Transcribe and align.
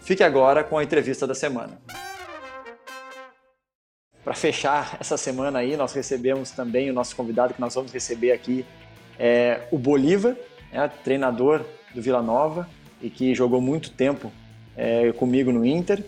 Fique 0.00 0.22
agora 0.22 0.64
com 0.64 0.78
a 0.78 0.84
entrevista 0.84 1.26
da 1.26 1.34
semana. 1.34 1.80
Para 4.24 4.34
fechar 4.34 4.96
essa 5.00 5.16
semana 5.16 5.60
aí, 5.60 5.76
nós 5.76 5.92
recebemos 5.92 6.50
também 6.50 6.90
o 6.90 6.92
nosso 6.92 7.16
convidado 7.16 7.54
que 7.54 7.60
nós 7.60 7.74
vamos 7.74 7.92
receber 7.92 8.32
aqui, 8.32 8.64
é 9.18 9.66
o 9.70 9.78
Bolívar, 9.78 10.36
é, 10.72 10.86
treinador 10.86 11.64
do 11.94 12.02
Vila 12.02 12.22
Nova 12.22 12.68
e 13.00 13.08
que 13.08 13.34
jogou 13.34 13.60
muito 13.60 13.90
tempo 13.90 14.30
é, 14.76 15.12
comigo 15.12 15.50
no 15.50 15.64
Inter. 15.64 16.04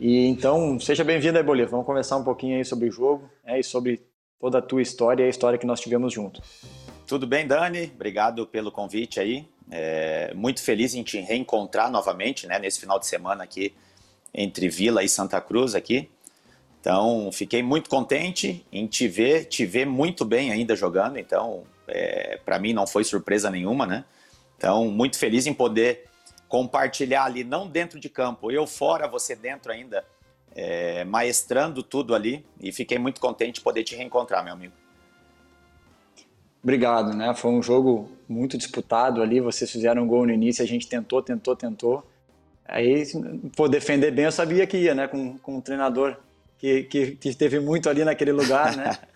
E 0.00 0.26
então, 0.26 0.78
seja 0.80 1.04
bem-vindo 1.04 1.38
aí, 1.38 1.44
Bolívar. 1.44 1.70
Vamos 1.70 1.86
conversar 1.86 2.16
um 2.16 2.24
pouquinho 2.24 2.56
aí 2.56 2.64
sobre 2.64 2.88
o 2.88 2.92
jogo 2.92 3.30
é, 3.44 3.58
e 3.58 3.62
sobre 3.62 4.02
toda 4.40 4.58
a 4.58 4.62
tua 4.62 4.82
história 4.82 5.22
e 5.22 5.26
a 5.26 5.30
história 5.30 5.58
que 5.58 5.66
nós 5.66 5.80
tivemos 5.80 6.12
junto. 6.12 6.42
Tudo 7.06 7.26
bem, 7.26 7.46
Dani? 7.46 7.92
Obrigado 7.94 8.46
pelo 8.46 8.72
convite 8.72 9.20
aí. 9.20 9.48
É, 9.70 10.32
muito 10.34 10.62
feliz 10.62 10.94
em 10.94 11.02
te 11.02 11.18
reencontrar 11.20 11.90
novamente, 11.90 12.46
né, 12.46 12.58
nesse 12.58 12.78
final 12.78 12.98
de 12.98 13.06
semana 13.06 13.44
aqui 13.44 13.74
entre 14.32 14.68
Vila 14.68 15.02
e 15.02 15.08
Santa 15.08 15.40
Cruz 15.40 15.74
aqui. 15.74 16.10
Então, 16.80 17.30
fiquei 17.32 17.62
muito 17.62 17.88
contente 17.88 18.66
em 18.70 18.86
te 18.86 19.08
ver, 19.08 19.46
te 19.46 19.64
ver 19.64 19.86
muito 19.86 20.22
bem 20.24 20.52
ainda 20.52 20.76
jogando. 20.76 21.18
Então, 21.18 21.62
é, 21.88 22.38
para 22.44 22.58
mim 22.58 22.74
não 22.74 22.86
foi 22.86 23.04
surpresa 23.04 23.50
nenhuma, 23.50 23.86
né? 23.86 24.04
Então, 24.58 24.90
muito 24.90 25.18
feliz 25.18 25.46
em 25.46 25.54
poder 25.54 26.04
compartilhar 26.46 27.24
ali, 27.24 27.42
não 27.42 27.66
dentro 27.66 27.98
de 27.98 28.08
campo, 28.08 28.50
eu 28.50 28.66
fora, 28.66 29.08
você 29.08 29.34
dentro 29.34 29.72
ainda, 29.72 30.04
é, 30.54 31.04
maestrando 31.04 31.82
tudo 31.82 32.14
ali. 32.14 32.44
E 32.60 32.70
fiquei 32.70 32.98
muito 32.98 33.20
contente 33.20 33.54
de 33.54 33.60
poder 33.62 33.82
te 33.82 33.96
reencontrar, 33.96 34.44
meu 34.44 34.52
amigo. 34.52 34.83
Obrigado, 36.64 37.14
né? 37.14 37.34
Foi 37.34 37.50
um 37.50 37.62
jogo 37.62 38.08
muito 38.26 38.56
disputado 38.56 39.20
ali. 39.20 39.38
Vocês 39.38 39.70
fizeram 39.70 40.02
um 40.02 40.06
gol 40.06 40.24
no 40.24 40.32
início, 40.32 40.64
a 40.64 40.66
gente 40.66 40.88
tentou, 40.88 41.22
tentou, 41.22 41.54
tentou. 41.54 42.02
Aí, 42.66 43.04
por 43.54 43.68
defender 43.68 44.10
bem, 44.10 44.24
eu 44.24 44.32
sabia 44.32 44.66
que 44.66 44.78
ia, 44.78 44.94
né? 44.94 45.06
Com, 45.06 45.36
com 45.36 45.56
um 45.56 45.60
treinador 45.60 46.16
que, 46.58 46.84
que, 46.84 47.10
que 47.16 47.28
esteve 47.28 47.60
muito 47.60 47.90
ali 47.90 48.02
naquele 48.02 48.32
lugar, 48.32 48.74
né? 48.76 48.96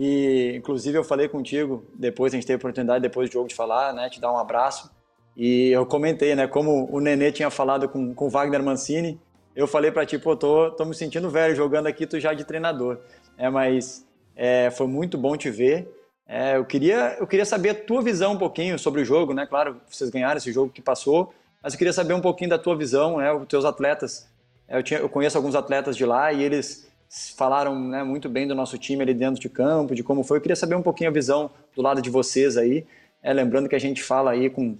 E, 0.00 0.54
inclusive, 0.54 0.96
eu 0.96 1.02
falei 1.02 1.28
contigo, 1.28 1.84
depois 1.92 2.32
a 2.32 2.36
gente 2.36 2.46
teve 2.46 2.54
a 2.54 2.58
oportunidade, 2.58 3.02
depois 3.02 3.28
do 3.28 3.32
jogo, 3.32 3.48
de 3.48 3.54
falar, 3.54 3.92
né? 3.92 4.08
Te 4.08 4.20
dar 4.20 4.32
um 4.32 4.38
abraço. 4.38 4.88
E 5.36 5.70
eu 5.70 5.84
comentei, 5.86 6.36
né? 6.36 6.46
Como 6.46 6.88
o 6.92 7.00
Nenê 7.00 7.32
tinha 7.32 7.50
falado 7.50 7.88
com 7.88 8.14
o 8.16 8.30
Wagner 8.30 8.62
Mancini, 8.62 9.18
eu 9.56 9.66
falei 9.66 9.90
para 9.90 10.06
ti, 10.06 10.16
pô, 10.16 10.36
tô, 10.36 10.70
tô 10.70 10.84
me 10.84 10.94
sentindo 10.94 11.28
velho 11.28 11.56
jogando 11.56 11.88
aqui, 11.88 12.06
tu 12.06 12.20
já 12.20 12.32
de 12.32 12.44
treinador. 12.44 13.00
É, 13.36 13.50
mas 13.50 14.06
é, 14.36 14.70
foi 14.70 14.86
muito 14.86 15.18
bom 15.18 15.36
te 15.36 15.50
ver. 15.50 15.97
É, 16.28 16.58
eu, 16.58 16.64
queria, 16.66 17.16
eu 17.18 17.26
queria 17.26 17.46
saber 17.46 17.70
a 17.70 17.74
tua 17.74 18.02
visão 18.02 18.34
um 18.34 18.38
pouquinho 18.38 18.78
sobre 18.78 19.00
o 19.00 19.04
jogo, 19.04 19.32
né? 19.32 19.46
Claro, 19.46 19.80
vocês 19.88 20.10
ganharam 20.10 20.36
esse 20.36 20.52
jogo 20.52 20.70
que 20.70 20.82
passou, 20.82 21.32
mas 21.62 21.72
eu 21.72 21.78
queria 21.78 21.92
saber 21.92 22.12
um 22.12 22.20
pouquinho 22.20 22.50
da 22.50 22.58
tua 22.58 22.76
visão, 22.76 23.16
né? 23.16 23.32
Os 23.32 23.48
teus 23.48 23.64
atletas. 23.64 24.28
É, 24.68 24.76
eu, 24.76 24.82
tinha, 24.82 25.00
eu 25.00 25.08
conheço 25.08 25.38
alguns 25.38 25.54
atletas 25.54 25.96
de 25.96 26.04
lá 26.04 26.30
e 26.30 26.42
eles 26.42 26.86
falaram 27.34 27.78
né, 27.80 28.02
muito 28.02 28.28
bem 28.28 28.46
do 28.46 28.54
nosso 28.54 28.76
time 28.76 29.02
ali 29.02 29.14
dentro 29.14 29.40
de 29.40 29.48
campo, 29.48 29.94
de 29.94 30.02
como 30.02 30.22
foi. 30.22 30.36
Eu 30.36 30.42
queria 30.42 30.56
saber 30.56 30.74
um 30.74 30.82
pouquinho 30.82 31.08
a 31.08 31.12
visão 31.12 31.50
do 31.74 31.80
lado 31.80 32.02
de 32.02 32.10
vocês 32.10 32.58
aí. 32.58 32.86
É, 33.22 33.32
lembrando 33.32 33.66
que 33.66 33.74
a 33.74 33.80
gente 33.80 34.02
fala 34.02 34.32
aí 34.32 34.50
com 34.50 34.76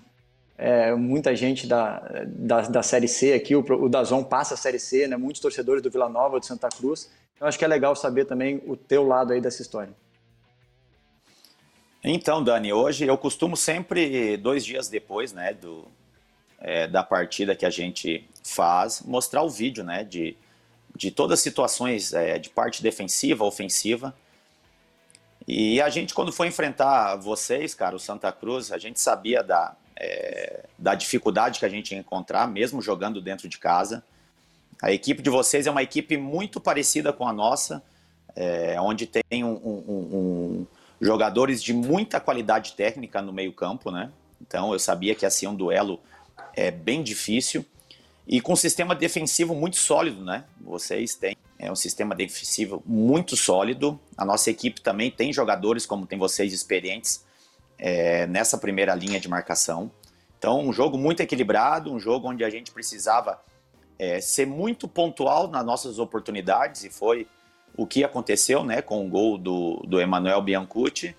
é, 0.59 0.94
muita 0.94 1.34
gente 1.34 1.67
da, 1.67 2.00
da, 2.27 2.61
da, 2.62 2.83
Série 2.83 3.09
C 3.09 3.33
aqui, 3.33 3.56
o, 3.56 3.61
o 3.61 3.89
Dazon 3.89 4.23
passa 4.23 4.53
a 4.53 4.56
Série 4.56 4.78
C, 4.78 5.09
né, 5.09 5.17
muitos 5.17 5.41
torcedores 5.41 5.83
do 5.83 5.91
Vila 5.91 6.09
Nova, 6.09 6.39
de 6.39 6.47
Santa 6.47 6.69
Cruz. 6.69 7.11
Então 7.34 7.49
acho 7.49 7.59
que 7.59 7.65
é 7.65 7.69
legal 7.69 7.97
saber 7.97 8.27
também 8.27 8.62
o 8.67 8.77
teu 8.77 9.06
lado 9.06 9.33
aí 9.33 9.41
dessa 9.41 9.62
história. 9.62 9.94
Então, 12.03 12.43
Dani, 12.43 12.73
hoje 12.73 13.07
eu 13.07 13.19
costumo 13.19 13.57
sempre, 13.57 14.37
dois 14.37 14.65
dias 14.65 14.89
depois 14.89 15.33
né, 15.33 15.53
do, 15.53 15.85
é, 16.61 16.87
da 16.87 17.03
partida 17.03 17.57
que 17.57 17.67
a 17.67 17.71
gente 17.71 18.25
faz, 18.45 19.03
mostrar 19.03 19.43
o 19.43 19.51
vídeo 19.51 19.83
né, 19.83 20.05
de, 20.05 20.37
de 20.95 21.11
todas 21.11 21.41
as 21.41 21.43
situações 21.43 22.13
é, 22.13 22.39
de 22.39 22.51
parte 22.51 22.83
defensiva, 22.83 23.45
ofensiva. 23.45 24.15
E 25.47 25.81
a 25.81 25.89
gente, 25.89 26.15
quando 26.15 26.33
foi 26.33 26.47
enfrentar 26.47 27.17
vocês, 27.17 27.75
cara, 27.75 27.97
o 27.97 27.99
Santa 27.99 28.31
Cruz, 28.31 28.71
a 28.71 28.79
gente 28.79 29.01
sabia 29.01 29.43
da, 29.43 29.75
é, 29.97 30.67
da 30.79 30.95
dificuldade 30.95 31.59
que 31.59 31.65
a 31.65 31.69
gente 31.69 31.93
ia 31.93 31.99
encontrar, 31.99 32.47
mesmo 32.47 32.81
jogando 32.81 33.21
dentro 33.21 33.49
de 33.49 33.59
casa. 33.59 34.05
A 34.81 34.93
equipe 34.93 35.21
de 35.21 35.31
vocês 35.31 35.67
é 35.67 35.71
uma 35.71 35.83
equipe 35.83 36.17
muito 36.17 36.61
parecida 36.61 37.13
com 37.13 37.27
a 37.27 37.33
nossa, 37.33 37.83
é, 38.37 38.81
onde 38.81 39.07
tem 39.07 39.43
um, 39.43 39.55
um, 39.55 39.85
um, 39.89 40.67
jogadores 41.01 41.63
de 41.63 41.73
muita 41.73 42.21
qualidade 42.21 42.73
técnica 42.73 43.23
no 43.23 43.33
meio-campo, 43.33 43.91
né? 43.91 44.11
Então 44.41 44.73
eu 44.73 44.79
sabia 44.79 45.15
que 45.15 45.25
ia 45.25 45.31
ser 45.31 45.47
um 45.47 45.55
duelo 45.55 46.01
é, 46.55 46.71
bem 46.71 47.03
difícil. 47.03 47.65
E 48.27 48.41
com 48.41 48.53
um 48.53 48.57
sistema 48.57 48.95
defensivo 48.95 49.55
muito 49.55 49.77
sólido, 49.77 50.23
né? 50.25 50.45
Vocês 50.61 51.15
têm 51.15 51.37
é 51.59 51.73
um 51.73 51.77
sistema 51.77 52.15
defensivo 52.15 52.83
muito 52.87 53.37
sólido. 53.37 53.99
A 54.17 54.25
nossa 54.25 54.49
equipe 54.49 54.81
também 54.81 55.11
tem 55.11 55.33
jogadores, 55.33 55.85
como 55.85 56.07
tem 56.07 56.19
vocês, 56.19 56.53
experientes 56.53 57.25
é, 57.77 58.27
nessa 58.29 58.57
primeira 58.57 58.95
linha 58.95 59.19
de 59.19 59.29
marcação. 59.29 59.91
Então, 60.39 60.61
um 60.61 60.73
jogo 60.73 60.97
muito 60.97 61.21
equilibrado, 61.21 61.93
um 61.93 61.99
jogo 61.99 62.29
onde 62.29 62.45
a 62.45 62.51
gente 62.51 62.71
precisava 62.71 63.43
é, 63.99 64.21
ser 64.21 64.47
muito 64.47 64.87
pontual 64.87 65.49
nas 65.49 65.67
nossas 65.67 65.99
oportunidades, 65.99 66.85
e 66.85 66.91
foi 66.91 67.27
o 67.78 67.87
que 67.87 68.03
aconteceu 68.03 68.65
né, 68.65 68.83
com 68.83 69.06
o 69.06 69.09
gol 69.09 69.39
do, 69.39 69.77
do 69.87 70.00
Emanuel 70.00 70.43
Biancucci. 70.43 71.15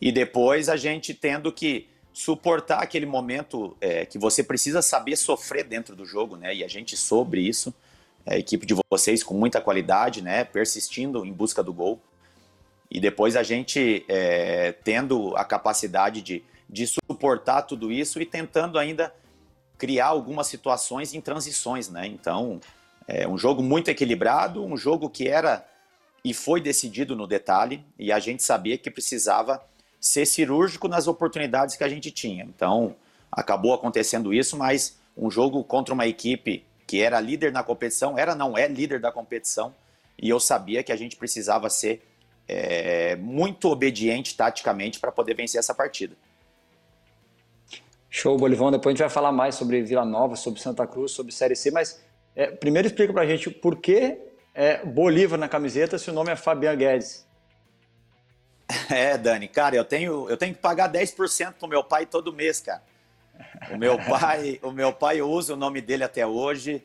E 0.00 0.12
depois 0.12 0.68
a 0.68 0.76
gente 0.76 1.12
tendo 1.12 1.50
que 1.50 1.88
suportar 2.12 2.78
aquele 2.80 3.06
momento 3.06 3.76
é, 3.80 4.06
que 4.06 4.16
você 4.16 4.44
precisa 4.44 4.80
saber 4.80 5.16
sofrer 5.16 5.64
dentro 5.64 5.96
do 5.96 6.06
jogo, 6.06 6.36
né? 6.36 6.54
E 6.54 6.62
a 6.62 6.68
gente 6.68 6.96
sobre 6.96 7.40
isso, 7.40 7.74
a 8.24 8.38
equipe 8.38 8.64
de 8.64 8.76
vocês 8.88 9.24
com 9.24 9.34
muita 9.34 9.60
qualidade, 9.60 10.22
né? 10.22 10.44
Persistindo 10.44 11.26
em 11.26 11.32
busca 11.32 11.60
do 11.60 11.72
gol. 11.72 12.00
E 12.88 13.00
depois 13.00 13.34
a 13.34 13.42
gente 13.42 14.04
é, 14.08 14.70
tendo 14.84 15.36
a 15.36 15.44
capacidade 15.44 16.22
de, 16.22 16.44
de 16.70 16.86
suportar 16.86 17.62
tudo 17.62 17.90
isso 17.90 18.22
e 18.22 18.26
tentando 18.26 18.78
ainda 18.78 19.12
criar 19.76 20.06
algumas 20.06 20.46
situações 20.46 21.14
em 21.14 21.20
transições, 21.20 21.88
né? 21.88 22.06
Então, 22.06 22.60
é 23.06 23.28
um 23.28 23.36
jogo 23.36 23.62
muito 23.62 23.90
equilibrado, 23.90 24.64
um 24.64 24.76
jogo 24.76 25.10
que 25.10 25.28
era 25.28 25.64
e 26.24 26.32
foi 26.32 26.60
decidido 26.60 27.14
no 27.14 27.26
detalhe, 27.26 27.84
e 27.98 28.10
a 28.10 28.18
gente 28.18 28.42
sabia 28.42 28.78
que 28.78 28.90
precisava 28.90 29.62
ser 30.00 30.24
cirúrgico 30.24 30.88
nas 30.88 31.06
oportunidades 31.06 31.76
que 31.76 31.84
a 31.84 31.88
gente 31.88 32.10
tinha. 32.10 32.44
Então, 32.44 32.96
acabou 33.30 33.74
acontecendo 33.74 34.32
isso, 34.32 34.56
mas 34.56 34.98
um 35.16 35.30
jogo 35.30 35.62
contra 35.62 35.92
uma 35.92 36.06
equipe 36.06 36.64
que 36.86 37.02
era 37.02 37.20
líder 37.20 37.52
na 37.52 37.62
competição, 37.62 38.18
era 38.18 38.34
não 38.34 38.56
é 38.56 38.66
líder 38.66 39.00
da 39.00 39.12
competição, 39.12 39.74
e 40.18 40.28
eu 40.28 40.40
sabia 40.40 40.82
que 40.82 40.92
a 40.92 40.96
gente 40.96 41.16
precisava 41.16 41.68
ser 41.68 42.02
é, 42.48 43.16
muito 43.16 43.68
obediente 43.68 44.34
taticamente 44.36 45.00
para 45.00 45.12
poder 45.12 45.34
vencer 45.34 45.58
essa 45.58 45.74
partida. 45.74 46.16
Show, 48.08 48.36
Bolivão. 48.38 48.70
Depois 48.70 48.92
a 48.92 48.94
gente 48.94 49.00
vai 49.00 49.10
falar 49.10 49.32
mais 49.32 49.56
sobre 49.56 49.82
Vila 49.82 50.04
Nova, 50.04 50.36
sobre 50.36 50.60
Santa 50.60 50.86
Cruz, 50.86 51.12
sobre 51.12 51.32
Série 51.32 51.56
C, 51.56 51.70
mas 51.70 52.00
é, 52.36 52.46
primeiro 52.48 52.88
explica 52.88 53.12
para 53.12 53.22
a 53.22 53.26
gente 53.26 53.50
por 53.50 53.76
que 53.76 54.18
é, 54.54 54.84
Bolívar 54.84 55.38
na 55.38 55.48
camiseta 55.48 55.98
se 55.98 56.10
o 56.10 56.12
nome 56.12 56.30
é 56.30 56.36
Fabian 56.36 56.76
Guedes. 56.76 57.24
É, 58.90 59.18
Dani, 59.18 59.46
cara, 59.46 59.76
eu 59.76 59.84
tenho, 59.84 60.28
eu 60.28 60.36
tenho 60.36 60.54
que 60.54 60.60
pagar 60.60 60.90
10% 60.90 61.54
pro 61.54 61.68
meu 61.68 61.84
pai 61.84 62.06
todo 62.06 62.32
mês, 62.32 62.60
cara. 62.60 62.82
O 63.70 63.76
meu 63.76 63.98
pai, 64.08 64.58
o 64.62 64.70
meu 64.70 64.92
pai 64.92 65.20
usa 65.20 65.52
o 65.52 65.56
nome 65.56 65.80
dele 65.80 66.02
até 66.02 66.26
hoje. 66.26 66.82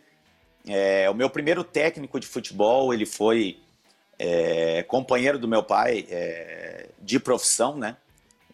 É, 0.68 1.10
o 1.10 1.13
meu 1.13 1.30
primeiro 1.30 1.63
técnico 1.63 2.19
de 2.19 2.28
futebol, 2.28 2.94
ele 2.94 3.06
foi 3.06 3.60
é, 4.18 4.84
companheiro 4.84 5.40
do 5.40 5.48
meu 5.48 5.63
pai 5.63 6.06
é, 6.10 6.90
de 7.02 7.19
profissão, 7.19 7.78
né? 7.78 7.95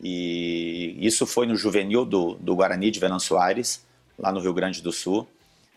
E 0.02 0.96
isso 1.00 1.26
foi 1.26 1.48
no 1.48 1.56
juvenil 1.56 2.06
do, 2.06 2.36
do 2.36 2.56
Guarani 2.56 2.92
de 2.92 3.00
Venâncio 3.00 3.38
Aires, 3.38 3.84
lá 4.20 4.32
no 4.32 4.40
Rio 4.40 4.54
Grande 4.54 4.82
do 4.82 4.92
Sul. 4.92 5.28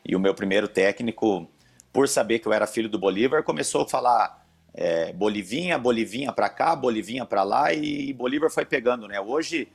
E 0.05 0.17
o 0.17 0.21
meu 0.21 0.35
primeiro 0.35 0.69
técnico, 0.69 1.49
por 1.93 2.09
saber 2.09 2.39
que 2.39 2.49
eu 2.49 2.53
era 2.53 2.67
filho 2.67 2.89
do 2.89 2.99
Bolívar, 2.99 3.43
começou 3.43 3.83
a 3.83 3.89
falar 3.89 4.47
é, 4.75 5.13
Bolivinha, 5.13 5.79
Bolivinha 5.79 6.33
para 6.33 6.49
cá, 6.49 6.75
Bolivinha 6.77 7.25
para 7.25 7.43
lá 7.43 7.73
e 7.73 8.13
Bolívar 8.13 8.51
foi 8.51 8.65
pegando, 8.65 9.09
né? 9.09 9.21
Hoje, 9.21 9.69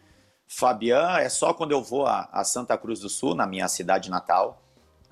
Fabian 0.47 1.17
é 1.17 1.29
só 1.29 1.53
quando 1.53 1.71
eu 1.71 1.81
vou 1.81 2.05
a, 2.05 2.29
a, 2.31 2.43
Santa 2.43 2.77
Cruz 2.77 2.99
do 2.99 3.09
Sul, 3.09 3.35
na 3.35 3.45
minha 3.45 3.67
cidade 3.67 4.09
natal. 4.09 4.61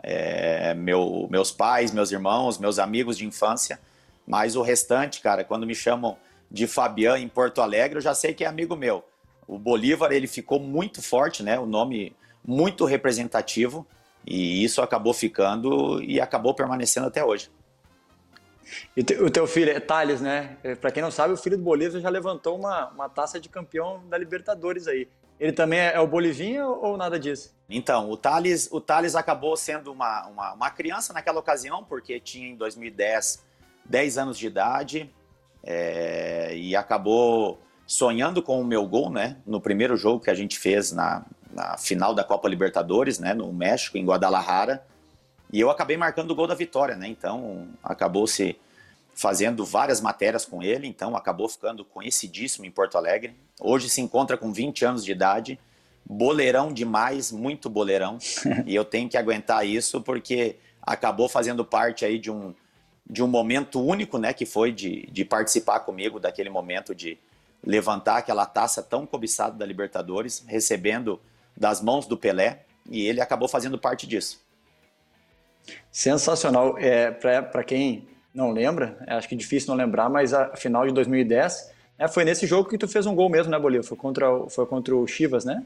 é, 0.03 0.73
meu, 0.73 1.27
meus 1.29 1.51
pais, 1.51 1.91
meus 1.91 2.11
irmãos, 2.11 2.57
meus 2.57 2.79
amigos 2.79 3.17
de 3.17 3.25
infância, 3.25 3.79
mas 4.25 4.55
o 4.55 4.61
restante, 4.61 5.21
cara, 5.21 5.43
quando 5.43 5.65
me 5.67 5.75
chamam 5.75 6.17
de 6.49 6.67
Fabian 6.67 7.19
em 7.19 7.27
Porto 7.27 7.61
Alegre, 7.61 7.97
eu 7.97 8.01
já 8.01 8.13
sei 8.13 8.33
que 8.33 8.43
é 8.43 8.47
amigo 8.47 8.75
meu. 8.75 9.03
O 9.47 9.59
Bolívar, 9.59 10.11
ele 10.11 10.27
ficou 10.27 10.59
muito 10.59 11.01
forte, 11.01 11.43
né? 11.43 11.59
O 11.59 11.65
nome 11.65 12.15
muito 12.43 12.85
representativo 12.85 13.85
e 14.25 14.63
isso 14.63 14.81
acabou 14.81 15.13
ficando 15.13 16.01
e 16.01 16.19
acabou 16.19 16.53
permanecendo 16.53 17.07
até 17.07 17.23
hoje. 17.23 17.49
E 18.95 19.01
o 19.21 19.29
teu 19.29 19.45
filho 19.47 19.71
é 19.71 19.79
Thales, 19.79 20.21
né? 20.21 20.57
É, 20.63 20.75
Para 20.75 20.91
quem 20.91 21.03
não 21.03 21.11
sabe, 21.11 21.33
o 21.33 21.37
filho 21.37 21.57
do 21.57 21.63
Bolívar 21.63 21.99
já 21.99 22.09
levantou 22.09 22.57
uma, 22.57 22.89
uma 22.89 23.09
taça 23.09 23.39
de 23.39 23.49
campeão 23.49 24.01
da 24.07 24.17
Libertadores 24.17 24.87
aí. 24.87 25.07
Ele 25.39 25.51
também 25.51 25.79
é, 25.79 25.93
é 25.95 25.99
o 25.99 26.07
Bolivinha 26.07 26.65
ou 26.65 26.95
nada 26.95 27.19
disso? 27.19 27.53
Então, 27.69 28.09
o 28.09 28.15
Thales, 28.15 28.69
o 28.71 28.79
Thales 28.79 29.15
acabou 29.15 29.57
sendo 29.57 29.91
uma, 29.91 30.27
uma, 30.27 30.53
uma 30.53 30.69
criança 30.69 31.13
naquela 31.13 31.39
ocasião, 31.39 31.83
porque 31.83 32.19
tinha 32.19 32.47
em 32.47 32.55
2010 32.55 33.43
10 33.83 34.17
anos 34.17 34.37
de 34.37 34.47
idade 34.47 35.13
é, 35.63 36.55
e 36.55 36.75
acabou 36.75 37.59
sonhando 37.85 38.41
com 38.41 38.61
o 38.61 38.63
meu 38.63 38.87
gol, 38.87 39.09
né? 39.09 39.37
No 39.45 39.59
primeiro 39.59 39.97
jogo 39.97 40.23
que 40.23 40.29
a 40.29 40.33
gente 40.33 40.57
fez 40.57 40.91
na, 40.91 41.25
na 41.53 41.77
final 41.77 42.13
da 42.13 42.23
Copa 42.23 42.47
Libertadores, 42.47 43.19
né? 43.19 43.33
No 43.33 43.51
México, 43.51 43.97
em 43.97 44.05
Guadalajara. 44.05 44.85
E 45.51 45.59
eu 45.59 45.69
acabei 45.69 45.97
marcando 45.97 46.31
o 46.31 46.35
gol 46.35 46.47
da 46.47 46.55
vitória, 46.55 46.95
né? 46.95 47.07
Então 47.07 47.67
acabou 47.83 48.25
se 48.25 48.57
fazendo 49.13 49.65
várias 49.65 49.99
matérias 49.99 50.45
com 50.45 50.63
ele, 50.63 50.87
então 50.87 51.15
acabou 51.15 51.47
ficando 51.49 51.83
conhecidíssimo 51.83 52.65
em 52.65 52.71
Porto 52.71 52.97
Alegre. 52.97 53.35
Hoje 53.59 53.89
se 53.89 54.01
encontra 54.01 54.37
com 54.37 54.53
20 54.53 54.85
anos 54.85 55.03
de 55.03 55.11
idade, 55.11 55.59
boleirão 56.05 56.71
demais, 56.71 57.31
muito 57.31 57.69
boleirão. 57.69 58.17
e 58.65 58.73
eu 58.73 58.85
tenho 58.85 59.09
que 59.09 59.17
aguentar 59.17 59.65
isso 59.67 60.01
porque 60.01 60.55
acabou 60.81 61.27
fazendo 61.27 61.65
parte 61.65 62.05
aí 62.05 62.17
de 62.17 62.31
um, 62.31 62.55
de 63.07 63.21
um 63.21 63.27
momento 63.27 63.81
único, 63.83 64.17
né? 64.17 64.33
Que 64.33 64.45
foi 64.45 64.71
de, 64.71 65.07
de 65.11 65.25
participar 65.25 65.81
comigo 65.81 66.19
daquele 66.19 66.49
momento 66.49 66.95
de 66.95 67.19
levantar 67.63 68.17
aquela 68.17 68.45
taça 68.45 68.81
tão 68.81 69.05
cobiçada 69.05 69.55
da 69.57 69.65
Libertadores, 69.65 70.43
recebendo 70.47 71.19
das 71.55 71.81
mãos 71.81 72.07
do 72.07 72.17
Pelé, 72.17 72.65
e 72.89 73.05
ele 73.05 73.21
acabou 73.21 73.47
fazendo 73.47 73.77
parte 73.77 74.07
disso. 74.07 74.41
Sensacional. 75.91 76.77
É, 76.77 77.11
Para 77.11 77.63
quem 77.63 78.07
não 78.33 78.51
lembra, 78.51 78.97
é, 79.07 79.13
acho 79.13 79.27
que 79.27 79.35
é 79.35 79.37
difícil 79.37 79.69
não 79.69 79.75
lembrar, 79.75 80.09
mas 80.09 80.33
a 80.33 80.55
final 80.55 80.87
de 80.87 80.93
2010 80.93 81.71
é, 81.99 82.07
foi 82.07 82.25
nesse 82.25 82.47
jogo 82.47 82.67
que 82.67 82.77
tu 82.77 82.87
fez 82.87 83.05
um 83.05 83.13
gol 83.13 83.29
mesmo, 83.29 83.51
né, 83.51 83.59
Bolívar? 83.59 83.85
Foi 83.85 83.97
contra, 83.97 84.25
foi 84.49 84.65
contra 84.65 84.95
o 84.95 85.05
Chivas, 85.05 85.45
né? 85.45 85.65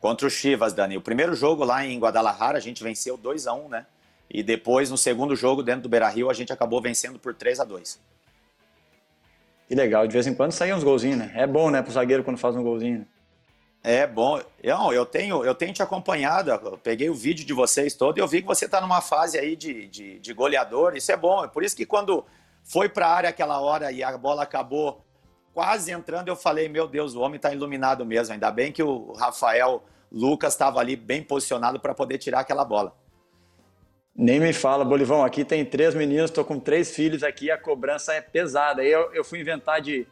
Contra 0.00 0.26
o 0.26 0.30
Chivas, 0.30 0.74
Dani. 0.74 0.98
O 0.98 1.00
primeiro 1.00 1.34
jogo 1.34 1.64
lá 1.64 1.84
em 1.86 1.98
Guadalajara, 1.98 2.58
a 2.58 2.60
gente 2.60 2.82
venceu 2.82 3.16
2 3.16 3.46
a 3.46 3.54
1 3.54 3.68
né? 3.68 3.86
E 4.28 4.42
depois, 4.42 4.90
no 4.90 4.98
segundo 4.98 5.34
jogo, 5.34 5.62
dentro 5.62 5.82
do 5.82 5.88
Beira 5.88 6.08
Rio, 6.08 6.28
a 6.28 6.34
gente 6.34 6.52
acabou 6.52 6.80
vencendo 6.82 7.18
por 7.18 7.34
3 7.34 7.60
a 7.60 7.64
2 7.64 8.00
Que 9.68 9.74
legal, 9.74 10.06
de 10.06 10.12
vez 10.12 10.26
em 10.26 10.34
quando 10.34 10.52
saem 10.52 10.74
uns 10.74 10.84
golzinhos, 10.84 11.18
né? 11.18 11.32
É 11.34 11.46
bom, 11.46 11.70
né, 11.70 11.80
pro 11.80 11.92
zagueiro 11.92 12.22
quando 12.22 12.36
faz 12.36 12.54
um 12.54 12.62
golzinho. 12.62 13.06
É 13.86 14.06
bom. 14.06 14.40
Eu, 14.62 14.92
eu, 14.94 15.04
tenho, 15.04 15.44
eu 15.44 15.54
tenho 15.54 15.74
te 15.74 15.82
acompanhado, 15.82 16.50
eu 16.50 16.78
peguei 16.78 17.10
o 17.10 17.14
vídeo 17.14 17.44
de 17.44 17.52
vocês 17.52 17.94
todo 17.94 18.16
e 18.16 18.20
eu 18.22 18.26
vi 18.26 18.40
que 18.40 18.48
você 18.48 18.64
está 18.64 18.80
numa 18.80 19.02
fase 19.02 19.38
aí 19.38 19.54
de, 19.54 19.86
de, 19.86 20.18
de, 20.18 20.32
goleador. 20.32 20.96
Isso 20.96 21.12
é 21.12 21.16
bom. 21.18 21.44
É 21.44 21.48
por 21.48 21.62
isso 21.62 21.76
que 21.76 21.84
quando 21.84 22.24
foi 22.62 22.88
para 22.88 23.06
a 23.06 23.14
área 23.14 23.28
aquela 23.28 23.60
hora 23.60 23.92
e 23.92 24.02
a 24.02 24.16
bola 24.16 24.42
acabou 24.42 25.04
quase 25.52 25.92
entrando, 25.92 26.28
eu 26.28 26.36
falei: 26.36 26.66
Meu 26.66 26.88
Deus, 26.88 27.14
o 27.14 27.20
homem 27.20 27.36
está 27.36 27.52
iluminado 27.52 28.06
mesmo. 28.06 28.32
Ainda 28.32 28.50
bem 28.50 28.72
que 28.72 28.82
o 28.82 29.12
Rafael 29.12 29.84
Lucas 30.10 30.54
estava 30.54 30.80
ali 30.80 30.96
bem 30.96 31.22
posicionado 31.22 31.78
para 31.78 31.94
poder 31.94 32.16
tirar 32.16 32.40
aquela 32.40 32.64
bola. 32.64 32.96
Nem 34.16 34.40
me 34.40 34.54
fala, 34.54 34.82
Bolivão. 34.82 35.22
Aqui 35.22 35.44
tem 35.44 35.62
três 35.62 35.94
meninos, 35.94 36.30
estou 36.30 36.44
com 36.44 36.58
três 36.58 36.94
filhos 36.94 37.22
aqui, 37.22 37.50
a 37.50 37.58
cobrança 37.58 38.14
é 38.14 38.22
pesada. 38.22 38.82
Eu, 38.82 39.12
eu 39.12 39.22
fui 39.22 39.40
inventar 39.40 39.82
de 39.82 40.06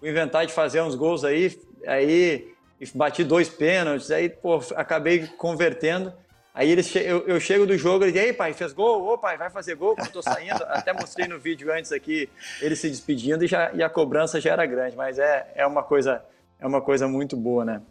fui 0.00 0.08
inventar 0.08 0.46
de 0.46 0.52
fazer 0.54 0.80
uns 0.80 0.94
gols 0.94 1.24
aí, 1.24 1.60
aí 1.86 2.56
e 2.80 2.86
bati 2.94 3.24
dois 3.24 3.48
pênaltis, 3.48 4.10
aí, 4.10 4.28
pô, 4.28 4.60
acabei 4.76 5.26
convertendo. 5.26 6.12
Aí 6.54 6.70
eles, 6.70 6.94
eu, 6.96 7.26
eu 7.26 7.38
chego 7.38 7.66
do 7.66 7.76
jogo, 7.76 8.04
ele 8.04 8.12
diz, 8.12 8.22
ei 8.22 8.32
pai, 8.32 8.52
fez 8.52 8.72
gol? 8.72 9.06
Ô 9.06 9.18
pai, 9.18 9.36
vai 9.36 9.50
fazer 9.50 9.76
gol? 9.76 9.94
Quando 9.94 10.06
eu 10.08 10.12
tô 10.12 10.22
saindo, 10.22 10.62
até 10.68 10.92
mostrei 10.92 11.28
no 11.28 11.38
vídeo 11.38 11.72
antes 11.72 11.92
aqui, 11.92 12.28
ele 12.60 12.74
se 12.74 12.88
despedindo 12.88 13.44
e, 13.44 13.46
já, 13.46 13.70
e 13.72 13.82
a 13.82 13.88
cobrança 13.88 14.40
já 14.40 14.52
era 14.52 14.66
grande, 14.66 14.96
mas 14.96 15.18
é, 15.18 15.52
é, 15.54 15.66
uma, 15.66 15.82
coisa, 15.82 16.24
é 16.58 16.66
uma 16.66 16.80
coisa 16.80 17.06
muito 17.06 17.36
boa, 17.36 17.64
né? 17.64 17.82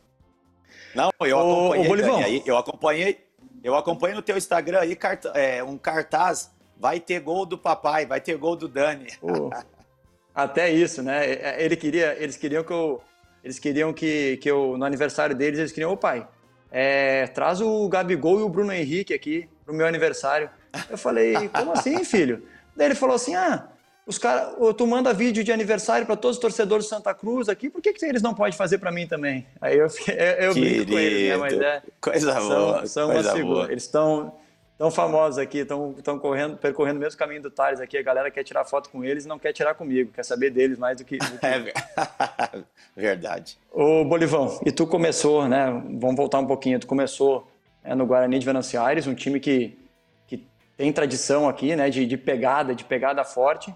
Não, 0.94 1.10
eu 1.22 1.39
acompanhei, 1.39 2.10
ô, 2.10 2.16
aí, 2.18 2.44
eu 2.45 2.57
acompanhei, 2.57 3.25
eu 3.63 3.75
acompanhei 3.75 4.16
no 4.16 4.22
teu 4.22 4.38
Instagram 4.38 4.80
aí 4.80 4.98
é, 5.34 5.63
um 5.63 5.78
cartaz, 5.78 6.51
vai 6.78 7.00
ter 7.00 7.19
gol 7.19 7.45
do 7.45 7.57
papai, 7.57 8.06
vai 8.06 8.19
ter 8.19 8.36
gol 8.38 8.56
do 8.56 8.68
Dani. 8.68 9.07
Até 10.36 10.69
isso, 10.69 11.01
né? 11.01 11.25
É, 11.25 11.63
ele 11.63 11.75
queria, 11.75 12.22
eles 12.22 12.36
queriam 12.36 12.63
que 12.63 12.72
eu 12.72 13.01
eles 13.48 13.60
queriam 13.60 13.94
que, 13.94 14.38
que 14.38 14.52
eu, 14.52 14.78
no 14.78 14.84
aniversário 14.84 15.34
deles, 15.34 15.58
eles 15.58 15.72
queriam, 15.72 15.92
ô 15.92 15.98
pai, 15.98 16.28
é, 16.70 17.28
traz 17.28 17.62
o 17.62 17.88
Gabigol 17.88 18.42
e 18.42 18.44
o 18.44 18.50
Bruno 18.50 18.74
Henrique 18.74 19.14
aqui 19.14 19.48
pro 19.66 19.74
meu 19.74 19.88
aniversário. 19.88 20.50
Eu 20.90 20.98
falei, 20.98 21.50
como 21.50 21.72
assim, 21.72 22.04
filho? 22.06 22.44
Daí 22.76 22.88
ele 22.88 22.96
falou 22.96 23.16
assim, 23.16 23.36
ah, 23.36 23.70
os 24.06 24.18
caras, 24.18 24.54
tu 24.78 24.86
manda 24.86 25.14
vídeo 25.14 25.46
de 25.46 25.52
aniversário 25.52 26.06
para 26.06 26.18
todos 26.18 26.36
os 26.36 26.42
torcedores 26.42 26.86
de 26.86 26.90
Santa 26.90 27.14
Cruz 27.14 27.48
aqui, 27.48 27.70
por 27.70 27.82
que, 27.82 27.94
que 27.94 28.06
eles 28.06 28.22
não 28.22 28.34
podem 28.34 28.52
fazer 28.52 28.80
para 28.80 28.92
mim 28.92 29.08
também? 29.08 29.48
Aí 29.62 29.78
eu, 29.78 29.88
eu, 29.88 30.16
eu 30.48 30.54
brinco 30.54 30.92
com 30.92 31.00
eles, 31.00 31.30
né? 31.30 31.38
Mas 31.38 31.54
é, 31.54 31.82
coisa 32.02 32.34
são, 32.34 32.50
boa, 32.50 32.86
são 32.86 33.12
coisa 33.12 33.36
boa. 33.38 33.72
Eles 33.72 33.84
estão 33.84 34.36
tão 34.77 34.91
famosos 34.91 35.39
aqui, 35.39 35.59
estão 35.59 36.19
correndo, 36.19 36.57
percorrendo 36.57 36.97
o 36.97 37.01
mesmo 37.01 37.18
caminho 37.18 37.41
do 37.41 37.50
Thales 37.50 37.79
aqui. 37.79 37.97
A 37.97 38.03
galera 38.03 38.29
quer 38.29 38.44
tirar 38.44 38.63
foto 38.63 38.89
com 38.89 39.03
eles 39.03 39.25
e 39.25 39.27
não 39.27 39.39
quer 39.39 39.51
tirar 39.51 39.74
comigo, 39.74 40.12
quer 40.13 40.24
saber 40.24 40.51
deles 40.51 40.77
mais 40.77 40.97
do 40.97 41.03
que. 41.03 41.18
Do 41.18 41.25
que... 41.39 41.45
É 41.45 42.63
verdade. 42.95 43.57
Ô, 43.71 44.06
Bolivão, 44.06 44.59
e 44.65 44.71
tu 44.71 44.85
começou, 44.85 45.47
né? 45.47 45.65
Vamos 46.00 46.15
voltar 46.15 46.39
um 46.39 46.45
pouquinho. 46.45 46.79
Tu 46.79 46.88
começou 46.88 47.47
é, 47.83 47.95
no 47.95 48.06
Guarani 48.06 48.38
de 48.38 48.45
Venâncio 48.45 48.79
Aires, 48.79 49.07
um 49.07 49.15
time 49.15 49.39
que, 49.39 49.77
que 50.27 50.45
tem 50.77 50.94
tradição 50.94 51.50
aqui, 51.50 51.75
né? 51.75 51.89
De, 51.89 52.06
de 52.06 52.18
pegada, 52.18 52.75
de 52.75 52.83
pegada 52.83 53.24
forte. 53.24 53.74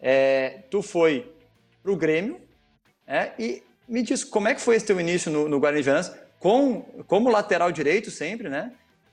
É, 0.00 0.62
tu 0.70 0.82
foi 0.82 1.32
pro 1.82 1.96
Grêmio, 1.96 2.40
é, 3.06 3.32
e 3.38 3.62
me 3.88 4.02
diz 4.02 4.24
como 4.24 4.48
é 4.48 4.54
que 4.54 4.60
foi 4.60 4.76
esse 4.76 4.86
teu 4.86 5.00
início 5.00 5.30
no, 5.30 5.48
no 5.48 5.60
Guarani 5.60 5.82
de 5.82 5.88
Venâncio, 5.88 6.14
com, 6.38 6.82
como 7.06 7.30
lateral 7.30 7.70
direito 7.70 8.10
sempre, 8.10 8.48
né? 8.48 8.72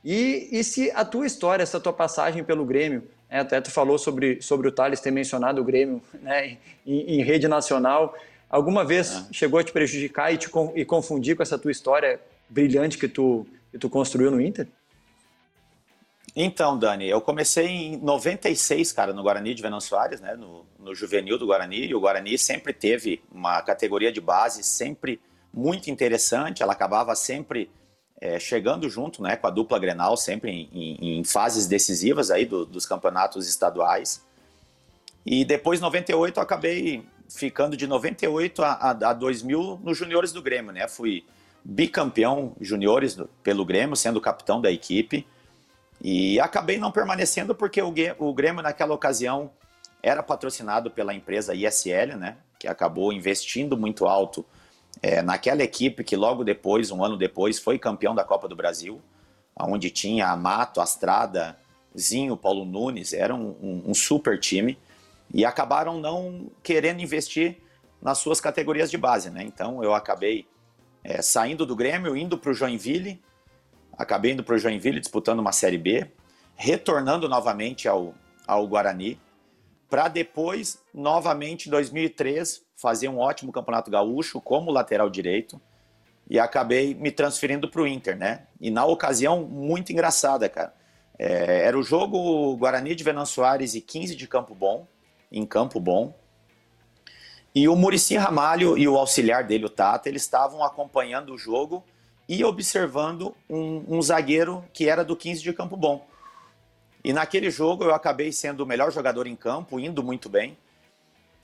E, 0.09 0.47
e 0.53 0.63
se 0.63 0.89
a 0.91 1.03
tua 1.03 1.27
história, 1.27 1.61
essa 1.61 1.81
tua 1.81 1.91
passagem 1.91 2.41
pelo 2.41 2.63
Grêmio, 2.63 3.03
né, 3.29 3.41
até 3.41 3.59
tu 3.59 3.69
falou 3.69 3.97
sobre, 3.97 4.41
sobre 4.41 4.69
o 4.69 4.71
Thales 4.71 5.01
ter 5.01 5.11
mencionado 5.11 5.59
o 5.59 5.65
Grêmio 5.65 6.01
né, 6.21 6.57
em, 6.85 7.19
em 7.19 7.21
rede 7.21 7.45
nacional, 7.45 8.15
alguma 8.49 8.85
vez 8.85 9.11
é. 9.11 9.33
chegou 9.33 9.59
a 9.59 9.63
te 9.65 9.73
prejudicar 9.73 10.33
e 10.33 10.37
te 10.37 10.49
e 10.75 10.85
confundir 10.85 11.35
com 11.35 11.43
essa 11.43 11.59
tua 11.59 11.71
história 11.73 12.21
brilhante 12.47 12.97
que 12.97 13.09
tu, 13.09 13.45
que 13.69 13.77
tu 13.77 13.89
construiu 13.89 14.31
no 14.31 14.39
Inter? 14.39 14.65
Então, 16.33 16.79
Dani, 16.79 17.09
eu 17.09 17.19
comecei 17.19 17.67
em 17.67 17.97
96, 17.97 18.93
cara, 18.93 19.11
no 19.11 19.21
Guarani 19.21 19.53
de 19.53 19.61
Venâncio 19.61 19.89
Soares, 19.89 20.21
né, 20.21 20.37
no, 20.37 20.65
no 20.79 20.95
juvenil 20.95 21.37
do 21.37 21.47
Guarani, 21.47 21.85
e 21.85 21.93
o 21.93 21.99
Guarani 21.99 22.37
sempre 22.37 22.71
teve 22.71 23.21
uma 23.29 23.61
categoria 23.61 24.13
de 24.13 24.21
base 24.21 24.63
sempre 24.63 25.19
muito 25.53 25.91
interessante, 25.91 26.63
ela 26.63 26.71
acabava 26.71 27.13
sempre 27.13 27.69
é, 28.19 28.39
chegando 28.39 28.89
junto 28.89 29.21
né, 29.21 29.35
com 29.35 29.47
a 29.47 29.49
dupla 29.49 29.77
Grenal, 29.77 30.17
sempre 30.17 30.51
em, 30.51 30.69
em, 30.73 31.19
em 31.19 31.23
fases 31.23 31.67
decisivas 31.67 32.31
aí 32.31 32.45
do, 32.45 32.65
dos 32.65 32.85
campeonatos 32.85 33.47
estaduais. 33.47 34.25
E 35.25 35.45
depois, 35.45 35.79
98, 35.79 36.39
eu 36.39 36.43
acabei 36.43 37.05
ficando 37.29 37.75
de 37.75 37.85
98 37.85 38.63
a, 38.63 38.71
a, 38.71 38.89
a 39.09 39.13
2000 39.13 39.81
nos 39.83 39.97
juniores 39.97 40.31
do 40.31 40.41
Grêmio, 40.41 40.71
né? 40.71 40.87
Fui 40.87 41.25
bicampeão 41.63 42.55
juniores 42.61 43.17
pelo 43.43 43.65
Grêmio, 43.65 43.95
sendo 43.95 44.21
capitão 44.21 44.61
da 44.61 44.71
equipe. 44.71 45.27
E 46.01 46.39
acabei 46.39 46.77
não 46.77 46.91
permanecendo 46.91 47.53
porque 47.53 47.81
o, 47.81 47.93
o 48.17 48.33
Grêmio, 48.33 48.63
naquela 48.63 48.93
ocasião, 48.93 49.51
era 50.01 50.23
patrocinado 50.23 50.89
pela 50.89 51.13
empresa 51.13 51.53
ISL, 51.53 52.15
né? 52.15 52.37
Que 52.57 52.67
acabou 52.67 53.11
investindo 53.11 53.77
muito 53.77 54.05
alto 54.05 54.45
é, 55.01 55.21
naquela 55.21 55.63
equipe 55.63 56.03
que 56.03 56.15
logo 56.15 56.43
depois, 56.43 56.91
um 56.91 57.03
ano 57.03 57.17
depois, 57.17 57.59
foi 57.59 57.77
campeão 57.77 58.15
da 58.15 58.23
Copa 58.23 58.47
do 58.47 58.55
Brasil, 58.55 59.01
onde 59.59 59.89
tinha 59.89 60.27
Amato, 60.27 60.81
Astrada, 60.81 61.57
Zinho, 61.97 62.37
Paulo 62.37 62.65
Nunes, 62.65 63.13
era 63.13 63.33
um, 63.33 63.55
um, 63.61 63.83
um 63.87 63.93
super 63.93 64.39
time, 64.39 64.77
e 65.33 65.43
acabaram 65.43 65.99
não 65.99 66.49
querendo 66.63 67.01
investir 67.01 67.57
nas 68.01 68.19
suas 68.19 68.39
categorias 68.39 68.89
de 68.89 68.97
base, 68.97 69.29
né? 69.29 69.43
Então 69.43 69.83
eu 69.83 69.93
acabei 69.93 70.47
é, 71.03 71.21
saindo 71.21 71.65
do 71.65 71.75
Grêmio, 71.75 72.15
indo 72.15 72.37
para 72.37 72.51
o 72.51 72.53
Joinville, 72.53 73.21
acabei 73.97 74.33
indo 74.33 74.43
para 74.43 74.55
o 74.55 74.57
Joinville 74.57 74.99
disputando 74.99 75.39
uma 75.39 75.51
Série 75.51 75.77
B, 75.77 76.07
retornando 76.55 77.27
novamente 77.27 77.87
ao, 77.87 78.13
ao 78.45 78.67
Guarani, 78.67 79.19
para 79.89 80.07
depois, 80.07 80.81
novamente, 80.93 81.67
em 81.67 81.71
2003, 81.71 82.63
fazer 82.75 83.07
um 83.07 83.19
ótimo 83.19 83.51
campeonato 83.51 83.89
gaúcho 83.89 84.41
como 84.41 84.71
lateral 84.71 85.09
direito 85.09 85.59
e 86.29 86.37
acabei 86.39 86.93
me 86.93 87.11
transferindo 87.11 87.69
para 87.69 87.81
o 87.81 87.87
Inter, 87.87 88.17
né? 88.17 88.47
E 88.59 88.69
na 88.69 88.85
ocasião, 88.85 89.43
muito 89.43 89.91
engraçada, 89.91 90.49
cara. 90.49 90.73
É, 91.17 91.65
era 91.65 91.77
o 91.77 91.81
jogo 91.81 92.55
Guarani 92.57 92.93
de 92.93 93.03
Venan 93.03 93.25
Soares 93.25 93.73
e 93.73 93.81
15 93.81 94.15
de 94.15 94.27
Campo 94.27 94.53
Bom, 94.53 94.85
em 95.31 95.45
Campo 95.45 95.79
Bom. 95.79 96.13
E 97.55 97.67
o 97.67 97.75
Murici 97.75 98.15
Ramalho 98.15 98.77
e 98.77 98.87
o 98.87 98.97
auxiliar 98.97 99.43
dele, 99.43 99.65
o 99.65 99.69
Tata, 99.69 100.09
eles 100.09 100.21
estavam 100.21 100.63
acompanhando 100.63 101.33
o 101.33 101.37
jogo 101.37 101.83
e 102.29 102.43
observando 102.43 103.33
um, 103.49 103.83
um, 103.87 104.01
zagueiro 104.01 104.63
que 104.73 104.87
era 104.87 105.03
do 105.03 105.15
15 105.15 105.41
de 105.41 105.53
Campo 105.53 105.77
Bom. 105.77 106.05
E 107.07 107.13
naquele 107.13 107.49
jogo 107.49 107.85
eu 107.85 107.93
acabei 107.93 108.33
sendo 108.33 108.65
o 108.65 108.65
melhor 108.65 108.91
jogador 108.91 109.27
em 109.27 109.35
campo, 109.35 109.79
indo 109.79 110.03
muito 110.03 110.27
bem. 110.27 110.57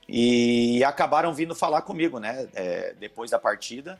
E 0.09 0.83
acabaram 0.83 1.33
vindo 1.33 1.55
falar 1.55 1.83
comigo, 1.83 2.19
né, 2.19 2.49
é, 2.53 2.93
depois 2.99 3.31
da 3.31 3.39
partida, 3.39 3.97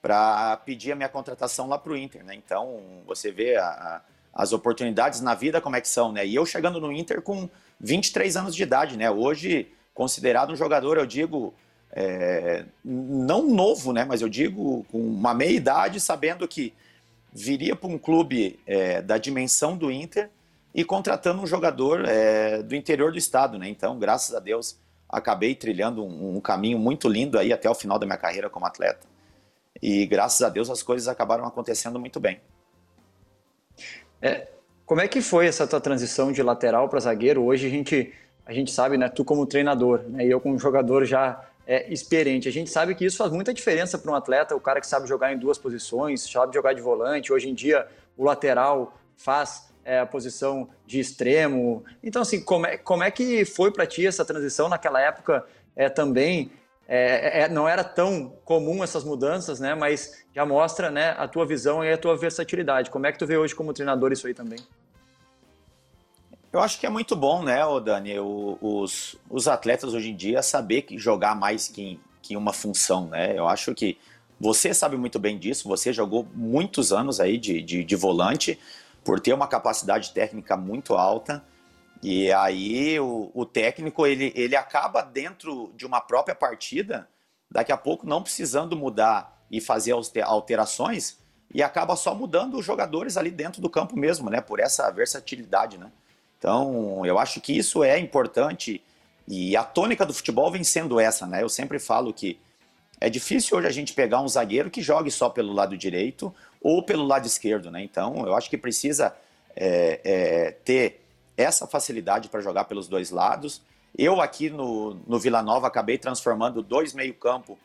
para 0.00 0.56
pedir 0.58 0.92
a 0.92 0.94
minha 0.94 1.08
contratação 1.08 1.66
lá 1.66 1.76
para 1.76 1.92
o 1.92 1.96
Inter, 1.96 2.22
né? 2.22 2.36
Então 2.36 3.02
você 3.04 3.32
vê 3.32 3.56
a, 3.56 3.66
a, 3.66 4.00
as 4.32 4.52
oportunidades 4.52 5.20
na 5.20 5.34
vida 5.34 5.60
como 5.60 5.74
é 5.74 5.80
que 5.80 5.88
são, 5.88 6.12
né? 6.12 6.24
E 6.24 6.36
eu 6.36 6.46
chegando 6.46 6.80
no 6.80 6.92
Inter 6.92 7.20
com 7.20 7.50
23 7.80 8.36
anos 8.36 8.54
de 8.54 8.62
idade, 8.62 8.96
né? 8.96 9.10
Hoje 9.10 9.68
considerado 9.92 10.52
um 10.52 10.56
jogador, 10.56 10.98
eu 10.98 11.06
digo, 11.06 11.52
é, 11.90 12.64
não 12.84 13.44
novo, 13.48 13.92
né, 13.92 14.04
mas 14.04 14.22
eu 14.22 14.28
digo 14.28 14.86
com 14.92 15.00
uma 15.00 15.34
meia 15.34 15.50
idade, 15.50 15.98
sabendo 15.98 16.46
que 16.46 16.72
viria 17.32 17.74
para 17.74 17.88
um 17.88 17.98
clube 17.98 18.60
é, 18.64 19.02
da 19.02 19.18
dimensão 19.18 19.76
do 19.76 19.90
Inter 19.90 20.30
e 20.76 20.84
contratando 20.84 21.40
um 21.40 21.46
jogador 21.46 22.04
é, 22.06 22.62
do 22.62 22.76
interior 22.76 23.10
do 23.10 23.16
estado, 23.16 23.58
né? 23.58 23.66
Então, 23.66 23.98
graças 23.98 24.34
a 24.34 24.38
Deus, 24.38 24.78
acabei 25.08 25.54
trilhando 25.54 26.04
um, 26.04 26.36
um, 26.36 26.40
caminho 26.40 26.78
muito 26.78 27.08
lindo 27.08 27.38
aí 27.38 27.50
até 27.50 27.68
o 27.70 27.74
final 27.74 27.98
da 27.98 28.04
minha 28.04 28.18
carreira 28.18 28.50
como 28.50 28.66
atleta. 28.66 29.06
E 29.80 30.04
graças 30.04 30.42
a 30.42 30.50
Deus 30.50 30.68
as 30.68 30.82
coisas 30.82 31.08
acabaram 31.08 31.46
acontecendo 31.46 31.98
muito 31.98 32.20
bem. 32.20 32.42
É, 34.20 34.48
como 34.84 35.00
é 35.00 35.08
que 35.08 35.22
foi 35.22 35.46
essa 35.46 35.66
tua 35.66 35.80
transição 35.80 36.30
de 36.30 36.42
lateral 36.42 36.90
para 36.90 37.00
zagueiro? 37.00 37.42
Hoje 37.42 37.66
a 37.66 37.70
gente 37.70 38.12
a 38.44 38.52
gente 38.52 38.70
sabe, 38.70 38.96
né, 38.96 39.08
tu 39.08 39.24
como 39.24 39.44
treinador, 39.44 40.02
né, 40.08 40.24
e 40.24 40.30
eu 40.30 40.40
como 40.40 40.56
jogador 40.56 41.04
já 41.04 41.42
é, 41.66 41.92
experiente, 41.92 42.48
a 42.48 42.52
gente 42.52 42.70
sabe 42.70 42.94
que 42.94 43.04
isso 43.04 43.16
faz 43.16 43.32
muita 43.32 43.52
diferença 43.52 43.98
para 43.98 44.12
um 44.12 44.14
atleta, 44.14 44.54
o 44.54 44.60
cara 44.60 44.80
que 44.80 44.86
sabe 44.86 45.08
jogar 45.08 45.32
em 45.32 45.38
duas 45.38 45.58
posições, 45.58 46.30
sabe 46.30 46.54
jogar 46.54 46.72
de 46.72 46.80
volante, 46.80 47.32
hoje 47.32 47.50
em 47.50 47.54
dia 47.54 47.88
o 48.16 48.22
lateral 48.22 48.96
faz 49.16 49.66
é, 49.86 50.00
a 50.00 50.04
posição 50.04 50.68
de 50.84 50.98
extremo. 50.98 51.84
Então, 52.02 52.20
assim, 52.20 52.42
como 52.42 52.66
é, 52.66 52.76
como 52.76 53.04
é 53.04 53.10
que 53.10 53.44
foi 53.44 53.70
para 53.70 53.86
ti 53.86 54.04
essa 54.04 54.24
transição 54.24 54.68
naquela 54.68 55.00
época 55.00 55.46
é, 55.76 55.88
também? 55.88 56.50
É, 56.88 57.42
é, 57.42 57.48
não 57.48 57.68
era 57.68 57.82
tão 57.82 58.30
comum 58.44 58.82
essas 58.82 59.04
mudanças, 59.04 59.60
né? 59.60 59.74
Mas 59.74 60.24
já 60.34 60.44
mostra 60.44 60.90
né, 60.90 61.14
a 61.16 61.26
tua 61.26 61.46
visão 61.46 61.84
e 61.84 61.92
a 61.92 61.96
tua 61.96 62.16
versatilidade. 62.16 62.90
Como 62.90 63.06
é 63.06 63.12
que 63.12 63.18
tu 63.18 63.26
vê 63.26 63.36
hoje 63.36 63.54
como 63.54 63.72
treinador 63.72 64.12
isso 64.12 64.26
aí 64.26 64.34
também? 64.34 64.58
Eu 66.52 66.60
acho 66.60 66.80
que 66.80 66.86
é 66.86 66.88
muito 66.88 67.14
bom, 67.14 67.42
né, 67.42 67.58
Dani, 67.84 68.18
os, 68.18 69.16
os 69.28 69.46
atletas 69.46 69.92
hoje 69.92 70.10
em 70.10 70.16
dia 70.16 70.42
saber 70.42 70.82
que 70.82 70.96
jogar 70.96 71.34
mais 71.34 71.68
que, 71.68 72.00
que 72.22 72.36
uma 72.36 72.52
função, 72.52 73.08
né? 73.08 73.36
Eu 73.36 73.46
acho 73.46 73.74
que 73.74 73.98
você 74.40 74.72
sabe 74.72 74.96
muito 74.96 75.18
bem 75.18 75.38
disso, 75.38 75.68
você 75.68 75.92
jogou 75.92 76.26
muitos 76.34 76.92
anos 76.92 77.20
aí 77.20 77.36
de, 77.36 77.60
de, 77.60 77.84
de 77.84 77.96
volante, 77.96 78.58
por 79.06 79.20
ter 79.20 79.32
uma 79.32 79.46
capacidade 79.46 80.10
técnica 80.10 80.56
muito 80.56 80.94
alta, 80.94 81.44
e 82.02 82.32
aí 82.32 82.98
o, 82.98 83.30
o, 83.32 83.46
técnico 83.46 84.04
ele, 84.04 84.32
ele 84.34 84.56
acaba 84.56 85.00
dentro 85.00 85.72
de 85.76 85.86
uma 85.86 86.00
própria 86.00 86.34
partida, 86.34 87.08
daqui 87.48 87.70
a 87.70 87.76
pouco 87.76 88.04
não 88.04 88.20
precisando 88.20 88.76
mudar 88.76 89.46
e 89.48 89.60
fazer 89.60 89.94
alterações, 90.24 91.18
e 91.54 91.62
acaba 91.62 91.94
só 91.94 92.16
mudando 92.16 92.58
os 92.58 92.66
jogadores 92.66 93.16
ali 93.16 93.30
dentro 93.30 93.62
do 93.62 93.70
campo 93.70 93.96
mesmo, 93.96 94.28
né? 94.28 94.40
Por 94.40 94.58
essa 94.58 94.90
versatilidade, 94.90 95.78
né? 95.78 95.92
Então, 96.36 97.06
eu 97.06 97.16
acho 97.16 97.40
que 97.40 97.56
isso 97.56 97.84
é 97.84 98.00
importante 98.00 98.82
e 99.28 99.56
a 99.56 99.62
tônica 99.62 100.04
do 100.04 100.12
futebol 100.12 100.50
vem 100.50 100.64
sendo 100.64 100.98
essa, 100.98 101.28
né? 101.28 101.44
Eu 101.44 101.48
sempre 101.48 101.78
falo 101.78 102.12
que 102.12 102.40
é 103.00 103.08
difícil 103.08 103.56
hoje 103.56 103.68
a 103.68 103.72
gente 103.72 103.92
pegar 103.92 104.20
um 104.20 104.28
zagueiro 104.28 104.68
que 104.68 104.82
jogue 104.82 105.12
só 105.12 105.30
pelo 105.30 105.52
lado 105.52 105.76
direito 105.76 106.34
ou 106.66 106.82
pelo 106.82 107.06
lado 107.06 107.28
esquerdo, 107.28 107.70
né? 107.70 107.80
Então, 107.84 108.26
eu 108.26 108.34
acho 108.34 108.50
que 108.50 108.58
precisa 108.58 109.14
é, 109.54 110.00
é, 110.02 110.50
ter 110.50 111.00
essa 111.36 111.64
facilidade 111.64 112.28
para 112.28 112.40
jogar 112.40 112.64
pelos 112.64 112.88
dois 112.88 113.12
lados. 113.12 113.62
Eu 113.96 114.20
aqui 114.20 114.50
no, 114.50 114.94
no 115.06 115.16
Vila 115.16 115.44
Nova 115.44 115.68
acabei 115.68 115.96
transformando 115.96 116.64
dois 116.64 116.92
meio-campo, 116.92 117.56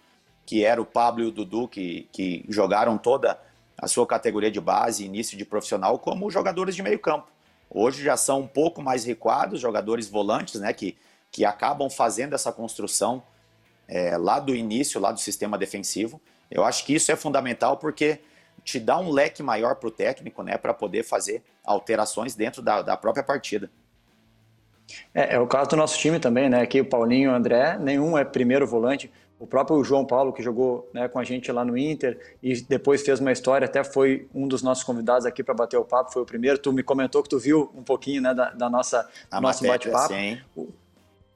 que 0.46 0.64
era 0.64 0.80
o 0.80 0.86
Pablo 0.86 1.24
e 1.24 1.26
o 1.26 1.32
Dudu, 1.32 1.68
que, 1.68 2.08
que 2.12 2.46
jogaram 2.48 2.96
toda 2.96 3.40
a 3.76 3.88
sua 3.88 4.06
categoria 4.06 4.52
de 4.52 4.62
base, 4.62 5.04
início 5.04 5.36
de 5.36 5.46
profissional, 5.46 5.98
como 5.98 6.30
jogadores 6.30 6.76
de 6.76 6.84
meio-campo. 6.84 7.26
Hoje 7.72 8.04
já 8.04 8.16
são 8.16 8.42
um 8.42 8.48
pouco 8.48 8.84
mais 8.84 9.04
recuados, 9.04 9.60
jogadores 9.60 10.08
volantes, 10.08 10.62
né, 10.62 10.74
que, 10.74 10.96
que 11.32 11.44
acabam 11.44 11.90
fazendo 11.90 12.36
essa 12.36 12.52
construção 12.52 13.24
é, 13.88 14.16
lá 14.16 14.40
do 14.40 14.56
início, 14.56 15.02
lá 15.02 15.12
do 15.12 15.20
sistema 15.20 15.58
defensivo. 15.58 16.22
Eu 16.52 16.64
acho 16.64 16.86
que 16.86 16.94
isso 16.94 17.12
é 17.12 17.16
fundamental 17.16 17.78
porque 17.78 18.20
te 18.64 18.80
dá 18.80 18.98
um 19.00 19.10
leque 19.10 19.42
maior 19.42 19.76
para 19.76 19.88
o 19.88 19.92
técnico, 19.92 20.44
né, 20.44 20.58
para 20.58 20.74
poder 20.74 21.04
fazer 21.04 21.44
alterações 21.64 22.36
dentro 22.36 22.62
da, 22.62 22.82
da 22.82 22.98
própria 22.98 23.24
partida. 23.24 23.70
É, 25.14 25.36
é, 25.36 25.40
o 25.40 25.48
caso 25.48 25.70
do 25.70 25.76
nosso 25.76 25.98
time 25.98 26.20
também, 26.20 26.50
né? 26.50 26.62
Aqui 26.62 26.82
o 26.82 26.86
Paulinho 26.86 27.30
e 27.30 27.34
o 27.34 27.36
André, 27.36 27.78
nenhum 27.80 28.18
é 28.18 28.26
primeiro 28.26 28.68
volante. 28.68 29.12
O 29.40 29.48
próprio 29.48 29.84
João 29.84 30.06
Paulo, 30.06 30.32
que 30.32 30.44
jogou 30.44 30.88
né, 30.94 31.08
com 31.08 31.18
a 31.18 31.24
gente 31.24 31.52
lá 31.52 31.66
no 31.66 31.76
Inter 31.76 32.36
e 32.44 32.62
depois 32.62 33.02
fez 33.02 33.20
uma 33.20 33.32
história, 33.32 33.66
até 33.66 33.84
foi 33.84 34.28
um 34.36 34.48
dos 34.48 34.62
nossos 34.62 34.84
convidados 34.84 35.26
aqui 35.26 35.44
para 35.44 35.56
bater 35.56 35.78
o 35.78 35.84
papo, 35.84 36.12
foi 36.12 36.22
o 36.22 36.26
primeiro. 36.26 36.60
Tu 36.60 36.72
me 36.72 36.84
comentou 36.84 37.24
que 37.24 37.30
tu 37.30 37.40
viu 37.40 37.72
um 37.76 37.82
pouquinho 37.82 38.22
né, 38.22 38.34
da, 38.36 38.52
da 38.52 38.70
nossa 38.70 39.10
a 39.32 39.42
nosso 39.42 39.66
bate-papo. 39.66 40.14
O, 40.56 40.70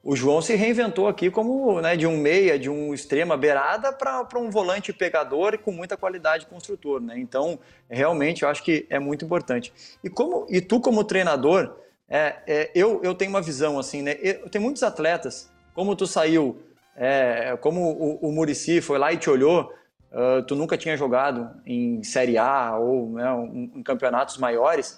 o 0.06 0.16
João 0.16 0.40
se 0.40 0.54
reinventou 0.54 1.08
aqui 1.08 1.32
como 1.32 1.82
né, 1.82 1.98
de 1.98 2.06
um 2.06 2.16
meia, 2.16 2.60
de 2.60 2.70
um 2.70 2.94
extrema 2.94 3.36
beirada 3.36 3.92
para 3.92 4.38
um 4.38 4.52
volante 4.52 4.94
pegador 4.94 5.56
e 5.56 5.58
com 5.58 5.72
muita 5.72 5.98
qualidade 5.98 6.46
construtor. 6.46 7.02
Né? 7.02 7.18
Então, 7.18 7.58
realmente, 7.90 8.44
eu 8.44 8.50
acho 8.50 8.64
que 8.64 8.86
é 8.88 9.00
muito 9.00 9.26
importante. 9.26 9.74
E, 10.04 10.10
como, 10.10 10.46
e 10.48 10.62
tu, 10.62 10.80
como 10.80 11.04
treinador, 11.04 11.76
é, 12.08 12.36
é, 12.46 12.72
eu, 12.76 13.02
eu 13.04 13.16
tenho 13.16 13.32
uma 13.32 13.42
visão 13.42 13.80
assim, 13.80 14.04
né? 14.04 14.16
Eu, 14.22 14.48
tem 14.48 14.62
muitos 14.62 14.84
atletas, 14.84 15.52
como 15.74 15.96
tu 15.96 16.06
saiu 16.06 16.62
é, 16.96 17.58
como 17.60 17.82
o, 17.82 18.30
o 18.30 18.32
Murici 18.32 18.82
foi 18.82 19.00
lá 19.00 19.12
e 19.12 19.18
te 19.18 19.30
olhou, 19.30 19.74
uh, 20.12 20.42
tu 20.44 20.56
nunca 20.56 20.78
tinha 20.78 20.96
jogado 20.96 21.50
em 21.66 22.04
Série 22.04 22.38
A 22.38 22.78
ou 22.78 23.10
né, 23.10 23.32
um, 23.34 23.72
em 23.76 23.84
campeonatos 23.84 24.38
maiores. 24.38 24.98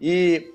E 0.00 0.52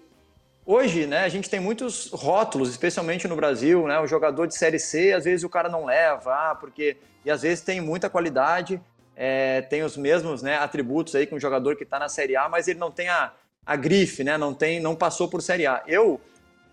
hoje, 0.65 1.05
né, 1.05 1.19
a 1.23 1.29
gente 1.29 1.49
tem 1.49 1.59
muitos 1.59 2.09
rótulos, 2.11 2.69
especialmente 2.69 3.27
no 3.27 3.35
Brasil, 3.35 3.87
né, 3.87 3.99
o 3.99 4.07
jogador 4.07 4.47
de 4.47 4.55
Série 4.55 4.79
C, 4.79 5.13
às 5.13 5.25
vezes 5.25 5.43
o 5.43 5.49
cara 5.49 5.69
não 5.69 5.85
leva, 5.85 6.33
ah, 6.33 6.55
porque 6.55 6.97
e 7.25 7.31
às 7.31 7.41
vezes 7.41 7.63
tem 7.63 7.79
muita 7.79 8.09
qualidade, 8.09 8.81
é, 9.15 9.61
tem 9.61 9.83
os 9.83 9.95
mesmos 9.95 10.41
né, 10.41 10.57
atributos 10.57 11.15
aí 11.15 11.25
que 11.25 11.35
um 11.35 11.39
jogador 11.39 11.75
que 11.75 11.83
está 11.83 11.99
na 11.99 12.09
Série 12.09 12.35
A, 12.35 12.49
mas 12.49 12.67
ele 12.67 12.79
não 12.79 12.91
tem 12.91 13.09
a, 13.09 13.31
a 13.65 13.75
grife, 13.75 14.23
né, 14.23 14.37
não 14.37 14.53
tem, 14.53 14.79
não 14.79 14.95
passou 14.95 15.29
por 15.29 15.41
Série 15.41 15.65
A. 15.67 15.83
Eu 15.87 16.19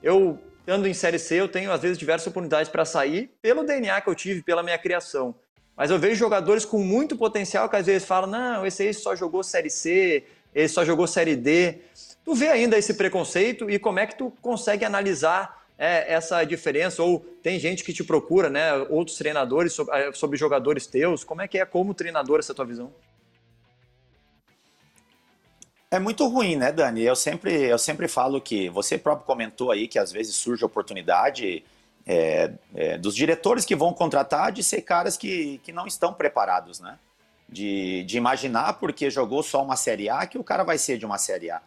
eu 0.02 0.38
estando 0.60 0.86
em 0.86 0.94
Série 0.94 1.18
C, 1.18 1.40
eu 1.40 1.48
tenho, 1.48 1.72
às 1.72 1.80
vezes, 1.80 1.98
diversas 1.98 2.28
oportunidades 2.28 2.70
para 2.70 2.84
sair 2.84 3.30
pelo 3.42 3.64
DNA 3.64 4.00
que 4.00 4.08
eu 4.08 4.14
tive, 4.14 4.42
pela 4.42 4.62
minha 4.62 4.78
criação. 4.78 5.34
Mas 5.76 5.90
eu 5.90 5.98
vejo 5.98 6.16
jogadores 6.16 6.64
com 6.64 6.78
muito 6.78 7.16
potencial 7.16 7.68
que 7.68 7.76
às 7.76 7.86
vezes 7.86 8.06
falam: 8.06 8.30
não, 8.30 8.66
esse 8.66 8.82
aí 8.82 8.94
só 8.94 9.16
jogou 9.16 9.42
Série 9.42 9.70
C, 9.70 10.24
ele 10.54 10.68
só 10.68 10.84
jogou 10.84 11.06
Série 11.06 11.36
D. 11.36 11.78
Tu 12.24 12.34
vê 12.34 12.48
ainda 12.48 12.76
esse 12.76 12.94
preconceito 12.94 13.70
e 13.70 13.78
como 13.78 13.98
é 13.98 14.06
que 14.06 14.16
tu 14.16 14.32
consegue 14.42 14.84
analisar 14.84 15.64
é, 15.78 16.12
essa 16.12 16.44
diferença? 16.44 17.02
Ou 17.02 17.20
tem 17.42 17.58
gente 17.58 17.82
que 17.82 17.92
te 17.92 18.04
procura, 18.04 18.50
né? 18.50 18.74
Outros 18.88 19.16
treinadores 19.16 19.72
sobre, 19.72 20.36
é, 20.36 20.38
jogadores 20.38 20.86
teus. 20.86 21.24
Como 21.24 21.40
é 21.40 21.48
que 21.48 21.58
é 21.58 21.64
como 21.64 21.94
treinador 21.94 22.38
essa 22.38 22.54
tua 22.54 22.64
visão? 22.64 22.92
É 25.90 25.98
muito 25.98 26.24
ruim, 26.28 26.54
né, 26.54 26.70
Dani? 26.70 27.02
Eu 27.02 27.16
sempre, 27.16 27.52
eu 27.52 27.78
sempre 27.78 28.06
falo 28.06 28.40
que 28.40 28.68
você 28.68 28.96
próprio 28.96 29.26
comentou 29.26 29.72
aí 29.72 29.88
que 29.88 29.98
às 29.98 30.12
vezes 30.12 30.36
surge 30.36 30.64
oportunidade 30.64 31.64
é, 32.06 32.52
é, 32.74 32.96
dos 32.96 33.14
diretores 33.14 33.64
que 33.64 33.74
vão 33.74 33.92
contratar 33.92 34.52
de 34.52 34.62
ser 34.62 34.82
caras 34.82 35.16
que, 35.16 35.58
que 35.64 35.72
não 35.72 35.86
estão 35.86 36.12
preparados, 36.12 36.78
né? 36.78 36.96
De, 37.48 38.04
de 38.04 38.16
imaginar 38.16 38.74
porque 38.74 39.10
jogou 39.10 39.42
só 39.42 39.64
uma 39.64 39.74
Série 39.74 40.08
A 40.08 40.24
que 40.26 40.38
o 40.38 40.44
cara 40.44 40.62
vai 40.62 40.78
ser 40.78 40.96
de 40.96 41.04
uma 41.04 41.18
Série 41.18 41.50
A. 41.50 41.60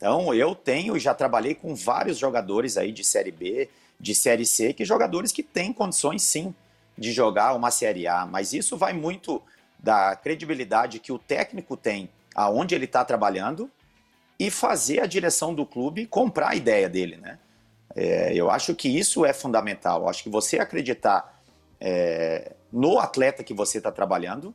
Então 0.00 0.32
eu 0.32 0.54
tenho 0.54 0.96
e 0.96 0.98
já 0.98 1.12
trabalhei 1.12 1.54
com 1.54 1.74
vários 1.74 2.16
jogadores 2.16 2.78
aí 2.78 2.90
de 2.90 3.04
Série 3.04 3.30
B, 3.30 3.68
de 4.00 4.14
Série 4.14 4.46
C, 4.46 4.72
que 4.72 4.82
jogadores 4.82 5.30
que 5.30 5.42
têm 5.42 5.74
condições 5.74 6.22
sim 6.22 6.54
de 6.96 7.12
jogar 7.12 7.54
uma 7.54 7.70
Série 7.70 8.06
A, 8.06 8.24
mas 8.24 8.54
isso 8.54 8.78
vai 8.78 8.94
muito 8.94 9.42
da 9.78 10.16
credibilidade 10.16 11.00
que 11.00 11.12
o 11.12 11.18
técnico 11.18 11.76
tem 11.76 12.08
aonde 12.34 12.74
ele 12.74 12.86
está 12.86 13.04
trabalhando 13.04 13.70
e 14.38 14.50
fazer 14.50 15.00
a 15.00 15.06
direção 15.06 15.54
do 15.54 15.66
clube 15.66 16.06
comprar 16.06 16.50
a 16.50 16.54
ideia 16.54 16.88
dele, 16.88 17.18
né? 17.18 17.38
É, 17.94 18.32
eu 18.34 18.50
acho 18.50 18.74
que 18.74 18.88
isso 18.88 19.26
é 19.26 19.34
fundamental. 19.34 20.02
Eu 20.02 20.08
acho 20.08 20.22
que 20.22 20.30
você 20.30 20.58
acreditar 20.58 21.42
é, 21.78 22.54
no 22.72 22.98
atleta 22.98 23.44
que 23.44 23.52
você 23.52 23.78
está 23.78 23.92
trabalhando 23.92 24.54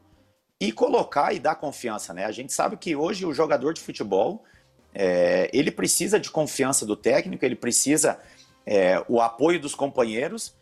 e 0.59 0.71
colocar 0.71 1.33
e 1.33 1.39
dar 1.39 1.53
confiança, 1.55 2.15
né? 2.15 2.25
A 2.25 2.31
gente 2.31 2.51
sabe 2.51 2.77
que 2.77 2.95
hoje 2.95 3.27
o 3.27 3.33
jogador 3.33 3.75
de 3.75 3.81
futebol 3.81 4.43
é, 4.95 5.49
ele 5.51 5.69
precisa 5.69 6.17
de 6.17 6.31
confiança 6.31 6.85
do 6.85 6.95
técnico, 6.95 7.43
ele 7.43 7.55
precisa 7.55 8.17
é, 8.65 9.03
o 9.09 9.19
apoio 9.19 9.59
dos 9.59 9.75
companheiros 9.75 10.55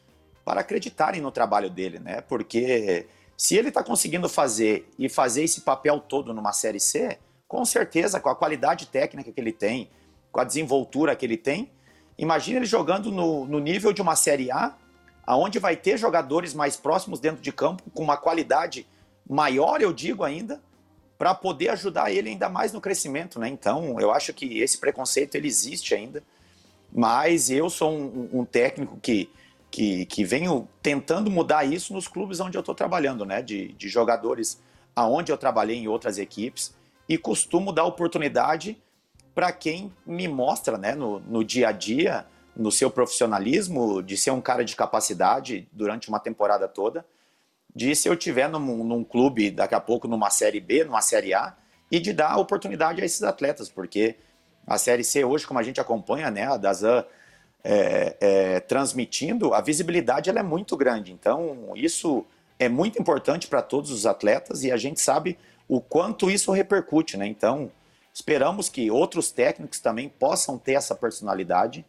para 0.44 0.62
acreditarem 0.62 1.22
no 1.22 1.32
trabalho 1.32 1.70
dele, 1.70 2.00
né? 2.00 2.22
Porque 2.22 3.08
se 3.38 3.56
ele 3.56 3.68
está 3.70 3.84
conseguindo 3.84 4.28
fazer 4.28 4.90
e 4.98 5.08
fazer 5.08 5.44
esse 5.44 5.62
papel 5.62 6.00
todo 6.00 6.34
numa 6.34 6.52
Série 6.52 6.80
C, 6.80 7.20
com 7.48 7.64
certeza, 7.64 8.20
com 8.20 8.30
a 8.30 8.36
qualidade 8.36 8.88
técnica 8.88 9.32
que 9.32 9.40
ele 9.40 9.54
tem, 9.54 9.90
com 10.32 10.40
a 10.40 10.44
desenvoltura 10.44 11.16
que 11.16 11.24
ele 11.24 11.38
tem, 11.38 11.72
imagine 12.18 12.58
ele 12.58 12.66
jogando 12.66 13.12
no, 13.12 13.46
no 13.46 13.60
nível 13.60 13.94
de 13.94 14.02
uma 14.02 14.16
Série 14.16 14.52
A, 14.52 14.76
aonde 15.26 15.60
vai 15.60 15.76
ter 15.76 15.98
jogadores 15.98 16.56
mais 16.56 16.76
próximos 16.76 17.20
dentro 17.20 17.42
de 17.42 17.52
campo, 17.52 17.84
com 17.94 18.04
uma 18.04 18.18
qualidade 18.18 18.88
maior, 19.30 19.80
eu 19.80 19.94
digo 19.94 20.24
ainda, 20.24 20.60
para 21.18 21.34
poder 21.34 21.70
ajudar 21.70 22.12
ele 22.12 22.30
ainda 22.30 22.50
mais 22.50 22.74
no 22.74 22.82
crescimento, 22.82 23.40
né? 23.40 23.48
Então, 23.48 24.00
eu 24.00 24.12
acho 24.12 24.34
que 24.34 24.60
esse 24.60 24.78
preconceito 24.78 25.36
ele 25.36 25.48
existe 25.48 25.94
ainda, 25.94 26.24
mas 26.92 27.50
eu 27.50 27.70
sou 27.70 27.92
um, 27.92 28.30
um 28.34 28.46
técnico 28.46 28.98
que, 29.02 29.30
que, 29.72 30.06
que 30.06 30.24
venho 30.24 30.68
tentando 30.82 31.32
mudar 31.32 31.64
isso 31.64 31.94
nos 31.94 32.08
clubes 32.08 32.40
onde 32.40 32.58
eu 32.58 32.62
estou 32.62 32.76
trabalhando, 32.76 33.26
né? 33.26 33.42
De, 33.42 33.74
de 33.74 33.88
jogadores 33.88 34.62
aonde 34.96 35.32
eu 35.32 35.38
trabalhei 35.38 35.78
em 35.78 35.88
outras 35.88 36.18
equipes 36.18 36.74
e 37.08 37.18
costumo 37.18 37.72
dar 37.72 37.86
oportunidade 37.86 38.78
para 39.34 39.52
quem 39.52 39.92
me 40.06 40.28
mostra, 40.28 40.78
né? 40.78 40.94
No, 40.94 41.20
no 41.20 41.44
dia 41.44 41.70
a 41.70 41.72
dia, 41.72 42.26
no 42.56 42.72
seu 42.72 42.92
profissionalismo, 42.92 44.04
de 44.04 44.18
ser 44.18 44.32
um 44.32 44.42
cara 44.42 44.64
de 44.64 44.76
capacidade 44.76 45.68
durante 45.72 46.10
uma 46.10 46.20
temporada 46.20 46.68
toda 46.68 47.06
de 47.76 47.96
se 47.96 48.08
eu 48.08 48.16
tiver 48.16 48.48
num, 48.48 48.84
num, 48.84 49.04
clube 49.04 49.50
daqui 49.50 49.74
a 49.74 49.80
pouco 49.80 50.08
numa 50.08 50.30
série 50.30 50.60
B, 50.60 50.84
numa 50.84 51.02
série 51.02 51.34
A, 51.34 51.56
e 51.92 52.00
de 52.00 52.14
dar 52.14 52.38
oportunidade 52.38 53.02
a 53.02 53.06
esses 53.06 53.24
atletas, 53.24 53.70
porque 53.70 54.16
a 54.66 54.78
série 54.78 55.04
C 55.04 55.24
hoje, 55.24 55.46
como 55.46 55.60
a 55.60 55.64
gente 55.64 55.82
acompanha, 55.82 56.30
né, 56.30 56.46
a 56.46 56.58
Dazan 56.58 57.06
é, 57.64 58.18
é, 58.20 58.60
transmitindo, 58.60 59.54
a 59.54 59.62
visibilidade 59.62 60.30
ela 60.30 60.40
é 60.40 60.44
muito 60.44 60.76
grande. 60.76 61.12
Então, 61.12 61.72
isso 61.76 62.26
é 62.60 62.70
muito 62.70 63.00
importante 63.00 63.48
para 63.48 63.62
todos 63.62 63.92
os 63.92 64.06
atletas 64.06 64.64
e 64.64 64.72
a 64.72 64.78
gente 64.78 65.02
sabe 65.02 65.38
o 65.68 65.82
quanto 65.82 66.30
isso 66.30 66.52
repercute, 66.52 67.18
né? 67.18 67.26
Então, 67.26 67.72
esperamos 68.14 68.70
que 68.70 68.92
outros 68.92 69.32
técnicos 69.32 69.80
também 69.80 70.10
possam 70.10 70.58
ter 70.58 70.74
essa 70.74 70.94
personalidade 70.94 71.86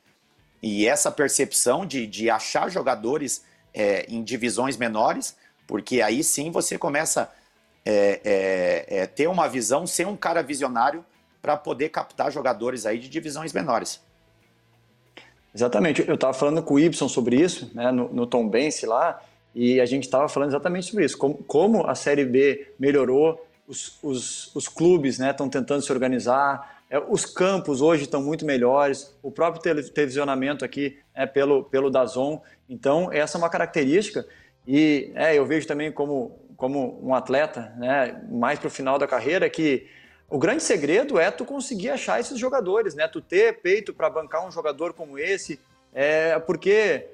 e 0.63 0.87
essa 0.87 1.11
percepção 1.11 1.85
de, 1.85 2.07
de 2.07 2.31
achar 2.31 2.71
jogadores 2.71 3.45
é, 3.75 4.07
em 4.09 4.23
divisões 4.23 4.77
menores 4.77 5.37
porque 5.67 6.01
aí 6.01 6.23
sim 6.23 6.51
você 6.51 6.79
começa 6.79 7.23
a 7.23 7.45
é, 7.85 8.21
é, 8.25 8.99
é, 9.01 9.07
ter 9.07 9.29
uma 9.29 9.47
visão, 9.47 9.87
ser 9.87 10.07
um 10.07 10.17
cara 10.17 10.43
visionário 10.43 11.05
para 11.43 11.57
poder 11.57 11.91
captar 11.91 12.33
jogadores 12.33 12.87
aí 12.87 12.99
de 12.99 13.09
divisões 13.09 13.53
menores. 13.53 14.01
Exatamente, 15.55 16.03
eu 16.09 16.15
estava 16.15 16.33
falando 16.33 16.63
com 16.63 16.75
o 16.75 16.81
Ibson 16.81 17.09
sobre 17.09 17.37
isso, 17.37 17.71
né, 17.75 17.93
no, 17.93 18.13
no 18.13 18.27
Tom 18.27 18.49
Bense 18.49 18.87
lá, 18.87 19.23
e 19.55 19.81
a 19.81 19.87
gente 19.87 20.05
estava 20.05 20.29
falando 20.29 20.49
exatamente 20.49 20.87
sobre 20.87 21.05
isso, 21.05 21.17
como, 21.17 21.35
como 21.45 21.87
a 21.87 21.95
Série 21.95 22.25
B 22.25 22.73
melhorou, 22.79 23.47
os, 23.69 23.99
os, 24.03 24.55
os 24.55 24.67
clubes 24.67 25.21
estão 25.21 25.47
né, 25.47 25.53
tentando 25.53 25.83
se 25.83 25.93
organizar, 25.93 26.83
é, 26.91 26.99
os 26.99 27.25
campos 27.25 27.81
hoje 27.81 28.05
estão 28.05 28.23
muito 28.23 28.45
melhores, 28.45 29.15
o 29.23 29.31
próprio 29.31 29.63
televisionamento 29.63 30.65
aqui 30.65 30.99
é 31.15 31.25
pelo, 31.25 31.63
pelo 31.65 31.91
Dazon, 31.91 32.43
então 32.69 33.13
essa 33.13 33.37
é 33.37 33.39
uma 33.39 33.51
característica 33.51 34.27
e 34.67 35.13
é, 35.15 35.37
eu 35.37 35.45
vejo 35.45 35.67
também 35.67 35.93
como, 35.93 36.39
como 36.57 37.01
um 37.03 37.15
atleta, 37.15 37.73
né, 37.77 38.23
mais 38.31 38.59
para 38.59 38.69
o 38.69 38.71
final 38.71 38.99
da 38.99 39.07
carreira, 39.07 39.49
que 39.51 39.87
o 40.29 40.39
grande 40.39 40.63
segredo 40.63 41.19
é 41.19 41.31
tu 41.31 41.45
conseguir 41.45 41.91
achar 41.91 42.19
esses 42.19 42.39
jogadores, 42.39 42.95
né? 42.95 43.07
Tu 43.07 43.21
ter 43.21 43.61
peito 43.61 43.93
para 43.93 44.09
bancar 44.09 44.47
um 44.47 44.51
jogador 44.51 44.95
como 44.95 45.19
esse, 45.19 45.61
é, 45.93 46.39
porque 46.41 47.09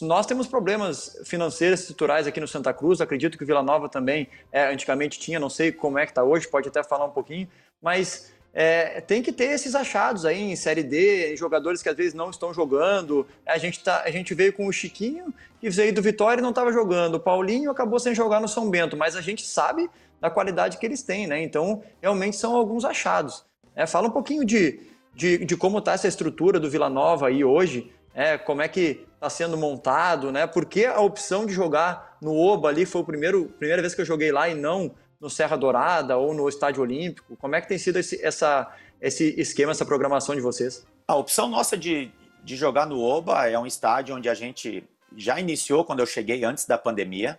nós 0.00 0.26
temos 0.26 0.46
problemas 0.46 1.20
financeiros 1.24 1.80
estruturais 1.80 2.26
aqui 2.26 2.40
no 2.40 2.48
Santa 2.48 2.72
Cruz, 2.72 3.00
acredito 3.00 3.36
que 3.36 3.44
o 3.44 3.46
Vila 3.46 3.62
Nova 3.62 3.88
também 3.88 4.28
é, 4.50 4.72
antigamente 4.72 5.18
tinha, 5.18 5.40
não 5.40 5.50
sei 5.50 5.72
como 5.72 5.98
é 5.98 6.04
que 6.04 6.12
está 6.12 6.22
hoje, 6.22 6.48
pode 6.48 6.68
até 6.68 6.82
falar 6.82 7.04
um 7.04 7.10
pouquinho, 7.10 7.48
mas 7.80 8.32
é, 8.54 9.00
tem 9.00 9.22
que 9.22 9.32
ter 9.32 9.46
esses 9.46 9.74
achados 9.74 10.26
aí 10.26 10.40
em 10.40 10.56
Série 10.56 10.82
D, 10.82 11.32
em 11.32 11.36
jogadores 11.36 11.82
que 11.82 11.88
às 11.88 11.96
vezes 11.96 12.12
não 12.12 12.28
estão 12.28 12.52
jogando. 12.52 13.26
A 13.46 13.56
gente, 13.56 13.82
tá, 13.82 14.02
a 14.04 14.10
gente 14.10 14.34
veio 14.34 14.52
com 14.52 14.66
o 14.66 14.72
Chiquinho, 14.72 15.32
que 15.60 15.70
veio 15.70 15.94
do 15.94 16.02
Vitória 16.02 16.40
e 16.40 16.42
não 16.42 16.50
estava 16.50 16.70
jogando. 16.72 17.14
O 17.14 17.20
Paulinho 17.20 17.70
acabou 17.70 17.98
sem 17.98 18.14
jogar 18.14 18.40
no 18.40 18.48
São 18.48 18.68
Bento, 18.68 18.96
mas 18.96 19.16
a 19.16 19.22
gente 19.22 19.46
sabe 19.46 19.88
da 20.20 20.30
qualidade 20.30 20.76
que 20.76 20.84
eles 20.84 21.02
têm, 21.02 21.26
né? 21.26 21.42
Então, 21.42 21.82
realmente 22.00 22.36
são 22.36 22.54
alguns 22.54 22.84
achados. 22.84 23.44
É, 23.74 23.86
fala 23.86 24.08
um 24.08 24.12
pouquinho 24.12 24.44
de, 24.44 24.80
de, 25.14 25.44
de 25.44 25.56
como 25.56 25.78
está 25.78 25.94
essa 25.94 26.06
estrutura 26.06 26.60
do 26.60 26.70
Vila 26.70 26.90
Nova 26.90 27.28
aí 27.28 27.42
hoje, 27.42 27.90
é, 28.14 28.36
como 28.36 28.60
é 28.60 28.68
que 28.68 29.06
está 29.14 29.30
sendo 29.30 29.56
montado, 29.56 30.30
né? 30.30 30.46
Por 30.46 30.66
que 30.66 30.84
a 30.84 31.00
opção 31.00 31.46
de 31.46 31.54
jogar 31.54 32.18
no 32.20 32.36
Oba 32.36 32.68
ali 32.68 32.84
foi 32.84 33.00
a 33.00 33.04
primeira 33.04 33.80
vez 33.80 33.94
que 33.94 34.02
eu 34.02 34.04
joguei 34.04 34.30
lá 34.30 34.48
e 34.48 34.54
não 34.54 34.92
no 35.22 35.30
Serra 35.30 35.56
Dourada 35.56 36.16
ou 36.16 36.34
no 36.34 36.48
Estádio 36.48 36.82
Olímpico? 36.82 37.36
Como 37.36 37.54
é 37.54 37.60
que 37.60 37.68
tem 37.68 37.78
sido 37.78 37.96
esse, 37.96 38.20
essa, 38.24 38.68
esse 39.00 39.40
esquema, 39.40 39.70
essa 39.70 39.86
programação 39.86 40.34
de 40.34 40.40
vocês? 40.40 40.84
A 41.06 41.14
opção 41.14 41.48
nossa 41.48 41.76
de, 41.78 42.10
de 42.42 42.56
jogar 42.56 42.86
no 42.86 43.00
Oba 43.00 43.48
é 43.48 43.56
um 43.56 43.64
estádio 43.64 44.16
onde 44.16 44.28
a 44.28 44.34
gente 44.34 44.82
já 45.16 45.38
iniciou 45.38 45.84
quando 45.84 46.00
eu 46.00 46.06
cheguei 46.06 46.44
antes 46.44 46.66
da 46.66 46.76
pandemia. 46.76 47.38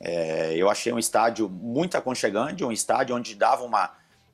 É, 0.00 0.56
eu 0.56 0.68
achei 0.68 0.92
um 0.92 0.98
estádio 0.98 1.48
muito 1.48 1.96
aconchegante, 1.96 2.64
um 2.64 2.72
estádio 2.72 3.14
onde 3.14 3.36
dava 3.36 3.62
uma, 3.62 3.92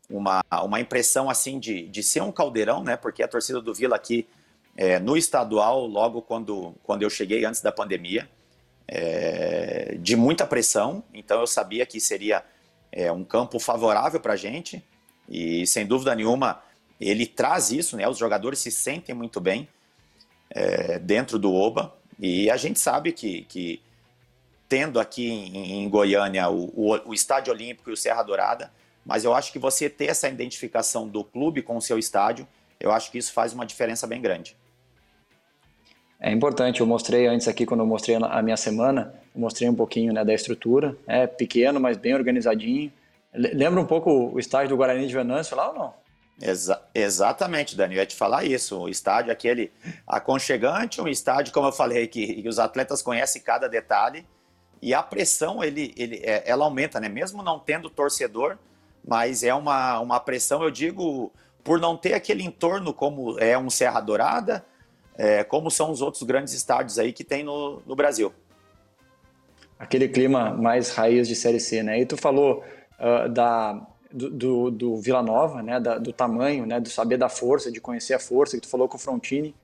uma, 0.08 0.42
uma 0.62 0.80
impressão 0.80 1.28
assim 1.28 1.60
de, 1.60 1.86
de 1.88 2.02
ser 2.02 2.22
um 2.22 2.32
caldeirão, 2.32 2.82
né? 2.82 2.96
Porque 2.96 3.22
a 3.22 3.28
torcida 3.28 3.60
do 3.60 3.74
Vila 3.74 3.96
aqui 3.96 4.26
é, 4.74 4.98
no 4.98 5.14
estadual, 5.14 5.86
logo 5.86 6.22
quando, 6.22 6.74
quando 6.82 7.02
eu 7.02 7.10
cheguei 7.10 7.44
antes 7.44 7.60
da 7.60 7.70
pandemia, 7.70 8.26
é, 8.88 9.94
de 10.00 10.16
muita 10.16 10.46
pressão. 10.46 11.04
Então 11.12 11.38
eu 11.38 11.46
sabia 11.46 11.84
que 11.84 12.00
seria 12.00 12.42
é 12.92 13.10
um 13.10 13.24
campo 13.24 13.58
favorável 13.58 14.20
para 14.20 14.34
a 14.34 14.36
gente 14.36 14.84
e, 15.28 15.66
sem 15.66 15.86
dúvida 15.86 16.14
nenhuma, 16.14 16.62
ele 17.00 17.26
traz 17.26 17.72
isso, 17.72 17.96
né? 17.96 18.06
Os 18.06 18.18
jogadores 18.18 18.58
se 18.58 18.70
sentem 18.70 19.14
muito 19.14 19.40
bem 19.40 19.66
é, 20.50 20.98
dentro 20.98 21.38
do 21.38 21.52
Oba 21.52 21.94
e 22.18 22.50
a 22.50 22.56
gente 22.56 22.78
sabe 22.78 23.12
que, 23.12 23.42
que 23.44 23.82
tendo 24.68 25.00
aqui 25.00 25.28
em, 25.28 25.82
em 25.82 25.88
Goiânia 25.88 26.48
o, 26.48 26.66
o, 26.74 27.08
o, 27.10 27.14
Estádio 27.14 27.52
Olímpico 27.52 27.90
e 27.90 27.92
o 27.92 27.96
Serra 27.96 28.22
Dourada, 28.22 28.70
mas 29.04 29.24
eu 29.24 29.34
acho 29.34 29.50
que 29.50 29.58
você 29.58 29.88
ter 29.88 30.06
essa 30.06 30.28
identificação 30.28 31.08
do 31.08 31.24
clube 31.24 31.62
com 31.62 31.76
o 31.76 31.82
seu 31.82 31.98
estádio, 31.98 32.46
eu 32.78 32.92
acho 32.92 33.10
que 33.10 33.18
isso 33.18 33.32
faz 33.32 33.52
uma 33.52 33.66
diferença 33.66 34.06
bem 34.06 34.20
grande. 34.20 34.56
É 36.20 36.30
importante, 36.30 36.80
eu 36.80 36.86
mostrei 36.86 37.26
antes 37.26 37.48
aqui, 37.48 37.66
quando 37.66 37.80
eu 37.80 37.86
mostrei 37.86 38.16
a 38.16 38.42
minha 38.42 38.56
semana, 38.56 39.12
mostrei 39.34 39.68
um 39.68 39.74
pouquinho 39.74 40.12
né, 40.12 40.24
da 40.24 40.34
estrutura, 40.34 40.96
é 41.06 41.26
pequeno, 41.26 41.80
mas 41.80 41.96
bem 41.96 42.14
organizadinho. 42.14 42.92
Lembra 43.34 43.80
um 43.80 43.86
pouco 43.86 44.30
o 44.32 44.38
estádio 44.38 44.70
do 44.70 44.76
Guarani 44.76 45.06
de 45.06 45.14
Venâncio 45.14 45.56
lá 45.56 45.68
ou 45.70 45.74
não? 45.74 45.94
Exa 46.40 46.82
exatamente, 46.94 47.76
Dani, 47.76 47.94
eu 47.94 48.00
ia 48.00 48.06
te 48.06 48.16
falar 48.16 48.44
isso, 48.44 48.78
o 48.78 48.88
estádio 48.88 49.32
aquele 49.32 49.70
aconchegante, 50.06 51.00
um 51.00 51.08
estádio, 51.08 51.52
como 51.52 51.68
eu 51.68 51.72
falei, 51.72 52.06
que, 52.06 52.42
que 52.42 52.48
os 52.48 52.58
atletas 52.58 53.00
conhecem 53.00 53.40
cada 53.40 53.68
detalhe, 53.68 54.26
e 54.82 54.92
a 54.92 55.02
pressão, 55.02 55.62
ele, 55.62 55.94
ele, 55.96 56.16
é, 56.24 56.42
ela 56.44 56.64
aumenta, 56.64 56.98
né? 56.98 57.08
Mesmo 57.08 57.40
não 57.42 57.60
tendo 57.60 57.88
torcedor, 57.88 58.58
mas 59.06 59.44
é 59.44 59.54
uma, 59.54 60.00
uma 60.00 60.18
pressão, 60.18 60.62
eu 60.64 60.70
digo, 60.72 61.32
por 61.62 61.78
não 61.78 61.96
ter 61.96 62.14
aquele 62.14 62.42
entorno 62.42 62.92
como 62.92 63.38
é 63.38 63.56
um 63.56 63.70
Serra 63.70 64.00
Dourada, 64.00 64.64
é, 65.16 65.44
como 65.44 65.70
são 65.70 65.90
os 65.92 66.02
outros 66.02 66.24
grandes 66.24 66.52
estádios 66.52 66.98
aí 66.98 67.12
que 67.12 67.22
tem 67.22 67.44
no, 67.44 67.80
no 67.86 67.94
Brasil. 67.94 68.34
Aquele 69.78 70.08
clima 70.08 70.52
mais 70.52 70.90
raiz 70.90 71.26
de 71.26 71.34
Série 71.34 71.60
C, 71.60 71.82
né? 71.82 72.00
E 72.00 72.06
tu 72.06 72.16
falou 72.16 72.64
uh, 72.98 73.28
da, 73.28 73.86
do, 74.12 74.30
do, 74.30 74.70
do, 74.70 74.96
Vila 74.96 75.22
Nova, 75.22 75.62
né? 75.62 75.80
Da, 75.80 75.98
do 75.98 76.12
tamanho, 76.12 76.64
né? 76.66 76.80
Do 76.80 76.88
saber 76.88 77.16
da 77.16 77.28
força, 77.28 77.70
de 77.70 77.80
conhecer 77.80 78.14
a 78.14 78.18
força, 78.18 78.56
que 78.56 78.62
tu 78.62 78.68
falou 78.68 78.88
com 78.88 78.96
o 78.96 79.00
Frontini. 79.00 79.54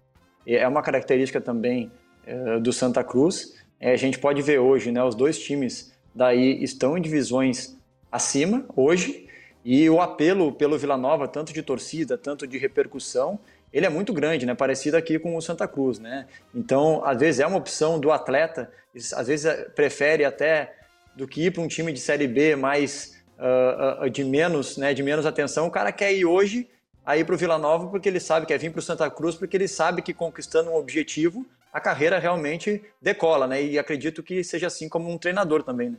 É 0.47 0.67
uma 0.67 0.83
característica 0.83 1.41
também 1.41 1.91
uh, 2.27 2.61
do 2.61 2.73
Santa 2.73 3.05
Cruz. 3.05 3.55
É, 3.81 3.93
a 3.93 3.97
gente 3.97 4.19
pode 4.19 4.43
ver 4.43 4.59
hoje, 4.59 4.91
né? 4.91 5.03
Os 5.03 5.15
dois 5.15 5.39
times 5.39 5.93
daí 6.15 6.63
estão 6.63 6.99
em 6.99 7.01
divisões 7.01 7.77
acima 8.11 8.65
hoje 8.75 9.29
e 9.65 9.89
o 9.91 10.01
apelo 10.01 10.53
pelo 10.53 10.79
Vila 10.79 10.97
Nova, 10.97 11.29
tanto 11.29 11.53
de 11.53 11.63
torcida, 11.63 12.17
tanto 12.17 12.47
de 12.47 12.59
repercussão, 12.59 13.39
ele 13.73 13.87
é 13.87 13.89
muito 13.89 14.13
grande, 14.13 14.47
né? 14.47 14.55
Parecido 14.55 14.97
aqui 14.97 15.19
com 15.19 15.37
o 15.37 15.43
Santa 15.43 15.69
Cruz, 15.69 15.99
né? 15.99 16.27
Então, 16.55 17.05
às 17.05 17.19
vezes 17.19 17.41
é 17.41 17.47
uma 17.47 17.59
opção 17.59 17.99
do 17.99 18.11
atleta, 18.11 18.71
às 19.15 19.27
vezes 19.27 19.47
é, 19.47 19.65
prefere 19.65 20.25
até 20.25 20.75
do 21.15 21.27
que 21.27 21.47
ir 21.47 21.53
para 21.53 21.63
um 21.63 21.69
time 21.69 21.93
de 21.93 22.01
série 22.01 22.27
B 22.27 22.57
mais 22.57 23.19
uh, 23.39 24.05
uh, 24.05 24.11
de 24.11 24.25
menos, 24.25 24.77
né? 24.77 24.95
De 24.95 25.03
menos 25.03 25.27
atenção. 25.27 25.67
O 25.67 25.71
cara 25.71 25.93
quer 25.93 26.13
ir 26.13 26.25
hoje 26.25 26.69
aí 27.05 27.25
para 27.25 27.35
o 27.35 27.39
Vila 27.39 27.59
Nova 27.59 27.89
porque 27.89 28.09
ele 28.09 28.21
sabe 28.21 28.47
quer 28.47 28.59
vir 28.59 28.71
para 28.71 28.79
o 28.79 28.83
Santa 28.83 29.11
Cruz 29.11 29.35
porque 29.35 29.57
ele 29.57 29.69
sabe 29.69 30.03
que 30.03 30.15
conquistando 30.15 30.71
um 30.71 30.77
objetivo 30.77 31.47
a 31.73 31.81
carreira 31.81 32.19
realmente 32.19 32.83
decola, 33.01 33.47
né? 33.47 33.63
E 33.63 33.79
acredito 33.79 34.23
que 34.23 34.43
seja 34.43 34.67
assim 34.67 34.89
como 34.89 35.11
um 35.11 35.19
treinador 35.19 35.63
também, 35.63 35.91
né? 35.91 35.99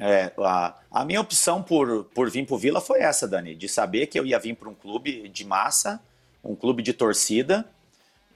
É, 0.00 0.30
a, 0.38 0.76
a, 0.92 1.04
minha 1.04 1.20
opção 1.20 1.60
por, 1.60 2.04
por 2.14 2.30
vir 2.30 2.46
para 2.46 2.54
o 2.54 2.58
Vila 2.58 2.80
foi 2.80 3.00
essa, 3.00 3.26
Dani, 3.26 3.56
de 3.56 3.68
saber 3.68 4.06
que 4.06 4.18
eu 4.18 4.24
ia 4.24 4.38
vir 4.38 4.54
para 4.54 4.68
um 4.68 4.74
clube 4.74 5.28
de 5.28 5.44
massa, 5.44 6.00
um 6.42 6.54
clube 6.54 6.82
de 6.82 6.92
torcida, 6.92 7.68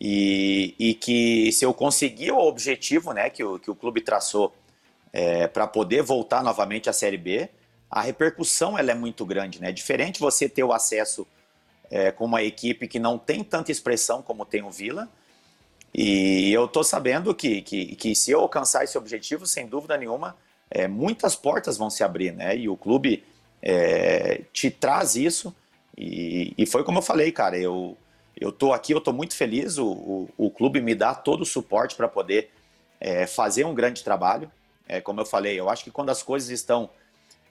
e, 0.01 0.75
e 0.79 0.95
que 0.95 1.53
se 1.53 1.65
eu 1.65 1.73
conseguir 1.73 2.33
o 2.33 2.39
objetivo 2.39 3.13
né, 3.13 3.31
que, 3.31 3.45
o, 3.45 3.59
que 3.59 3.71
o 3.71 3.75
clube 3.75 4.01
traçou 4.01 4.53
é, 5.13 5.47
para 5.47 5.67
poder 5.67 6.03
voltar 6.03 6.43
novamente 6.43 6.91
à 6.91 6.93
Série 6.93 7.17
B, 7.17 7.49
a 7.91 8.01
repercussão 8.01 8.79
ela 8.79 8.91
é 8.91 8.95
muito 8.95 9.25
grande. 9.25 9.61
Né? 9.61 9.71
Diferente 9.71 10.19
você 10.19 10.49
ter 10.49 10.65
o 10.65 10.73
acesso 10.73 11.27
é, 11.91 12.11
com 12.11 12.25
uma 12.25 12.43
equipe 12.43 12.89
que 12.89 12.99
não 12.99 13.19
tem 13.19 13.45
tanta 13.45 13.71
expressão 13.71 14.23
como 14.23 14.45
tem 14.45 14.63
o 14.63 14.71
Vila, 14.71 15.09
e 15.95 16.51
eu 16.53 16.65
estou 16.65 16.83
sabendo 16.83 17.35
que, 17.35 17.61
que, 17.61 17.95
que 17.97 18.15
se 18.15 18.31
eu 18.31 18.41
alcançar 18.41 18.83
esse 18.83 18.97
objetivo, 18.97 19.47
sem 19.47 19.67
dúvida 19.67 19.97
nenhuma, 19.99 20.35
é, 20.71 20.89
muitas 20.89 21.37
portas 21.37 21.77
vão 21.77 21.91
se 21.91 22.03
abrir, 22.03 22.33
né? 22.33 22.57
E 22.57 22.67
o 22.67 22.77
clube 22.77 23.23
é, 23.61 24.41
te 24.53 24.71
traz 24.71 25.17
isso. 25.17 25.55
E, 25.97 26.55
e, 26.57 26.67
foi 26.67 26.85
como 26.85 26.99
eu 26.99 27.03
falei, 27.03 27.31
cara, 27.31 27.59
eu, 27.59 27.97
eu 28.39 28.51
tô 28.51 28.73
aqui, 28.73 28.93
eu 28.93 29.01
tô 29.01 29.13
muito 29.13 29.35
feliz, 29.35 29.79
o, 29.79 29.87
o, 29.87 30.29
o 30.37 30.51
clube 30.51 30.81
me 30.81 30.95
dá 30.95 31.15
todo 31.15 31.43
o 31.43 31.47
suporte 31.47 31.95
para 31.95 32.09
poder 32.09 32.51
é, 33.01 33.27
fazer 33.27 33.65
um 33.65 33.75
grande 33.75 34.03
trabalho. 34.03 34.51
É, 34.89 35.01
como 35.01 35.21
eu 35.21 35.27
falei, 35.27 35.59
eu 35.59 35.69
acho 35.69 35.85
que 35.85 35.91
quando 35.91 36.11
as 36.11 36.23
coisas 36.23 36.51
estão 36.51 36.91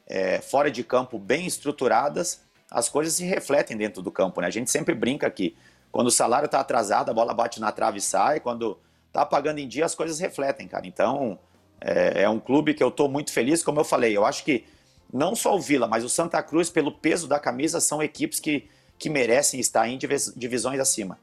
é, 0.07 0.39
fora 0.39 0.69
de 0.71 0.83
campo 0.83 1.17
bem 1.17 1.45
estruturadas, 1.45 2.41
as 2.69 2.89
coisas 2.89 3.13
se 3.13 3.25
refletem 3.25 3.77
dentro 3.77 4.01
do 4.01 4.11
campo, 4.11 4.41
né? 4.41 4.47
A 4.47 4.51
gente 4.51 4.71
sempre 4.71 4.95
brinca 4.95 5.29
que 5.29 5.55
quando 5.91 6.07
o 6.07 6.11
salário 6.11 6.45
está 6.45 6.59
atrasado, 6.59 7.09
a 7.09 7.13
bola 7.13 7.33
bate 7.33 7.59
na 7.59 7.71
trave 7.71 7.97
e 7.97 8.01
sai, 8.01 8.39
quando 8.39 8.79
tá 9.11 9.25
pagando 9.25 9.59
em 9.59 9.67
dia, 9.67 9.85
as 9.85 9.93
coisas 9.93 10.19
refletem, 10.19 10.67
cara. 10.67 10.87
Então, 10.87 11.37
é, 11.81 12.23
é 12.23 12.29
um 12.29 12.39
clube 12.39 12.73
que 12.73 12.81
eu 12.81 12.87
estou 12.87 13.09
muito 13.09 13.31
feliz, 13.31 13.61
como 13.63 13.79
eu 13.79 13.83
falei, 13.83 14.15
eu 14.15 14.25
acho 14.25 14.43
que 14.45 14.65
não 15.13 15.35
só 15.35 15.55
o 15.55 15.59
Vila, 15.59 15.87
mas 15.87 16.03
o 16.03 16.09
Santa 16.09 16.41
Cruz, 16.41 16.69
pelo 16.69 16.91
peso 16.91 17.27
da 17.27 17.39
camisa, 17.39 17.79
são 17.79 18.01
equipes 18.01 18.39
que, 18.39 18.67
que 18.97 19.09
merecem 19.09 19.59
estar 19.59 19.87
em 19.87 19.97
divisões 19.97 20.79
acima. 20.79 21.17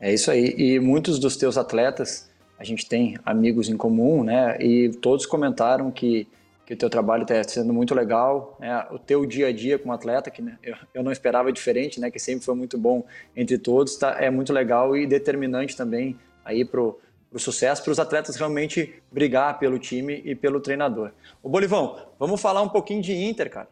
É 0.00 0.12
isso 0.12 0.30
aí. 0.30 0.54
E 0.56 0.80
muitos 0.80 1.18
dos 1.18 1.36
teus 1.36 1.58
atletas, 1.58 2.28
a 2.58 2.64
gente 2.64 2.86
tem 2.86 3.18
amigos 3.24 3.68
em 3.68 3.76
comum, 3.76 4.24
né? 4.24 4.56
E 4.60 4.90
todos 5.00 5.26
comentaram 5.26 5.90
que, 5.90 6.26
que 6.66 6.74
o 6.74 6.76
teu 6.76 6.88
trabalho 6.88 7.22
está 7.22 7.42
sendo 7.44 7.72
muito 7.72 7.94
legal, 7.94 8.56
né? 8.58 8.86
O 8.90 8.98
teu 8.98 9.26
dia 9.26 9.48
a 9.48 9.52
dia 9.52 9.78
como 9.78 9.92
atleta, 9.92 10.30
que 10.30 10.40
né, 10.40 10.58
eu, 10.62 10.74
eu 10.94 11.02
não 11.02 11.12
esperava 11.12 11.52
diferente, 11.52 12.00
né? 12.00 12.10
Que 12.10 12.18
sempre 12.18 12.44
foi 12.44 12.54
muito 12.54 12.78
bom 12.78 13.04
entre 13.36 13.58
todos, 13.58 13.96
tá? 13.96 14.16
É 14.18 14.30
muito 14.30 14.52
legal 14.52 14.96
e 14.96 15.06
determinante 15.06 15.76
também 15.76 16.18
aí 16.44 16.64
pro 16.64 16.98
para 17.30 17.36
o 17.36 17.40
sucesso, 17.40 17.82
para 17.82 17.92
os 17.92 18.00
atletas 18.00 18.36
realmente 18.36 19.00
brigar 19.10 19.58
pelo 19.58 19.78
time 19.78 20.20
e 20.24 20.34
pelo 20.34 20.60
treinador. 20.60 21.12
O 21.42 21.48
Bolivão, 21.48 21.96
vamos 22.18 22.40
falar 22.40 22.60
um 22.60 22.68
pouquinho 22.68 23.00
de 23.00 23.14
Inter, 23.14 23.48
cara. 23.48 23.68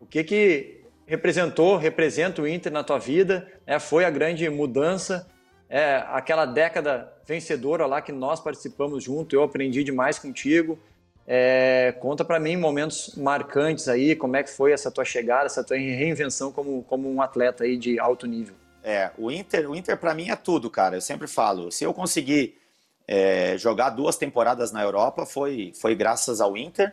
O 0.00 0.06
que 0.06 0.24
que 0.24 0.80
representou, 1.06 1.76
representa 1.76 2.40
o 2.40 2.48
Inter 2.48 2.72
na 2.72 2.82
tua 2.82 2.98
vida? 2.98 3.46
É, 3.66 3.78
foi 3.78 4.06
a 4.06 4.10
grande 4.10 4.48
mudança, 4.48 5.28
é, 5.68 6.02
aquela 6.08 6.46
década 6.46 7.12
vencedora 7.26 7.86
lá 7.86 8.00
que 8.00 8.12
nós 8.12 8.40
participamos 8.40 9.04
junto, 9.04 9.36
eu 9.36 9.42
aprendi 9.42 9.84
demais 9.84 10.18
contigo. 10.18 10.78
É, 11.26 11.94
conta 12.00 12.24
para 12.24 12.40
mim 12.40 12.56
momentos 12.56 13.14
marcantes 13.16 13.88
aí, 13.88 14.16
como 14.16 14.36
é 14.36 14.42
que 14.42 14.50
foi 14.50 14.72
essa 14.72 14.90
tua 14.90 15.04
chegada, 15.04 15.46
essa 15.46 15.62
tua 15.62 15.76
reinvenção 15.76 16.50
como, 16.50 16.82
como 16.84 17.12
um 17.12 17.22
atleta 17.22 17.64
aí 17.64 17.76
de 17.76 17.98
alto 17.98 18.26
nível. 18.26 18.54
É, 18.82 19.10
o 19.16 19.30
Inter, 19.30 19.70
o 19.70 19.76
Inter 19.76 19.96
para 19.96 20.14
mim 20.14 20.30
é 20.30 20.36
tudo, 20.36 20.68
cara. 20.68 20.96
Eu 20.96 21.00
sempre 21.00 21.28
falo, 21.28 21.70
se 21.70 21.84
eu 21.84 21.94
conseguir 21.94 22.58
é, 23.06 23.56
jogar 23.58 23.90
duas 23.90 24.16
temporadas 24.16 24.72
na 24.72 24.82
Europa 24.82 25.26
foi, 25.26 25.72
foi 25.74 25.94
graças 25.94 26.40
ao 26.40 26.56
Inter. 26.56 26.92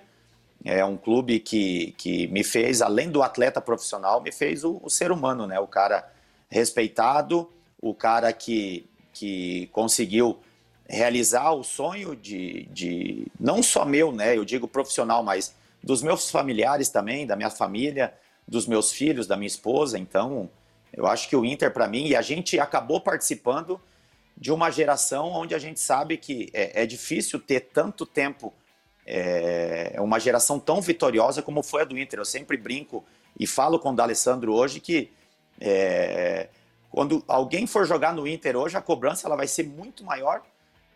É 0.65 0.83
um 0.83 0.97
clube 0.97 1.39
que, 1.39 1.93
que 1.97 2.27
me 2.27 2.43
fez, 2.43 2.81
além 2.81 3.09
do 3.09 3.23
atleta 3.23 3.61
profissional, 3.61 4.21
me 4.21 4.31
fez 4.31 4.63
o, 4.63 4.79
o 4.83 4.89
ser 4.89 5.11
humano, 5.11 5.47
né? 5.47 5.59
O 5.59 5.67
cara 5.67 6.11
respeitado, 6.49 7.49
o 7.81 7.93
cara 7.93 8.33
que, 8.33 8.89
que 9.13 9.67
conseguiu 9.71 10.37
realizar 10.87 11.51
o 11.51 11.63
sonho 11.63 12.15
de, 12.15 12.67
de, 12.71 13.27
não 13.39 13.61
só 13.63 13.85
meu, 13.85 14.11
né? 14.11 14.35
Eu 14.35 14.43
digo 14.43 14.67
profissional, 14.67 15.23
mas 15.23 15.53
dos 15.81 16.01
meus 16.01 16.29
familiares 16.29 16.89
também, 16.89 17.25
da 17.25 17.35
minha 17.35 17.49
família, 17.49 18.13
dos 18.47 18.67
meus 18.67 18.91
filhos, 18.91 19.27
da 19.27 19.37
minha 19.37 19.47
esposa. 19.47 19.97
Então, 19.97 20.49
eu 20.91 21.07
acho 21.07 21.29
que 21.29 21.35
o 21.35 21.45
Inter, 21.45 21.71
para 21.71 21.87
mim, 21.87 22.07
e 22.07 22.15
a 22.15 22.21
gente 22.21 22.59
acabou 22.59 22.99
participando 22.99 23.79
de 24.39 24.51
uma 24.51 24.71
geração 24.71 25.27
onde 25.33 25.53
a 25.53 25.59
gente 25.59 25.79
sabe 25.79 26.15
que 26.15 26.49
é, 26.53 26.83
é 26.83 26.85
difícil 26.85 27.39
ter 27.39 27.59
tanto 27.59 28.05
tempo 28.05 28.53
é, 29.05 29.95
uma 29.99 30.19
geração 30.19 30.59
tão 30.59 30.79
vitoriosa 30.79 31.41
como 31.41 31.61
foi 31.61 31.81
a 31.81 31.85
do 31.85 31.97
Inter. 31.97 32.19
Eu 32.19 32.25
sempre 32.25 32.55
brinco 32.55 33.03
e 33.37 33.45
falo 33.45 33.77
com 33.77 33.89
o 33.89 33.95
D'Alessandro 33.95 34.53
hoje 34.53 34.79
que 34.79 35.11
é, 35.59 36.47
quando 36.89 37.23
alguém 37.27 37.67
for 37.67 37.85
jogar 37.85 38.13
no 38.13 38.27
Inter 38.27 38.55
hoje, 38.55 38.77
a 38.77 38.81
cobrança 38.81 39.27
ela 39.27 39.35
vai 39.35 39.47
ser 39.47 39.63
muito 39.63 40.03
maior, 40.03 40.41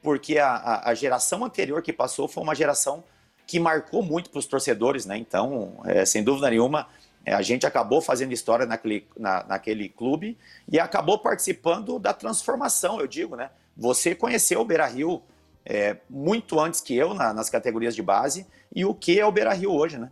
porque 0.02 0.38
a, 0.38 0.50
a, 0.50 0.90
a 0.90 0.94
geração 0.94 1.44
anterior 1.44 1.82
que 1.82 1.94
passou 1.94 2.28
foi 2.28 2.42
uma 2.42 2.56
geração 2.56 3.04
que 3.46 3.60
marcou 3.60 4.02
muito 4.02 4.30
para 4.30 4.40
os 4.40 4.46
torcedores, 4.46 5.06
né? 5.06 5.18
Então, 5.18 5.82
é, 5.86 6.06
sem 6.06 6.24
dúvida 6.24 6.50
nenhuma, 6.50 6.88
a 7.32 7.42
gente 7.42 7.66
acabou 7.66 8.02
fazendo 8.02 8.34
história 8.34 8.66
naquele, 8.66 9.08
na, 9.18 9.44
naquele 9.46 9.88
clube 9.88 10.38
e 10.70 10.80
acabou 10.80 11.20
participando 11.20 11.98
da 11.98 12.14
transformação, 12.14 13.00
eu 13.00 13.08
digo, 13.08 13.36
né? 13.36 13.50
Você 13.78 14.14
conheceu 14.14 14.60
o 14.60 14.66
Beira 14.66 14.86
Rio 14.86 15.22
é, 15.66 15.98
muito 16.10 16.60
antes 16.60 16.82
que 16.82 16.96
eu 16.96 17.14
na, 17.14 17.34
nas 17.34 17.50
categorias 17.50 17.96
de 17.96 18.04
base 18.04 18.46
e 18.76 18.84
o 18.84 18.94
que 18.94 19.20
é 19.20 19.26
o 19.26 19.32
Beira 19.32 19.54
Rio 19.54 19.72
hoje, 19.72 19.98
né? 19.98 20.12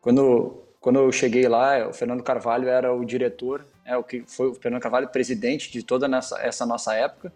Quando, 0.00 0.62
quando 0.80 0.98
eu 0.98 1.10
cheguei 1.10 1.48
lá, 1.48 1.88
o 1.88 1.92
Fernando 1.92 2.22
Carvalho 2.22 2.68
era 2.68 2.94
o 2.94 3.04
diretor, 3.04 3.66
é, 3.84 3.96
o 3.96 4.04
que 4.04 4.22
foi 4.26 4.48
o 4.48 4.54
Fernando 4.54 4.82
Carvalho 4.82 5.08
presidente 5.08 5.72
de 5.72 5.82
toda 5.82 6.06
nessa, 6.06 6.38
essa 6.40 6.64
nossa 6.64 6.94
época. 6.94 7.32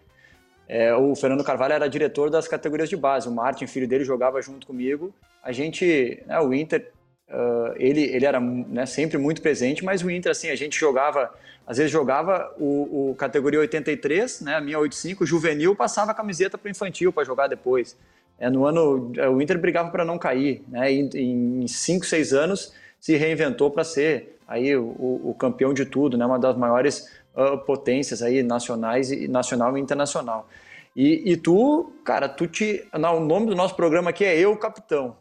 É, 0.67 0.93
o 0.93 1.15
Fernando 1.15 1.43
Carvalho 1.43 1.73
era 1.73 1.89
diretor 1.89 2.29
das 2.29 2.47
categorias 2.47 2.87
de 2.87 2.95
base. 2.95 3.27
O 3.27 3.31
Martin, 3.31 3.65
filho 3.65 3.87
dele, 3.87 4.05
jogava 4.05 4.39
junto 4.39 4.67
comigo. 4.67 5.13
A 5.41 5.51
gente, 5.51 6.23
né, 6.27 6.39
o 6.39 6.53
Inter 6.53 6.91
Uh, 7.29 7.73
ele, 7.77 8.01
ele 8.01 8.25
era 8.25 8.39
né, 8.39 8.85
sempre 8.85 9.17
muito 9.17 9.41
presente, 9.41 9.83
mas 9.85 10.01
o 10.03 10.09
Inter, 10.09 10.31
assim, 10.31 10.49
a 10.49 10.55
gente 10.55 10.79
jogava, 10.79 11.31
às 11.65 11.77
vezes 11.77 11.91
jogava 11.91 12.51
o, 12.57 13.11
o 13.11 13.15
categoria 13.15 13.59
83, 13.59 14.41
né, 14.41 14.55
a 14.55 14.61
minha 14.61 14.79
85, 14.79 15.25
juvenil, 15.25 15.75
passava 15.75 16.11
a 16.11 16.13
camiseta 16.13 16.57
para 16.57 16.67
o 16.67 16.71
infantil 16.71 17.13
para 17.13 17.23
jogar 17.23 17.47
depois. 17.47 17.95
É, 18.39 18.49
no 18.49 18.65
ano, 18.65 19.11
é, 19.17 19.29
o 19.29 19.41
Inter 19.41 19.59
brigava 19.59 19.91
para 19.91 20.03
não 20.03 20.17
cair, 20.17 20.63
né, 20.67 20.91
em 20.91 21.67
5, 21.67 22.05
6 22.05 22.33
anos 22.33 22.73
se 22.99 23.15
reinventou 23.15 23.71
para 23.71 23.83
ser 23.83 24.37
aí 24.47 24.75
o, 24.75 25.21
o, 25.23 25.35
campeão 25.37 25.73
de 25.73 25.85
tudo, 25.85 26.17
né, 26.17 26.25
uma 26.25 26.39
das 26.39 26.57
maiores 26.57 27.07
uh, 27.35 27.57
potências 27.59 28.21
aí 28.21 28.41
nacionais, 28.41 29.11
e, 29.11 29.27
nacional 29.27 29.77
e 29.77 29.81
internacional. 29.81 30.49
E, 30.95 31.31
e 31.31 31.37
tu, 31.37 31.93
cara, 32.03 32.27
tu 32.27 32.47
te, 32.47 32.85
não, 32.93 33.17
o 33.17 33.19
nome 33.25 33.45
do 33.45 33.55
nosso 33.55 33.75
programa 33.75 34.09
aqui 34.09 34.25
é 34.25 34.37
Eu 34.37 34.57
Capitão. 34.57 35.15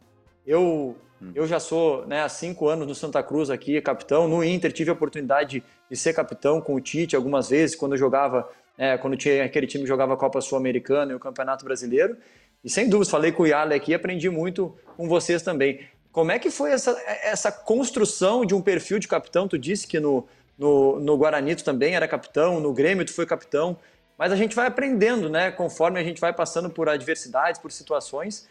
Eu. 0.46 0.96
Eu 1.34 1.46
já 1.46 1.58
sou 1.58 2.06
né, 2.06 2.22
há 2.22 2.28
cinco 2.28 2.68
anos 2.68 2.86
no 2.86 2.94
Santa 2.94 3.22
Cruz 3.22 3.50
aqui, 3.50 3.80
capitão. 3.80 4.28
No 4.28 4.44
Inter 4.44 4.72
tive 4.72 4.90
a 4.90 4.92
oportunidade 4.92 5.62
de 5.90 5.96
ser 5.96 6.12
capitão 6.12 6.60
com 6.60 6.74
o 6.74 6.80
Tite 6.80 7.16
algumas 7.16 7.48
vezes, 7.50 7.74
quando 7.74 7.92
eu 7.92 7.98
jogava, 7.98 8.48
é, 8.76 8.96
quando 8.96 9.16
tinha 9.16 9.44
aquele 9.44 9.66
time 9.66 9.86
jogava 9.86 10.14
a 10.14 10.16
Copa 10.16 10.40
Sul-Americana 10.40 11.12
e 11.12 11.14
o 11.14 11.18
Campeonato 11.18 11.64
Brasileiro. 11.64 12.16
E 12.62 12.70
sem 12.70 12.88
dúvida, 12.88 13.10
falei 13.10 13.32
com 13.32 13.42
o 13.42 13.46
Yale 13.46 13.74
aqui 13.74 13.94
aprendi 13.94 14.30
muito 14.30 14.76
com 14.96 15.08
vocês 15.08 15.42
também. 15.42 15.80
Como 16.12 16.32
é 16.32 16.38
que 16.38 16.50
foi 16.50 16.72
essa, 16.72 16.90
essa 17.22 17.52
construção 17.52 18.44
de 18.44 18.54
um 18.54 18.60
perfil 18.60 18.98
de 18.98 19.06
capitão? 19.06 19.46
Tu 19.46 19.58
disse 19.58 19.86
que 19.86 20.00
no, 20.00 20.26
no, 20.56 20.98
no 20.98 21.16
Guarani 21.16 21.54
tu 21.54 21.64
também 21.64 21.94
era 21.94 22.08
capitão, 22.08 22.60
no 22.60 22.72
Grêmio 22.72 23.04
tu 23.04 23.12
foi 23.12 23.26
capitão, 23.26 23.76
mas 24.16 24.32
a 24.32 24.36
gente 24.36 24.56
vai 24.56 24.66
aprendendo, 24.66 25.30
né? 25.30 25.52
Conforme 25.52 26.00
a 26.00 26.02
gente 26.02 26.20
vai 26.20 26.32
passando 26.32 26.68
por 26.68 26.88
adversidades, 26.88 27.60
por 27.60 27.70
situações. 27.70 28.48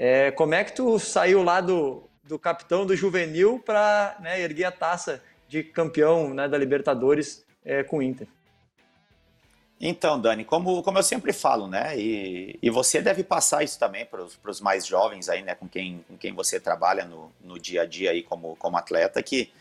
É, 0.00 0.30
como 0.30 0.54
é 0.54 0.62
que 0.62 0.72
tu 0.72 0.96
saiu 1.00 1.42
lá 1.42 1.60
do, 1.60 2.08
do 2.22 2.38
capitão 2.38 2.86
do 2.86 2.94
juvenil 2.94 3.60
para 3.66 4.16
né, 4.20 4.40
erguer 4.40 4.66
a 4.66 4.70
taça 4.70 5.20
de 5.48 5.64
campeão 5.64 6.32
né, 6.32 6.46
da 6.46 6.56
Libertadores 6.56 7.44
é, 7.64 7.82
com 7.82 7.98
o 7.98 8.02
Inter. 8.02 8.28
Então, 9.80 10.20
Dani, 10.20 10.44
como, 10.44 10.84
como 10.84 10.98
eu 10.98 11.02
sempre 11.02 11.32
falo, 11.32 11.66
né? 11.66 11.98
E, 11.98 12.58
e 12.62 12.70
você 12.70 13.00
deve 13.00 13.24
passar 13.24 13.62
isso 13.64 13.78
também 13.78 14.04
para 14.06 14.22
os 14.50 14.60
mais 14.60 14.86
jovens 14.86 15.28
aí, 15.28 15.42
né? 15.42 15.54
Com 15.54 15.68
quem, 15.68 16.04
com 16.08 16.16
quem 16.16 16.32
você 16.32 16.58
trabalha 16.60 17.04
no, 17.04 17.32
no 17.40 17.58
dia 17.58 17.82
a 17.82 17.86
dia 17.86 18.10
aí 18.10 18.22
como, 18.22 18.56
como 18.56 18.76
atleta, 18.76 19.22
que 19.22 19.52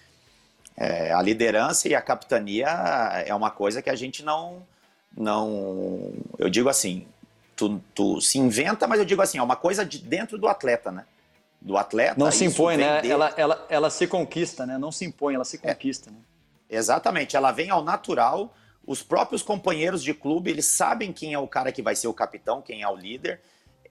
é, 0.75 1.11
a 1.11 1.21
liderança 1.21 1.87
e 1.87 1.95
a 1.95 2.01
capitania 2.01 2.67
é 3.25 3.33
uma 3.33 3.51
coisa 3.51 3.81
que 3.81 3.91
a 3.91 3.95
gente 3.95 4.23
não. 4.23 4.65
não 5.15 6.13
eu 6.39 6.49
digo 6.49 6.67
assim, 6.67 7.07
tu, 7.57 7.83
tu 7.93 8.21
se 8.21 8.39
inventa, 8.39 8.87
mas 8.87 8.99
eu 8.99 9.05
digo 9.05 9.21
assim, 9.21 9.37
é 9.37 9.43
uma 9.43 9.57
coisa 9.57 9.83
de 9.83 9.97
dentro 9.97 10.37
do 10.37 10.47
atleta, 10.47 10.91
né? 10.91 11.05
do 11.59 11.77
atleta. 11.77 12.15
Não 12.17 12.31
se 12.31 12.45
impõe, 12.45 12.77
né? 12.77 13.05
Ela, 13.05 13.33
ela, 13.35 13.65
ela 13.69 13.89
se 13.89 14.07
conquista, 14.07 14.65
né? 14.65 14.77
Não 14.77 14.91
se 14.91 15.05
impõe, 15.05 15.35
ela 15.35 15.43
se 15.43 15.57
é. 15.57 15.73
conquista. 15.73 16.09
É. 16.09 16.13
Né? 16.13 16.19
Exatamente, 16.69 17.35
ela 17.35 17.51
vem 17.51 17.69
ao 17.69 17.83
natural. 17.83 18.53
Os 18.85 19.03
próprios 19.03 19.43
companheiros 19.43 20.01
de 20.01 20.13
clube, 20.13 20.49
eles 20.49 20.65
sabem 20.65 21.11
quem 21.11 21.33
é 21.33 21.39
o 21.39 21.47
cara 21.47 21.71
que 21.71 21.81
vai 21.81 21.95
ser 21.95 22.07
o 22.07 22.13
capitão, 22.13 22.61
quem 22.61 22.81
é 22.81 22.87
o 22.87 22.95
líder. 22.95 23.41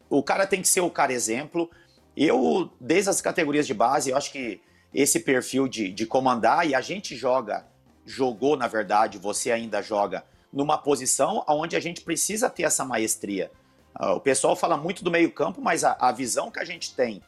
O 0.09 0.23
cara 0.23 0.47
tem 0.47 0.63
que 0.63 0.69
ser 0.69 0.81
o 0.81 0.91
cara 0.91 1.13
exemplo. 1.13 1.71
Eu, 2.17 2.71
desde 2.81 3.11
as 3.11 3.21
categorias 3.21 3.67
de 3.67 3.75
base, 3.75 4.11
eu 4.11 4.17
acho 4.17 4.33
que 4.33 4.61
esse 4.95 5.21
perfil 5.21 5.69
de, 5.69 5.93
de 5.93 6.07
comandar, 6.07 6.67
e 6.67 6.75
a 6.75 6.81
gente 6.81 7.15
joga, 7.15 7.67
jogou 8.07 8.57
na 8.57 8.67
verdade, 8.67 9.19
você 9.19 9.53
ainda 9.53 9.83
joga 9.83 10.25
numa 10.57 10.79
posição 10.79 11.45
onde 11.47 11.77
a 11.77 11.81
gente 11.81 12.01
precisa 12.01 12.49
ter 12.49 12.63
essa 12.63 12.83
maestria. 12.83 13.51
Uh, 14.01 14.13
o 14.13 14.21
pessoal 14.21 14.57
fala 14.57 14.75
muito 14.75 15.05
do 15.05 15.11
meio-campo, 15.11 15.61
mas 15.61 15.85
a, 15.85 15.95
a, 16.01 16.11
visão 16.11 16.51
que 16.51 16.59
a 16.59 16.65
gente 16.65 16.95
tem 16.95 17.23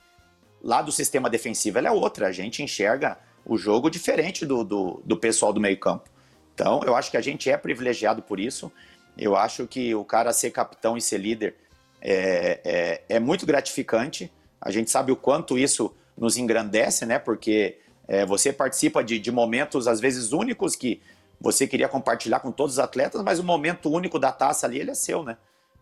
lá 0.62 0.80
do 0.80 0.90
sistema 0.90 1.28
defensivo 1.28 1.78
é 1.78 1.90
outra. 1.90 2.28
A 2.28 2.32
gente 2.32 2.62
enxerga 2.62 3.18
o 3.44 3.58
jogo 3.58 3.90
diferente 3.90 4.46
do, 4.46 4.64
do, 4.64 5.02
do 5.04 5.14
pessoal 5.14 5.52
do 5.52 5.60
meio-campo. 5.60 6.08
Então, 6.54 6.80
eu 6.84 6.96
acho 6.96 7.10
que 7.10 7.18
a 7.18 7.20
gente 7.20 7.50
é 7.50 7.56
privilegiado 7.58 8.22
por 8.22 8.40
isso. 8.40 8.72
Eu 9.16 9.36
acho 9.36 9.66
que 9.66 9.94
o 9.94 10.06
cara 10.06 10.32
ser 10.32 10.50
capitão 10.50 10.96
e 10.96 11.02
ser 11.02 11.18
líder 11.18 11.54
é, 12.00 12.60
é, 12.64 13.16
é 13.16 13.20
muito 13.20 13.44
gratificante. 13.44 14.32
A 14.58 14.70
gente 14.70 14.90
sabe 14.90 15.12
o 15.12 15.16
quanto 15.16 15.58
isso 15.58 15.94
nos 16.16 16.38
engrandece, 16.38 17.04
né? 17.04 17.18
Porque 17.18 17.76
é, 18.08 18.24
você 18.24 18.54
participa 18.54 19.04
de, 19.04 19.18
de, 19.18 19.30
momentos, 19.30 19.86
às 19.86 20.00
vezes, 20.00 20.32
únicos 20.32 20.74
que 20.74 21.02
você 21.40 21.66
queria 21.66 21.88
compartilhar 21.88 22.40
com 22.40 22.50
todos 22.50 22.74
os 22.74 22.78
atletas, 22.78 23.22
mas 23.22 23.38
o 23.38 23.44
momento 23.44 23.90
único 23.90 24.18
da 24.18 24.32
taça 24.32 24.66
ali, 24.66 24.80
ele 24.80 24.90
é 24.90 24.94
seu, 24.94 25.22
né? 25.22 25.36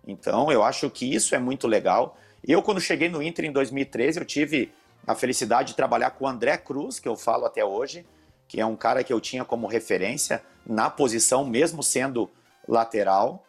Então, 0.07 0.53
eu 0.53 0.63
acho 0.63 0.89
que 0.91 1.13
isso 1.13 1.35
é 1.35 1.39
muito 1.39 1.67
legal. 1.67 2.17
Eu, 2.47 2.63
quando 2.63 2.81
cheguei 2.81 3.09
no 3.09 3.23
Inter 3.23 3.47
em 3.47 3.53
2013, 3.53 4.21
eu 4.21 4.25
tive 4.25 4.73
a 5.07 5.15
felicidade 5.15 5.69
de 5.69 5.75
trabalhar 5.75 6.11
com 6.11 6.25
o 6.25 6.29
André 6.29 6.57
Cruz, 6.59 6.99
que 6.99 7.09
eu 7.09 7.17
falo 7.17 7.45
até 7.45 7.65
hoje, 7.65 8.07
que 8.47 8.61
é 8.61 8.67
um 8.67 8.77
cara 8.77 9.03
que 9.03 9.13
eu 9.13 9.21
tinha 9.21 9.45
como 9.45 9.67
referência 9.67 10.43
na 10.65 10.91
posição, 10.91 11.45
mesmo 11.45 11.83
sendo 11.83 12.31
lateral. 12.69 13.43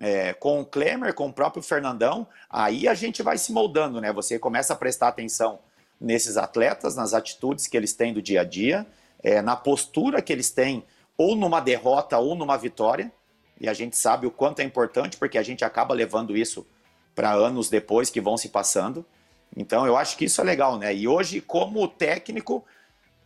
É, 0.00 0.32
com 0.32 0.62
o 0.62 0.64
Klemer, 0.64 1.12
com 1.12 1.28
o 1.28 1.32
próprio 1.32 1.62
Fernandão, 1.62 2.26
aí 2.48 2.88
a 2.88 2.94
gente 2.94 3.22
vai 3.22 3.36
se 3.36 3.52
moldando, 3.52 4.00
né? 4.00 4.10
Você 4.10 4.38
começa 4.38 4.72
a 4.72 4.76
prestar 4.76 5.08
atenção 5.08 5.58
nesses 6.00 6.38
atletas, 6.38 6.96
nas 6.96 7.12
atitudes 7.12 7.66
que 7.66 7.76
eles 7.76 7.92
têm 7.92 8.12
do 8.12 8.22
dia 8.22 8.40
a 8.40 8.44
dia, 8.44 8.86
é, 9.22 9.42
na 9.42 9.54
postura 9.54 10.22
que 10.22 10.32
eles 10.32 10.50
têm, 10.50 10.82
ou 11.22 11.36
numa 11.36 11.60
derrota 11.60 12.18
ou 12.18 12.34
numa 12.34 12.58
vitória. 12.58 13.12
E 13.60 13.68
a 13.68 13.72
gente 13.72 13.96
sabe 13.96 14.26
o 14.26 14.30
quanto 14.30 14.58
é 14.58 14.64
importante, 14.64 15.16
porque 15.16 15.38
a 15.38 15.42
gente 15.42 15.64
acaba 15.64 15.94
levando 15.94 16.36
isso 16.36 16.66
para 17.14 17.32
anos 17.32 17.70
depois 17.70 18.10
que 18.10 18.20
vão 18.20 18.36
se 18.36 18.48
passando. 18.48 19.06
Então 19.56 19.86
eu 19.86 19.96
acho 19.96 20.16
que 20.16 20.24
isso 20.24 20.40
é 20.40 20.44
legal, 20.44 20.78
né? 20.78 20.92
E 20.92 21.06
hoje, 21.06 21.40
como 21.40 21.86
técnico, 21.86 22.64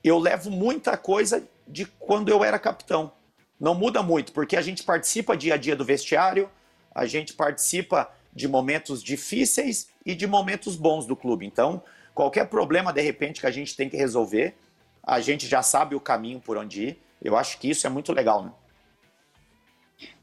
eu 0.04 0.18
levo 0.18 0.50
muita 0.50 0.96
coisa 0.98 1.48
de 1.66 1.86
quando 1.98 2.28
eu 2.28 2.44
era 2.44 2.58
capitão. 2.58 3.12
Não 3.58 3.74
muda 3.74 4.02
muito, 4.02 4.32
porque 4.32 4.56
a 4.56 4.62
gente 4.62 4.82
participa 4.82 5.34
dia 5.34 5.54
a 5.54 5.56
dia 5.56 5.74
do 5.74 5.84
vestiário, 5.84 6.50
a 6.94 7.06
gente 7.06 7.32
participa 7.32 8.10
de 8.30 8.46
momentos 8.46 9.02
difíceis 9.02 9.88
e 10.04 10.14
de 10.14 10.26
momentos 10.26 10.76
bons 10.76 11.06
do 11.06 11.16
clube. 11.16 11.46
Então, 11.46 11.82
qualquer 12.14 12.46
problema 12.48 12.92
de 12.92 13.00
repente 13.00 13.40
que 13.40 13.46
a 13.46 13.50
gente 13.50 13.74
tem 13.74 13.88
que 13.88 13.96
resolver, 13.96 14.54
a 15.02 15.18
gente 15.18 15.46
já 15.46 15.62
sabe 15.62 15.94
o 15.94 16.00
caminho 16.00 16.40
por 16.40 16.58
onde 16.58 16.88
ir. 16.88 17.05
Eu 17.22 17.36
acho 17.36 17.58
que 17.58 17.70
isso 17.70 17.86
é 17.86 17.90
muito 17.90 18.12
legal, 18.12 18.44
né? 18.44 18.52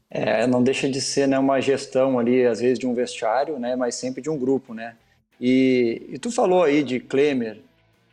É, 0.10 0.46
não 0.46 0.62
deixa 0.62 0.88
de 0.88 1.02
ser 1.02 1.28
né, 1.28 1.40
uma 1.40 1.60
gestão 1.60 2.20
ali, 2.20 2.46
às 2.46 2.60
vezes, 2.60 2.78
de 2.78 2.86
um 2.86 2.94
vestiário, 2.94 3.58
né, 3.58 3.76
mas 3.76 3.96
sempre 3.96 4.22
de 4.22 4.30
um 4.30 4.38
grupo, 4.38 4.74
né? 4.74 4.96
E, 5.42 6.06
e 6.10 6.20
tu 6.20 6.32
falou 6.32 6.64
aí 6.64 6.84
de 6.84 7.00
Klemer, 7.00 7.62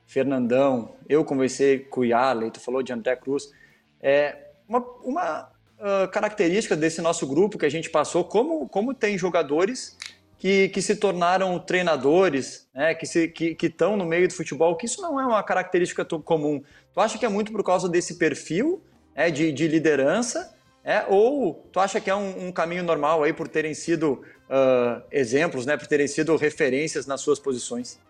Fernandão, 0.06 0.94
eu 1.08 1.24
conversei 1.24 1.78
com 1.78 2.00
o 2.00 2.04
Yarley, 2.04 2.50
tu 2.50 2.58
falou 2.58 2.82
de 2.82 2.92
André 2.92 3.14
Cruz. 3.16 3.52
É, 4.00 4.36
uma, 4.66 4.80
uma 5.04 5.52
uh, 5.78 6.08
característica 6.10 6.74
desse 6.74 7.00
nosso 7.00 7.26
grupo 7.26 7.58
que 7.58 7.66
a 7.66 7.70
gente 7.70 7.90
passou, 7.90 8.24
como, 8.24 8.68
como 8.68 8.94
tem 8.94 9.18
jogadores 9.18 9.96
que, 10.40 10.70
que 10.70 10.80
se 10.80 10.96
tornaram 10.96 11.58
treinadores, 11.58 12.66
né, 12.74 12.94
que 12.94 13.04
estão 13.04 13.28
que, 13.28 13.54
que 13.54 13.74
no 13.96 14.06
meio 14.06 14.26
do 14.26 14.32
futebol, 14.32 14.74
que 14.74 14.86
isso 14.86 15.02
não 15.02 15.20
é 15.20 15.26
uma 15.26 15.42
característica 15.42 16.02
comum. 16.02 16.62
Tu 16.94 17.00
acha 17.00 17.18
que 17.18 17.26
é 17.26 17.28
muito 17.28 17.52
por 17.52 17.62
causa 17.62 17.86
desse 17.86 18.14
perfil 18.14 18.82
é, 19.14 19.30
de, 19.30 19.52
de 19.52 19.68
liderança, 19.68 20.56
é, 20.82 21.04
ou 21.06 21.68
tu 21.70 21.78
acha 21.78 22.00
que 22.00 22.08
é 22.08 22.16
um, 22.16 22.46
um 22.46 22.52
caminho 22.52 22.82
normal 22.82 23.22
aí 23.22 23.34
por 23.34 23.48
terem 23.48 23.74
sido 23.74 24.24
uh, 24.48 25.02
exemplos, 25.12 25.66
né, 25.66 25.76
por 25.76 25.86
terem 25.86 26.08
sido 26.08 26.34
referências 26.36 27.06
nas 27.06 27.20
suas 27.20 27.38
posições? 27.38 28.00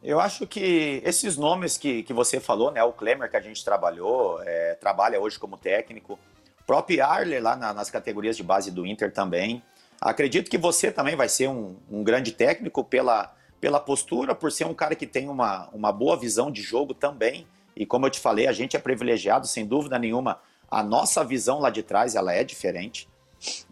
Eu 0.00 0.20
acho 0.20 0.46
que 0.46 1.02
esses 1.04 1.36
nomes 1.36 1.76
que, 1.76 2.04
que 2.04 2.12
você 2.12 2.38
falou, 2.38 2.70
né, 2.70 2.80
o 2.84 2.92
Klemer 2.92 3.28
que 3.28 3.36
a 3.36 3.40
gente 3.40 3.64
trabalhou, 3.64 4.40
é, 4.44 4.74
trabalha 4.74 5.20
hoje 5.20 5.36
como 5.36 5.56
técnico, 5.56 6.12
o 6.60 6.64
próprio 6.64 7.04
Arler 7.04 7.42
lá 7.42 7.56
na, 7.56 7.74
nas 7.74 7.90
categorias 7.90 8.36
de 8.36 8.44
base 8.44 8.70
do 8.70 8.86
Inter 8.86 9.12
também. 9.12 9.60
Acredito 10.00 10.50
que 10.50 10.58
você 10.58 10.90
também 10.90 11.16
vai 11.16 11.28
ser 11.28 11.48
um, 11.48 11.76
um, 11.90 12.02
grande 12.02 12.32
técnico 12.32 12.84
pela, 12.84 13.34
pela 13.60 13.80
postura, 13.80 14.34
por 14.34 14.52
ser 14.52 14.66
um 14.66 14.74
cara 14.74 14.94
que 14.94 15.06
tem 15.06 15.28
uma, 15.28 15.68
uma 15.72 15.90
boa 15.90 16.16
visão 16.16 16.50
de 16.50 16.62
jogo 16.62 16.94
também. 16.94 17.46
E 17.74 17.84
como 17.84 18.06
eu 18.06 18.10
te 18.10 18.20
falei, 18.20 18.46
a 18.46 18.52
gente 18.52 18.76
é 18.76 18.80
privilegiado, 18.80 19.46
sem 19.46 19.66
dúvida 19.66 19.98
nenhuma. 19.98 20.40
A 20.70 20.82
nossa 20.82 21.24
visão 21.24 21.60
lá 21.60 21.70
de 21.70 21.82
trás 21.82 22.14
ela 22.14 22.32
é 22.32 22.44
diferente. 22.44 23.08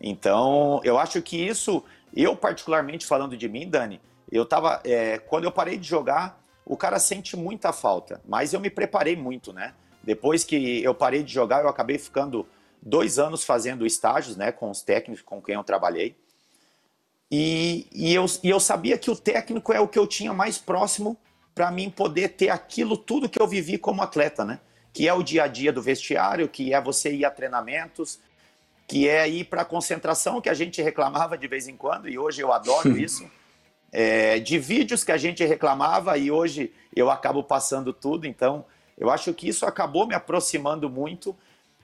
Então, 0.00 0.80
eu 0.84 0.98
acho 0.98 1.20
que 1.22 1.36
isso, 1.36 1.82
eu 2.14 2.36
particularmente 2.36 3.06
falando 3.06 3.36
de 3.36 3.48
mim, 3.48 3.68
Dani, 3.68 4.00
eu 4.30 4.44
tava. 4.44 4.80
É, 4.84 5.18
quando 5.18 5.44
eu 5.44 5.52
parei 5.52 5.76
de 5.76 5.88
jogar, 5.88 6.40
o 6.64 6.76
cara 6.76 6.98
sente 6.98 7.36
muita 7.36 7.72
falta. 7.72 8.20
Mas 8.26 8.52
eu 8.52 8.60
me 8.60 8.70
preparei 8.70 9.16
muito, 9.16 9.52
né? 9.52 9.74
Depois 10.02 10.44
que 10.44 10.82
eu 10.82 10.94
parei 10.94 11.22
de 11.22 11.32
jogar, 11.32 11.62
eu 11.62 11.68
acabei 11.68 11.98
ficando 11.98 12.46
dois 12.84 13.18
anos 13.18 13.42
fazendo 13.42 13.86
estágios, 13.86 14.36
né? 14.36 14.52
Com 14.52 14.70
os 14.70 14.82
técnicos 14.82 15.22
com 15.22 15.40
quem 15.40 15.54
eu 15.54 15.64
trabalhei. 15.64 16.16
E, 17.30 17.88
e, 17.90 18.14
eu, 18.14 18.26
e 18.42 18.50
eu 18.50 18.60
sabia 18.60 18.98
que 18.98 19.10
o 19.10 19.16
técnico 19.16 19.72
é 19.72 19.80
o 19.80 19.88
que 19.88 19.98
eu 19.98 20.06
tinha 20.06 20.32
mais 20.32 20.58
próximo 20.58 21.16
para 21.54 21.70
mim 21.70 21.88
poder 21.88 22.30
ter 22.30 22.50
aquilo 22.50 22.96
tudo 22.96 23.28
que 23.28 23.40
eu 23.40 23.48
vivi 23.48 23.78
como 23.78 24.02
atleta, 24.02 24.44
né? 24.44 24.60
Que 24.92 25.08
é 25.08 25.14
o 25.14 25.22
dia 25.22 25.44
a 25.44 25.46
dia 25.46 25.72
do 25.72 25.80
vestiário, 25.80 26.48
que 26.48 26.74
é 26.74 26.80
você 26.80 27.12
ir 27.12 27.24
a 27.24 27.30
treinamentos, 27.30 28.20
que 28.86 29.08
é 29.08 29.28
ir 29.28 29.44
para 29.44 29.62
a 29.62 29.64
concentração, 29.64 30.40
que 30.40 30.48
a 30.48 30.54
gente 30.54 30.82
reclamava 30.82 31.38
de 31.38 31.48
vez 31.48 31.66
em 31.66 31.76
quando, 31.76 32.08
e 32.08 32.18
hoje 32.18 32.42
eu 32.42 32.52
adoro 32.52 32.96
isso 32.98 33.28
é, 33.94 34.40
de 34.40 34.58
vídeos 34.58 35.04
que 35.04 35.12
a 35.12 35.16
gente 35.16 35.44
reclamava 35.44 36.18
e 36.18 36.28
hoje 36.28 36.72
eu 36.94 37.08
acabo 37.10 37.44
passando 37.44 37.92
tudo. 37.92 38.26
Então, 38.26 38.64
eu 38.98 39.08
acho 39.08 39.32
que 39.32 39.48
isso 39.48 39.64
acabou 39.64 40.04
me 40.04 40.16
aproximando 40.16 40.90
muito 40.90 41.34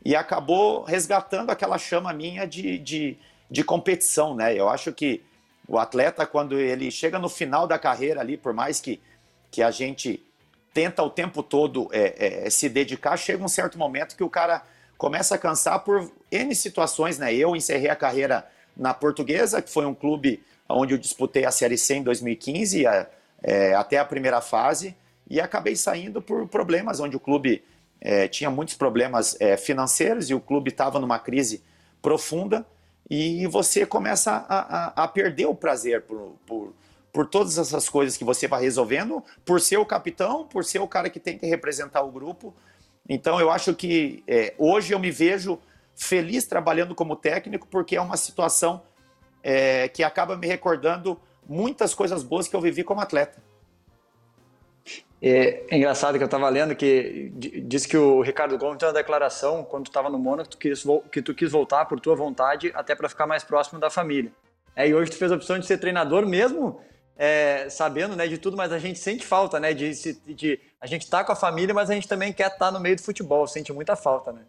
e 0.04 0.16
acabou 0.16 0.82
resgatando 0.82 1.50
aquela 1.50 1.78
chama 1.78 2.12
minha 2.12 2.46
de, 2.46 2.78
de, 2.78 3.18
de 3.50 3.62
competição, 3.62 4.34
né? 4.34 4.54
Eu 4.54 4.68
acho 4.68 4.92
que 4.92 5.22
o 5.68 5.78
atleta, 5.78 6.26
quando 6.26 6.58
ele 6.58 6.90
chega 6.90 7.18
no 7.18 7.28
final 7.28 7.66
da 7.66 7.78
carreira 7.78 8.20
ali, 8.20 8.36
por 8.36 8.52
mais 8.52 8.80
que, 8.80 9.00
que 9.50 9.62
a 9.62 9.70
gente 9.70 10.24
tenta 10.72 11.02
o 11.02 11.10
tempo 11.10 11.42
todo 11.42 11.88
é, 11.92 12.46
é, 12.46 12.50
se 12.50 12.68
dedicar, 12.68 13.16
chega 13.16 13.44
um 13.44 13.48
certo 13.48 13.78
momento 13.78 14.16
que 14.16 14.24
o 14.24 14.30
cara 14.30 14.62
começa 14.96 15.34
a 15.34 15.38
cansar 15.38 15.80
por 15.80 16.10
N 16.30 16.54
situações, 16.54 17.18
né? 17.18 17.34
Eu 17.34 17.54
encerrei 17.54 17.90
a 17.90 17.96
carreira 17.96 18.48
na 18.76 18.94
Portuguesa, 18.94 19.60
que 19.60 19.70
foi 19.70 19.86
um 19.86 19.94
clube 19.94 20.42
onde 20.68 20.94
eu 20.94 20.98
disputei 20.98 21.44
a 21.44 21.50
Série 21.50 21.76
C 21.76 21.96
em 21.96 22.02
2015, 22.02 22.86
a, 22.86 23.06
é, 23.42 23.74
até 23.74 23.98
a 23.98 24.04
primeira 24.04 24.40
fase, 24.40 24.96
e 25.28 25.40
acabei 25.40 25.76
saindo 25.76 26.20
por 26.20 26.48
problemas, 26.48 27.00
onde 27.00 27.16
o 27.16 27.20
clube 27.20 27.62
é, 28.00 28.26
tinha 28.28 28.50
muitos 28.50 28.74
problemas 28.74 29.36
é, 29.40 29.56
financeiros 29.56 30.30
e 30.30 30.34
o 30.34 30.40
clube 30.40 30.70
estava 30.70 30.98
numa 30.98 31.18
crise 31.18 31.62
profunda, 32.00 32.66
e 33.08 33.44
você 33.48 33.84
começa 33.84 34.46
a, 34.48 35.02
a, 35.02 35.04
a 35.04 35.08
perder 35.08 35.46
o 35.46 35.54
prazer 35.54 36.02
por, 36.02 36.36
por, 36.46 36.72
por 37.12 37.26
todas 37.26 37.58
essas 37.58 37.88
coisas 37.88 38.16
que 38.16 38.22
você 38.22 38.46
vai 38.46 38.62
resolvendo, 38.62 39.22
por 39.44 39.60
ser 39.60 39.78
o 39.78 39.84
capitão, 39.84 40.46
por 40.46 40.64
ser 40.64 40.78
o 40.78 40.86
cara 40.86 41.10
que 41.10 41.18
tem 41.18 41.36
que 41.36 41.44
representar 41.44 42.02
o 42.02 42.10
grupo. 42.10 42.54
Então 43.08 43.40
eu 43.40 43.50
acho 43.50 43.74
que 43.74 44.22
é, 44.28 44.54
hoje 44.56 44.94
eu 44.94 44.98
me 45.00 45.10
vejo 45.10 45.58
feliz 45.96 46.46
trabalhando 46.46 46.94
como 46.94 47.16
técnico, 47.16 47.66
porque 47.66 47.96
é 47.96 48.00
uma 48.00 48.16
situação 48.16 48.80
é, 49.42 49.88
que 49.88 50.04
acaba 50.04 50.36
me 50.36 50.46
recordando 50.46 51.20
muitas 51.48 51.92
coisas 51.92 52.22
boas 52.22 52.46
que 52.46 52.54
eu 52.54 52.60
vivi 52.60 52.84
como 52.84 53.00
atleta. 53.00 53.42
É, 55.22 55.64
é 55.68 55.76
engraçado 55.76 56.16
que 56.16 56.22
eu 56.22 56.26
estava 56.26 56.48
lendo 56.48 56.74
que 56.74 57.30
disse 57.66 57.86
que 57.86 57.96
o 57.96 58.22
Ricardo 58.22 58.56
Gomes 58.56 58.78
tem 58.78 58.88
uma 58.88 58.94
declaração 58.94 59.62
quando 59.62 59.84
tu 59.84 59.90
estava 59.90 60.08
no 60.08 60.18
Mônaco 60.18 60.56
que 60.56 60.72
que 61.12 61.20
tu 61.20 61.34
quis 61.34 61.52
voltar 61.52 61.84
por 61.84 62.00
tua 62.00 62.16
vontade 62.16 62.72
até 62.74 62.94
para 62.94 63.08
ficar 63.08 63.26
mais 63.26 63.44
próximo 63.44 63.78
da 63.78 63.90
família. 63.90 64.32
É, 64.74 64.88
e 64.88 64.94
hoje 64.94 65.10
tu 65.10 65.18
fez 65.18 65.30
a 65.30 65.34
opção 65.34 65.58
de 65.58 65.66
ser 65.66 65.78
treinador 65.78 66.26
mesmo 66.26 66.80
é, 67.22 67.68
sabendo 67.68 68.16
né, 68.16 68.26
de 68.26 68.38
tudo, 68.38 68.56
mas 68.56 68.72
a 68.72 68.78
gente 68.78 68.98
sente 68.98 69.26
falta, 69.26 69.60
né? 69.60 69.74
De, 69.74 69.92
de, 69.92 70.34
de 70.34 70.60
a 70.80 70.86
gente 70.86 71.08
tá 71.10 71.22
com 71.22 71.32
a 71.32 71.36
família, 71.36 71.74
mas 71.74 71.90
a 71.90 71.94
gente 71.94 72.08
também 72.08 72.32
quer 72.32 72.46
estar 72.46 72.58
tá 72.58 72.70
no 72.70 72.80
meio 72.80 72.96
do 72.96 73.02
futebol, 73.02 73.46
sente 73.46 73.70
muita 73.74 73.94
falta, 73.94 74.32
né? 74.32 74.40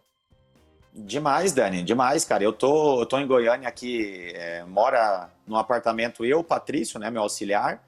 Demais, 0.94 1.52
Dani, 1.52 1.82
demais, 1.82 2.24
cara. 2.24 2.42
Eu 2.42 2.52
tô, 2.52 3.02
eu 3.02 3.06
tô 3.06 3.18
em 3.18 3.26
Goiânia 3.26 3.68
aqui, 3.68 4.32
é, 4.34 4.64
mora 4.64 5.28
no 5.46 5.58
apartamento 5.58 6.24
eu, 6.24 6.42
Patrício, 6.42 6.98
né, 6.98 7.10
meu 7.10 7.20
auxiliar, 7.20 7.86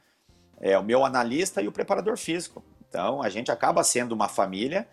é, 0.61 0.79
o 0.79 0.83
meu 0.83 1.03
analista 1.03 1.63
e 1.63 1.69
o 1.69 1.73
preparador 1.73 2.19
físico. 2.19 2.63
Então 2.95 3.21
a 3.21 3.29
gente 3.29 3.51
acaba 3.51 3.83
sendo 3.83 4.13
uma 4.13 4.29
família 4.29 4.87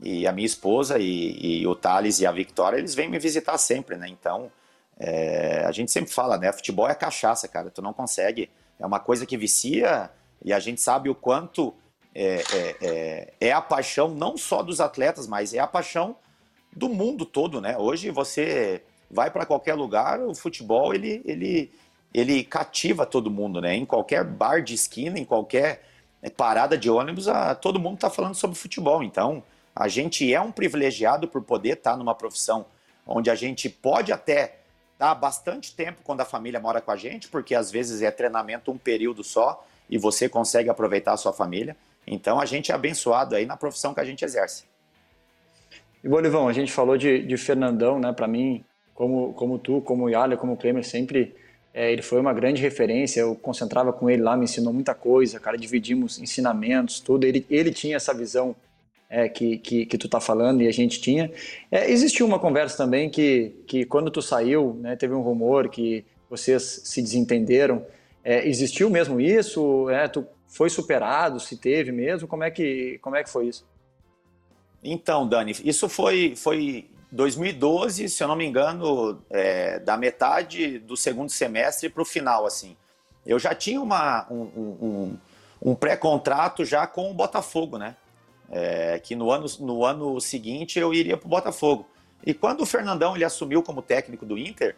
e 0.00 0.26
a 0.26 0.32
minha 0.32 0.46
esposa 0.46 0.98
e, 0.98 1.60
e 1.60 1.66
o 1.66 1.74
Thales 1.74 2.18
e 2.18 2.26
a 2.26 2.32
Victoria, 2.32 2.78
eles 2.78 2.94
vêm 2.94 3.10
me 3.10 3.18
visitar 3.18 3.58
sempre, 3.58 3.94
né? 3.98 4.08
Então 4.08 4.50
é, 4.98 5.62
a 5.66 5.70
gente 5.70 5.92
sempre 5.92 6.10
fala, 6.10 6.38
né? 6.38 6.50
Futebol 6.50 6.88
é 6.88 6.94
cachaça, 6.94 7.46
cara. 7.46 7.70
Tu 7.70 7.82
não 7.82 7.92
consegue. 7.92 8.48
É 8.80 8.86
uma 8.86 8.98
coisa 8.98 9.26
que 9.26 9.36
vicia 9.36 10.10
E 10.42 10.50
a 10.50 10.58
gente 10.58 10.80
sabe 10.80 11.10
o 11.10 11.14
quanto 11.14 11.74
é, 12.14 12.42
é, 12.54 12.76
é, 12.80 13.32
é 13.48 13.52
a 13.52 13.60
paixão 13.60 14.08
não 14.08 14.38
só 14.38 14.62
dos 14.62 14.80
atletas, 14.80 15.26
mas 15.26 15.52
é 15.52 15.58
a 15.58 15.66
paixão 15.66 16.16
do 16.74 16.88
mundo 16.88 17.26
todo, 17.26 17.60
né? 17.60 17.76
Hoje 17.76 18.10
você 18.10 18.82
vai 19.10 19.30
para 19.30 19.44
qualquer 19.44 19.74
lugar, 19.74 20.22
o 20.22 20.34
futebol 20.34 20.94
ele, 20.94 21.20
ele, 21.26 21.70
ele 22.14 22.44
cativa 22.44 23.04
todo 23.04 23.30
mundo, 23.30 23.60
né? 23.60 23.74
Em 23.74 23.84
qualquer 23.84 24.24
bar 24.24 24.62
de 24.62 24.72
esquina, 24.72 25.18
em 25.18 25.24
qualquer 25.24 25.91
parada 26.30 26.78
de 26.78 26.88
ônibus, 26.88 27.28
a, 27.28 27.54
todo 27.54 27.80
mundo 27.80 27.96
está 27.96 28.08
falando 28.08 28.34
sobre 28.34 28.56
futebol. 28.56 29.02
Então, 29.02 29.42
a 29.74 29.88
gente 29.88 30.32
é 30.32 30.40
um 30.40 30.52
privilegiado 30.52 31.26
por 31.26 31.42
poder 31.42 31.74
estar 31.74 31.92
tá 31.92 31.96
numa 31.96 32.14
profissão 32.14 32.66
onde 33.06 33.30
a 33.30 33.34
gente 33.34 33.68
pode 33.68 34.12
até 34.12 34.58
estar 34.92 35.08
tá 35.08 35.14
bastante 35.14 35.74
tempo 35.74 36.00
quando 36.04 36.20
a 36.20 36.24
família 36.24 36.60
mora 36.60 36.80
com 36.80 36.90
a 36.90 36.96
gente, 36.96 37.28
porque 37.28 37.54
às 37.54 37.70
vezes 37.70 38.02
é 38.02 38.10
treinamento 38.10 38.70
um 38.70 38.78
período 38.78 39.24
só 39.24 39.64
e 39.90 39.98
você 39.98 40.28
consegue 40.28 40.70
aproveitar 40.70 41.12
a 41.12 41.16
sua 41.16 41.32
família. 41.32 41.76
Então, 42.06 42.40
a 42.40 42.46
gente 42.46 42.70
é 42.70 42.74
abençoado 42.74 43.34
aí 43.34 43.46
na 43.46 43.56
profissão 43.56 43.92
que 43.92 44.00
a 44.00 44.04
gente 44.04 44.24
exerce. 44.24 44.64
E 46.02 46.08
Bolivão, 46.08 46.48
a 46.48 46.52
gente 46.52 46.72
falou 46.72 46.96
de, 46.96 47.24
de 47.24 47.36
Fernandão, 47.36 47.98
né? 47.98 48.12
Para 48.12 48.26
mim, 48.26 48.64
como, 48.94 49.32
como 49.34 49.58
tu, 49.58 49.80
como 49.80 50.04
o 50.04 50.10
Yala, 50.10 50.36
como 50.36 50.54
o 50.54 50.56
Klemer, 50.56 50.84
sempre 50.84 51.34
é, 51.74 51.90
ele 51.90 52.02
foi 52.02 52.20
uma 52.20 52.32
grande 52.32 52.60
referência. 52.60 53.20
Eu 53.20 53.34
concentrava 53.34 53.92
com 53.92 54.10
ele 54.10 54.22
lá, 54.22 54.36
me 54.36 54.44
ensinou 54.44 54.72
muita 54.72 54.94
coisa, 54.94 55.40
cara. 55.40 55.56
Dividimos 55.56 56.18
ensinamentos, 56.18 57.00
tudo. 57.00 57.24
Ele, 57.24 57.46
ele 57.48 57.72
tinha 57.72 57.96
essa 57.96 58.12
visão 58.12 58.54
é, 59.08 59.28
que, 59.28 59.58
que, 59.58 59.86
que, 59.86 59.98
tu 59.98 60.08
tá 60.08 60.20
falando 60.20 60.62
e 60.62 60.68
a 60.68 60.72
gente 60.72 61.00
tinha. 61.00 61.30
É, 61.70 61.90
existiu 61.90 62.26
uma 62.26 62.38
conversa 62.38 62.76
também 62.76 63.08
que, 63.08 63.52
que 63.66 63.84
quando 63.84 64.10
tu 64.10 64.20
saiu, 64.20 64.78
né, 64.80 64.96
teve 64.96 65.14
um 65.14 65.22
rumor 65.22 65.68
que 65.68 66.04
vocês 66.28 66.82
se 66.84 67.00
desentenderam. 67.00 67.84
É, 68.24 68.46
existiu 68.46 68.88
mesmo 68.88 69.20
isso? 69.20 69.88
É, 69.90 70.08
tu 70.08 70.26
foi 70.46 70.68
superado? 70.68 71.40
Se 71.40 71.56
teve 71.56 71.90
mesmo? 71.90 72.28
Como 72.28 72.44
é 72.44 72.50
que, 72.50 72.98
como 73.02 73.16
é 73.16 73.24
que 73.24 73.30
foi 73.30 73.48
isso? 73.48 73.66
Então, 74.84 75.28
Dani, 75.28 75.54
isso 75.64 75.88
foi, 75.88 76.34
foi 76.36 76.86
2012, 77.12 78.08
se 78.08 78.24
eu 78.24 78.26
não 78.26 78.34
me 78.34 78.46
engano, 78.46 79.22
é, 79.28 79.78
da 79.78 79.98
metade 79.98 80.78
do 80.78 80.96
segundo 80.96 81.30
semestre 81.30 81.90
para 81.90 82.02
o 82.02 82.06
final, 82.06 82.46
assim. 82.46 82.74
Eu 83.24 83.38
já 83.38 83.54
tinha 83.54 83.80
uma, 83.80 84.26
um, 84.30 84.40
um, 84.40 85.18
um 85.60 85.74
pré-contrato 85.74 86.64
já 86.64 86.86
com 86.86 87.10
o 87.10 87.14
Botafogo, 87.14 87.76
né? 87.76 87.94
É, 88.50 88.98
que 88.98 89.14
no 89.14 89.30
ano, 89.30 89.46
no 89.60 89.84
ano 89.84 90.20
seguinte 90.20 90.78
eu 90.78 90.92
iria 90.92 91.16
para 91.16 91.26
o 91.26 91.30
Botafogo. 91.30 91.86
E 92.24 92.32
quando 92.32 92.62
o 92.62 92.66
Fernandão 92.66 93.14
ele 93.14 93.24
assumiu 93.24 93.62
como 93.62 93.82
técnico 93.82 94.24
do 94.24 94.38
Inter, 94.38 94.74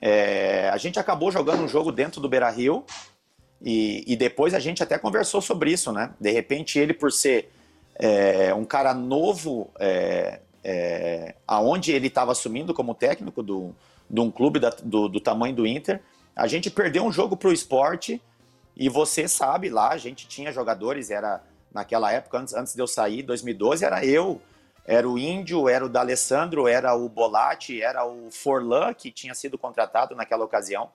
é, 0.00 0.68
a 0.68 0.76
gente 0.76 0.98
acabou 0.98 1.32
jogando 1.32 1.62
um 1.62 1.68
jogo 1.68 1.90
dentro 1.90 2.20
do 2.20 2.28
Beira 2.28 2.50
Rio 2.50 2.84
e, 3.60 4.04
e, 4.06 4.16
depois 4.16 4.54
a 4.54 4.58
gente 4.58 4.82
até 4.82 4.98
conversou 4.98 5.40
sobre 5.40 5.72
isso, 5.72 5.90
né? 5.90 6.12
De 6.20 6.30
repente 6.30 6.78
ele, 6.78 6.92
por 6.92 7.10
ser 7.10 7.50
é, 7.94 8.52
um 8.54 8.64
cara 8.64 8.92
novo, 8.92 9.70
é, 9.80 10.40
é, 10.68 11.36
aonde 11.46 11.92
ele 11.92 12.08
estava 12.08 12.32
assumindo 12.32 12.74
como 12.74 12.92
técnico 12.92 13.40
do, 13.40 13.72
de 14.10 14.20
um 14.20 14.32
clube 14.32 14.58
da, 14.58 14.70
do, 14.70 15.08
do, 15.08 15.20
tamanho 15.20 15.54
do 15.54 15.64
Inter, 15.64 16.02
a 16.34 16.48
gente 16.48 16.68
perdeu 16.68 17.04
um 17.04 17.12
jogo 17.12 17.36
para 17.36 17.50
o 17.50 17.52
esporte 17.52 18.20
e 18.76 18.88
você 18.88 19.28
sabe 19.28 19.68
lá, 19.68 19.90
a 19.90 19.96
gente 19.96 20.26
tinha 20.26 20.50
jogadores, 20.50 21.08
era 21.08 21.40
naquela 21.72 22.10
época, 22.10 22.38
antes, 22.38 22.52
antes 22.52 22.74
de 22.74 22.82
eu 22.82 22.86
sair, 22.88 23.22
2012, 23.22 23.84
era 23.84 24.04
eu, 24.04 24.42
era 24.84 25.08
o 25.08 25.16
Índio, 25.16 25.68
era 25.68 25.86
o 25.86 25.88
D'Alessandro, 25.88 26.66
era 26.66 26.96
o 26.96 27.08
Bolatti, 27.08 27.80
era 27.80 28.04
o 28.04 28.28
Forlan, 28.32 28.92
que 28.92 29.12
tinha 29.12 29.34
sido 29.34 29.56
contratado 29.56 30.16
naquela 30.16 30.44
ocasião. 30.44 30.90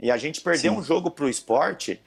E 0.00 0.10
a 0.10 0.16
gente 0.16 0.40
perdeu 0.40 0.72
Sim. 0.72 0.78
um 0.78 0.82
jogo 0.82 1.10
para 1.10 1.26
o 1.26 1.28
esporte 1.28 2.00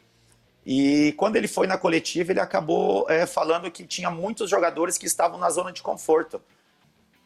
e 0.66 1.14
quando 1.14 1.38
ele 1.38 1.48
foi 1.48 1.66
na 1.68 1.78
coletiva, 1.78 2.32
ele 2.34 2.42
acabou 2.42 3.10
é, 3.10 3.26
falando 3.26 3.72
que 3.72 3.86
tinha 3.86 4.10
muitos 4.10 4.50
jogadores 4.50 4.98
que 4.98 5.06
estavam 5.06 5.40
na 5.40 5.50
zona 5.50 5.72
de 5.72 5.82
conforto. 5.82 6.42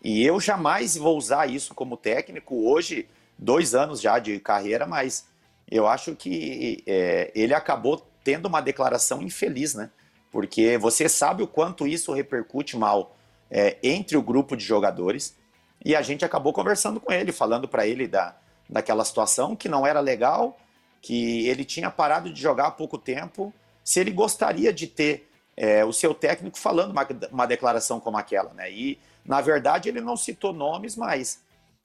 E 0.03 0.25
eu 0.25 0.39
jamais 0.39 0.97
vou 0.97 1.17
usar 1.17 1.49
isso 1.49 1.75
como 1.75 1.95
técnico 1.95 2.67
hoje, 2.67 3.07
dois 3.37 3.75
anos 3.75 4.01
já 4.01 4.17
de 4.17 4.39
carreira, 4.39 4.87
mas 4.87 5.27
eu 5.69 5.87
acho 5.87 6.15
que 6.15 6.83
é, 6.87 7.31
ele 7.35 7.53
acabou 7.53 8.05
tendo 8.23 8.47
uma 8.47 8.61
declaração 8.61 9.21
infeliz, 9.21 9.73
né? 9.73 9.89
Porque 10.31 10.77
você 10.77 11.07
sabe 11.09 11.43
o 11.43 11.47
quanto 11.47 11.85
isso 11.85 12.13
repercute 12.13 12.77
mal 12.77 13.15
é, 13.49 13.77
entre 13.83 14.17
o 14.17 14.21
grupo 14.21 14.55
de 14.55 14.63
jogadores. 14.63 15.35
E 15.83 15.95
a 15.95 16.01
gente 16.01 16.23
acabou 16.23 16.53
conversando 16.53 16.99
com 16.99 17.11
ele, 17.11 17.31
falando 17.31 17.67
para 17.67 17.85
ele 17.85 18.07
da, 18.07 18.35
daquela 18.69 19.03
situação 19.03 19.55
que 19.55 19.67
não 19.67 19.85
era 19.85 19.99
legal, 19.99 20.57
que 21.01 21.47
ele 21.47 21.65
tinha 21.65 21.89
parado 21.91 22.31
de 22.31 22.39
jogar 22.39 22.67
há 22.67 22.71
pouco 22.71 22.97
tempo, 22.97 23.53
se 23.83 23.99
ele 23.99 24.11
gostaria 24.11 24.71
de 24.71 24.87
ter 24.87 25.29
é, 25.57 25.83
o 25.83 25.91
seu 25.91 26.13
técnico 26.13 26.57
falando 26.57 26.91
uma, 26.91 27.07
uma 27.31 27.45
declaração 27.45 27.99
como 27.99 28.17
aquela, 28.17 28.53
né? 28.53 28.71
E 28.71 28.99
na 29.25 29.41
verdade 29.41 29.89
ele 29.89 30.01
não 30.01 30.17
citou 30.17 30.53
nomes, 30.53 30.95
mas 30.95 31.41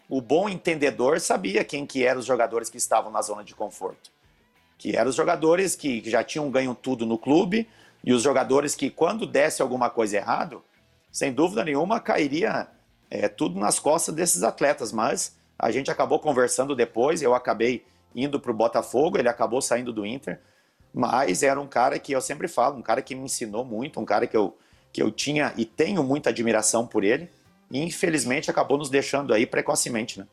o 0.09 0.21
bom 0.21 0.49
entendedor 0.49 1.21
sabia 1.21 1.65
quem 1.65 1.87
que 1.87 2.05
eram 2.05 2.21
os 2.21 2.27
jogadores 2.27 2.71
que 2.71 2.77
estavam 2.77 3.11
na 3.11 3.23
zona 3.23 3.43
de 3.43 3.55
conforto, 3.55 4.11
que 4.79 4.97
eram 4.97 5.11
os 5.11 5.17
jogadores 5.17 5.75
que, 5.75 6.03
já 6.09 6.23
tinham 6.23 6.51
ganho 6.51 6.75
tudo 6.75 7.05
no 7.05 7.19
clube 7.19 7.69
e 8.05 8.13
os 8.13 8.23
jogadores 8.23 8.75
que 8.75 8.89
quando 8.89 9.27
desse 9.27 9.63
alguma 9.63 9.91
coisa 9.91 10.17
errado, 10.17 10.63
sem 11.11 11.33
dúvida 11.33 11.65
nenhuma 11.65 11.99
cairia 11.99 12.69
é, 13.11 13.29
tudo 13.29 13.59
nas 13.59 13.79
costas 13.79 14.15
desses 14.15 14.43
atletas, 14.43 14.93
mas 14.93 15.37
a 15.59 15.71
gente 15.71 15.91
acabou 15.91 16.19
conversando 16.19 16.75
depois, 16.75 17.23
eu 17.23 17.35
acabei 17.35 17.85
indo 18.15 18.39
para 18.39 18.51
o 18.51 18.55
Botafogo, 18.55 19.19
ele 19.19 19.29
acabou 19.29 19.61
saindo 19.61 19.93
do 19.93 20.07
Inter, 20.07 20.41
mas 20.93 21.43
era 21.43 21.61
um 21.61 21.67
cara 21.67 21.99
que 21.99 22.13
eu 22.13 22.21
sempre 22.21 22.49
falo, 22.49 22.79
um 22.79 22.83
cara 22.83 23.03
que 23.03 23.15
me 23.15 23.25
ensinou 23.25 23.65
muito, 23.65 24.01
um 24.01 24.05
cara 24.05 24.27
que 24.27 24.37
eu, 24.37 24.57
que 24.97 25.03
eu 25.03 25.11
tinha 25.11 25.53
e 25.59 25.67
tenho 25.67 26.03
muita 26.03 26.31
admiração 26.31 26.87
por 26.87 27.05
ele, 27.05 27.29
e 27.71 27.83
infelizmente 27.83 28.51
acabou 28.51 28.79
nos 28.79 28.89
deixando 28.89 29.35
aí 29.35 29.45
precocemente, 29.45 30.19
né? 30.19 30.27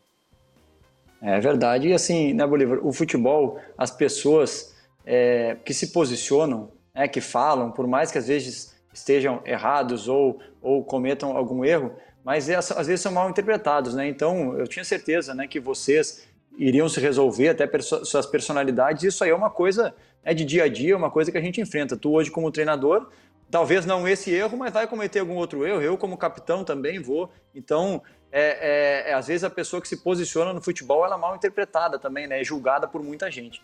É 1.21 1.38
verdade, 1.38 1.89
e 1.89 1.93
assim, 1.93 2.34
né, 2.34 2.47
Bolívar, 2.47 2.80
o 2.82 2.93
futebol, 2.93 3.60
as 3.78 3.91
pessoas 3.91 4.73
é, 5.06 5.58
que 5.65 5.73
se 5.73 5.88
posicionam, 5.91 6.71
é, 6.95 7.10
que 7.10 7.19
falam, 7.19 7.71
por 7.71 7.86
mais 7.88 8.10
que 8.10 8.17
às 8.17 8.28
vezes 8.28 8.73
estejam 8.93 9.41
errados 9.45 10.08
ou, 10.08 10.39
ou 10.62 10.82
cometam 10.82 11.36
algum 11.36 11.65
erro, 11.65 11.91
mas 12.23 12.47
é, 12.47 12.56
às 12.56 12.88
vezes 12.88 13.02
são 13.02 13.12
mal 13.12 13.30
interpretados, 13.30 13.93
né? 13.93 14.08
Então, 14.08 14.58
eu 14.58 14.65
tinha 14.65 14.86
certeza, 14.86 15.34
né, 15.34 15.45
que 15.45 15.60
vocês 15.60 16.26
iriam 16.58 16.88
se 16.88 17.02
resolver 17.02 17.49
até 17.49 17.67
perso 17.67 18.06
suas 18.06 18.26
personalidades. 18.26 19.04
Isso 19.04 19.26
aí 19.26 19.32
é 19.32 19.36
uma 19.36 19.49
coisa 19.49 19.93
é 20.23 20.34
de 20.34 20.45
dia 20.45 20.63
a 20.63 20.67
dia, 20.69 20.95
uma 20.95 21.12
coisa 21.12 21.32
que 21.32 21.38
a 21.38 21.41
gente 21.41 21.60
enfrenta. 21.60 21.97
Tu 21.97 22.10
hoje 22.10 22.32
como 22.32 22.49
treinador, 22.49 23.10
talvez 23.54 23.86
não 23.86 24.08
esse 24.08 24.32
erro, 24.32 24.58
mas 24.58 24.74
vai 24.74 24.88
cometer 24.88 25.20
algum 25.20 25.36
outro 25.36 25.63
erro. 25.63 25.80
Eu 25.80 25.96
como 25.96 26.18
capitão 26.18 26.63
também 26.63 27.00
vou. 27.00 27.32
Então, 27.54 28.02
é, 28.32 29.04
é, 29.08 29.12
é 29.12 29.13
às 29.13 29.28
vezes 29.28 29.44
a 29.44 29.50
pessoa 29.50 29.80
que 29.80 29.88
se 29.88 29.98
posiciona 29.98 30.52
no 30.52 30.60
futebol 30.60 31.06
ela 31.06 31.13
é 31.13 31.20
mal 31.20 31.36
interpretada 31.36 32.00
também, 32.00 32.26
né? 32.26 32.42
É 32.42 32.44
julgada 32.44 32.88
por 32.88 33.04
muita 33.04 33.30
gente. 33.30 33.62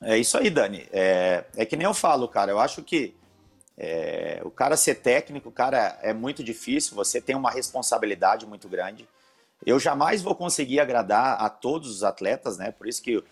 É 0.00 0.16
isso 0.16 0.38
aí, 0.38 0.48
Dani. 0.48 0.88
É, 0.90 1.44
é 1.54 1.66
que 1.66 1.76
nem 1.76 1.84
eu 1.84 1.92
falo, 1.92 2.26
cara. 2.26 2.50
Eu 2.50 2.58
acho 2.58 2.82
que 2.82 3.14
é, 3.76 4.40
o 4.42 4.50
cara 4.50 4.78
ser 4.78 4.94
técnico, 4.94 5.52
cara, 5.52 5.98
é 6.00 6.14
muito 6.14 6.42
difícil. 6.42 6.96
Você 6.96 7.20
tem 7.20 7.36
uma 7.36 7.50
responsabilidade 7.50 8.46
muito 8.46 8.66
grande. 8.66 9.06
Eu 9.64 9.78
jamais 9.78 10.22
vou 10.22 10.34
conseguir 10.34 10.80
agradar 10.80 11.36
a 11.38 11.50
todos 11.50 11.90
os 11.90 12.02
atletas, 12.02 12.56
né? 12.56 12.72
Por 12.72 12.88
isso 12.88 13.02
que, 13.02 13.22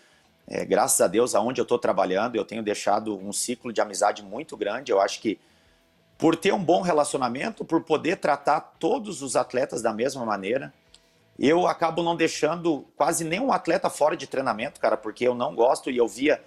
é, 0.55 0.67
graças 0.67 1.01
a 1.01 1.09
Deus, 1.09 1.35
aonde 1.35 1.63
eu 1.63 1.63
estou 1.63 1.79
trabalhando, 1.79 2.37
eu 2.37 2.45
tenho 2.45 2.63
deixado 2.63 3.17
um 3.17 3.33
ciclo 3.33 3.73
de 3.73 3.81
amizade 3.81 4.23
muito 4.23 4.55
grande. 4.55 4.93
Eu 4.93 5.01
acho 5.01 5.19
que 5.19 5.41
por 6.19 6.37
ter 6.37 6.53
um 6.53 6.63
bom 6.63 6.83
relacionamento, 6.83 7.65
por 7.65 7.83
poder 7.83 8.17
tratar 8.17 8.61
todos 8.79 9.23
os 9.23 9.35
atletas 9.35 9.81
da 9.81 9.95
mesma 9.95 10.27
maneira, 10.27 10.71
eu 11.39 11.67
acabo 11.67 12.03
não 12.03 12.15
deixando 12.15 12.85
quase 12.99 13.25
nenhum 13.25 13.51
atleta 13.51 13.89
fora 13.89 14.15
de 14.15 14.27
treinamento, 14.27 14.79
cara, 14.79 14.95
porque 14.95 15.27
eu 15.27 15.35
não 15.35 15.55
gosto 15.55 15.91
e 15.91 15.97
eu 15.97 16.07
via. 16.07 16.45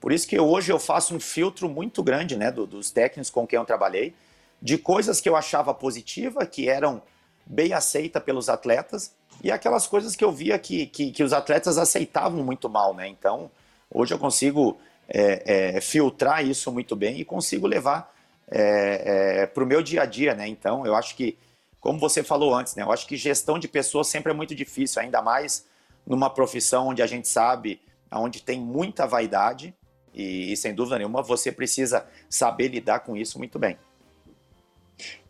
Por 0.00 0.12
isso 0.12 0.26
que 0.26 0.40
hoje 0.40 0.72
eu 0.72 0.78
faço 0.78 1.14
um 1.14 1.20
filtro 1.20 1.68
muito 1.68 2.02
grande, 2.02 2.36
né, 2.36 2.50
do, 2.50 2.66
dos 2.66 2.90
técnicos 2.90 3.28
com 3.28 3.46
quem 3.46 3.58
eu 3.58 3.66
trabalhei, 3.66 4.14
de 4.62 4.78
coisas 4.78 5.20
que 5.20 5.28
eu 5.28 5.36
achava 5.36 5.74
positiva, 5.74 6.46
que 6.46 6.70
eram 6.70 7.02
bem 7.44 7.74
aceita 7.74 8.18
pelos 8.18 8.48
atletas, 8.48 9.14
e 9.42 9.50
aquelas 9.50 9.86
coisas 9.86 10.16
que 10.16 10.24
eu 10.24 10.32
via 10.32 10.58
que, 10.58 10.86
que, 10.86 11.12
que 11.12 11.22
os 11.22 11.32
atletas 11.32 11.78
aceitavam 11.78 12.42
muito 12.42 12.68
mal, 12.68 12.94
né? 12.94 13.06
Então, 13.08 13.50
hoje 13.90 14.14
eu 14.14 14.18
consigo 14.18 14.78
é, 15.08 15.76
é, 15.76 15.80
filtrar 15.80 16.44
isso 16.44 16.70
muito 16.72 16.96
bem 16.96 17.18
e 17.20 17.24
consigo 17.24 17.66
levar 17.66 18.12
é, 18.50 19.42
é 19.42 19.46
para 19.46 19.62
o 19.64 19.66
meu 19.66 19.82
dia 19.82 20.02
a 20.02 20.06
dia, 20.06 20.34
né? 20.34 20.46
Então, 20.48 20.86
eu 20.86 20.94
acho 20.94 21.16
que, 21.16 21.38
como 21.80 21.98
você 21.98 22.22
falou 22.22 22.54
antes, 22.54 22.74
né? 22.74 22.82
Eu 22.82 22.92
acho 22.92 23.06
que 23.06 23.16
gestão 23.16 23.58
de 23.58 23.68
pessoas 23.68 24.08
sempre 24.08 24.32
é 24.32 24.34
muito 24.34 24.54
difícil, 24.54 25.00
ainda 25.00 25.22
mais 25.22 25.66
numa 26.06 26.28
profissão 26.28 26.88
onde 26.88 27.02
a 27.02 27.06
gente 27.06 27.28
sabe, 27.28 27.80
onde 28.10 28.42
tem 28.42 28.60
muita 28.60 29.06
vaidade 29.06 29.74
e, 30.12 30.52
e 30.52 30.56
sem 30.56 30.74
dúvida 30.74 30.98
nenhuma, 30.98 31.22
você 31.22 31.50
precisa 31.50 32.06
saber 32.28 32.68
lidar 32.68 33.00
com 33.00 33.16
isso 33.16 33.38
muito 33.38 33.58
bem. 33.58 33.76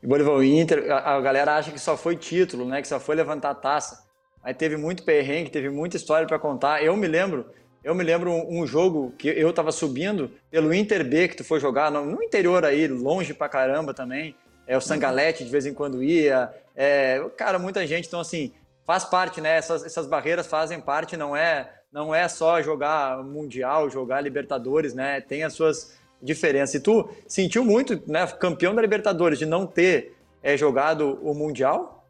E 0.03 0.07
Bolívar, 0.07 0.35
o 0.35 0.43
Inter, 0.43 0.91
a, 0.91 1.15
a, 1.17 1.21
galera 1.21 1.57
acha 1.57 1.71
que 1.71 1.79
só 1.79 1.97
foi 1.97 2.17
título, 2.17 2.67
né? 2.67 2.83
Que 2.83 2.89
só 2.89 2.99
foi 2.99 3.15
levantar 3.15 3.51
a 3.51 3.55
taça. 3.55 4.05
Aí 4.43 4.53
teve 4.53 4.77
muito 4.77 5.05
perrengue, 5.05 5.51
teve 5.51 5.71
muita 5.71 5.97
história 5.97 6.27
para 6.27 6.39
contar. 6.39 6.83
Eu 6.83 6.97
me 6.97 7.07
lembro 7.07 7.47
Eu 7.85 7.95
me 7.95 8.05
lembro 8.05 8.31
um, 8.31 8.61
um 8.61 8.67
jogo 8.67 9.13
que 9.19 9.29
eu 9.29 9.51
estava 9.51 9.73
subindo 9.73 10.31
pelo 10.51 10.73
Inter 10.75 11.05
B, 11.05 11.29
que 11.29 11.37
tu 11.37 11.45
foi 11.45 11.61
jogar 11.61 11.91
no, 11.91 12.05
no, 12.05 12.23
interior 12.23 12.65
aí, 12.65 12.87
longe 12.89 13.35
pra 13.35 13.49
caramba 13.49 13.95
também. 13.95 14.37
É, 14.67 14.77
o 14.77 14.81
Sangalete 14.81 15.45
de 15.45 15.51
vez 15.51 15.67
em 15.67 15.75
quando 15.75 16.03
ia. 16.03 16.53
É, 16.77 17.21
cara, 17.37 17.59
muita 17.59 17.87
gente. 17.87 18.07
Então, 18.07 18.21
assim, 18.21 18.53
faz 18.85 19.05
parte, 19.05 19.41
né? 19.41 19.57
Essas, 19.57 19.85
essas 19.85 20.07
barreiras 20.07 20.47
fazem 20.47 20.81
parte, 20.81 21.17
não 21.17 21.37
é, 21.37 21.73
não 21.93 22.15
é 22.15 22.29
só 22.29 22.61
jogar 22.63 23.23
Mundial, 23.23 23.91
jogar 23.91 24.21
Libertadores, 24.21 24.95
né? 24.95 25.21
Tem 25.21 25.45
as 25.45 25.53
suas 25.53 25.97
diferenças. 26.23 26.77
E 26.77 26.81
tu 26.81 27.09
sentiu 27.27 27.65
muito, 27.65 28.01
né? 28.07 28.27
Campeão 28.27 28.75
da 28.75 28.81
Libertadores, 28.81 29.39
de 29.39 29.47
não 29.47 29.67
ter 29.67 30.17
é, 30.43 30.57
jogado 30.57 31.19
o 31.23 31.35
Mundial? 31.35 32.03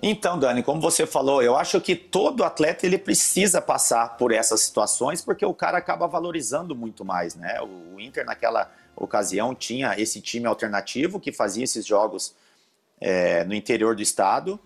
Então, 0.00 0.38
Dani, 0.38 0.62
como 0.62 0.80
você 0.80 1.06
falou, 1.06 1.42
eu 1.42 1.56
acho 1.56 1.80
que 1.80 1.96
todo 1.96 2.44
atleta 2.44 2.86
ele 2.86 2.98
precisa 2.98 3.60
passar 3.60 4.16
por 4.16 4.30
essas 4.30 4.60
situações 4.60 5.20
porque 5.20 5.44
o 5.44 5.52
cara 5.52 5.76
acaba 5.78 6.06
valorizando 6.06 6.74
muito 6.74 7.04
mais, 7.04 7.34
né? 7.34 7.60
O 7.62 7.98
Inter 7.98 8.24
naquela 8.24 8.70
ocasião 8.94 9.54
tinha 9.54 9.98
esse 9.98 10.20
time 10.20 10.46
alternativo 10.46 11.18
que 11.18 11.32
fazia 11.32 11.64
esses 11.64 11.84
jogos 11.84 12.34
é, 13.00 13.44
no 13.44 13.54
interior 13.54 13.96
do 13.96 14.02
estado 14.02 14.60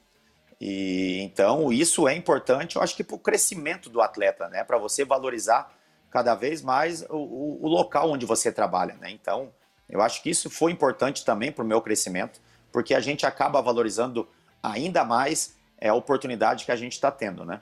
e 0.60 1.20
então 1.22 1.72
isso 1.72 2.06
é 2.06 2.14
importante, 2.14 2.76
eu 2.76 2.82
acho 2.82 2.94
que 2.94 3.02
para 3.02 3.16
o 3.16 3.18
crescimento 3.18 3.88
do 3.88 4.02
atleta, 4.02 4.48
né? 4.48 4.62
Para 4.62 4.76
você 4.76 5.02
valorizar 5.02 5.74
cada 6.12 6.34
vez 6.34 6.60
mais 6.60 7.02
o, 7.08 7.58
o, 7.62 7.68
local 7.68 8.10
onde 8.10 8.26
você 8.26 8.52
trabalha, 8.52 8.94
né? 9.00 9.10
Então, 9.10 9.50
eu 9.88 10.02
acho 10.02 10.22
que 10.22 10.28
isso 10.28 10.50
foi 10.50 10.70
importante 10.70 11.24
também 11.24 11.50
para 11.50 11.64
o 11.64 11.66
meu 11.66 11.80
crescimento, 11.80 12.38
porque 12.70 12.94
a 12.94 13.00
gente 13.00 13.24
acaba 13.24 13.62
valorizando 13.62 14.28
ainda 14.62 15.04
mais 15.04 15.56
é 15.78 15.88
a 15.88 15.94
oportunidade 15.94 16.64
que 16.64 16.70
a 16.70 16.76
gente 16.76 16.92
está 16.92 17.10
tendo, 17.10 17.44
né? 17.44 17.60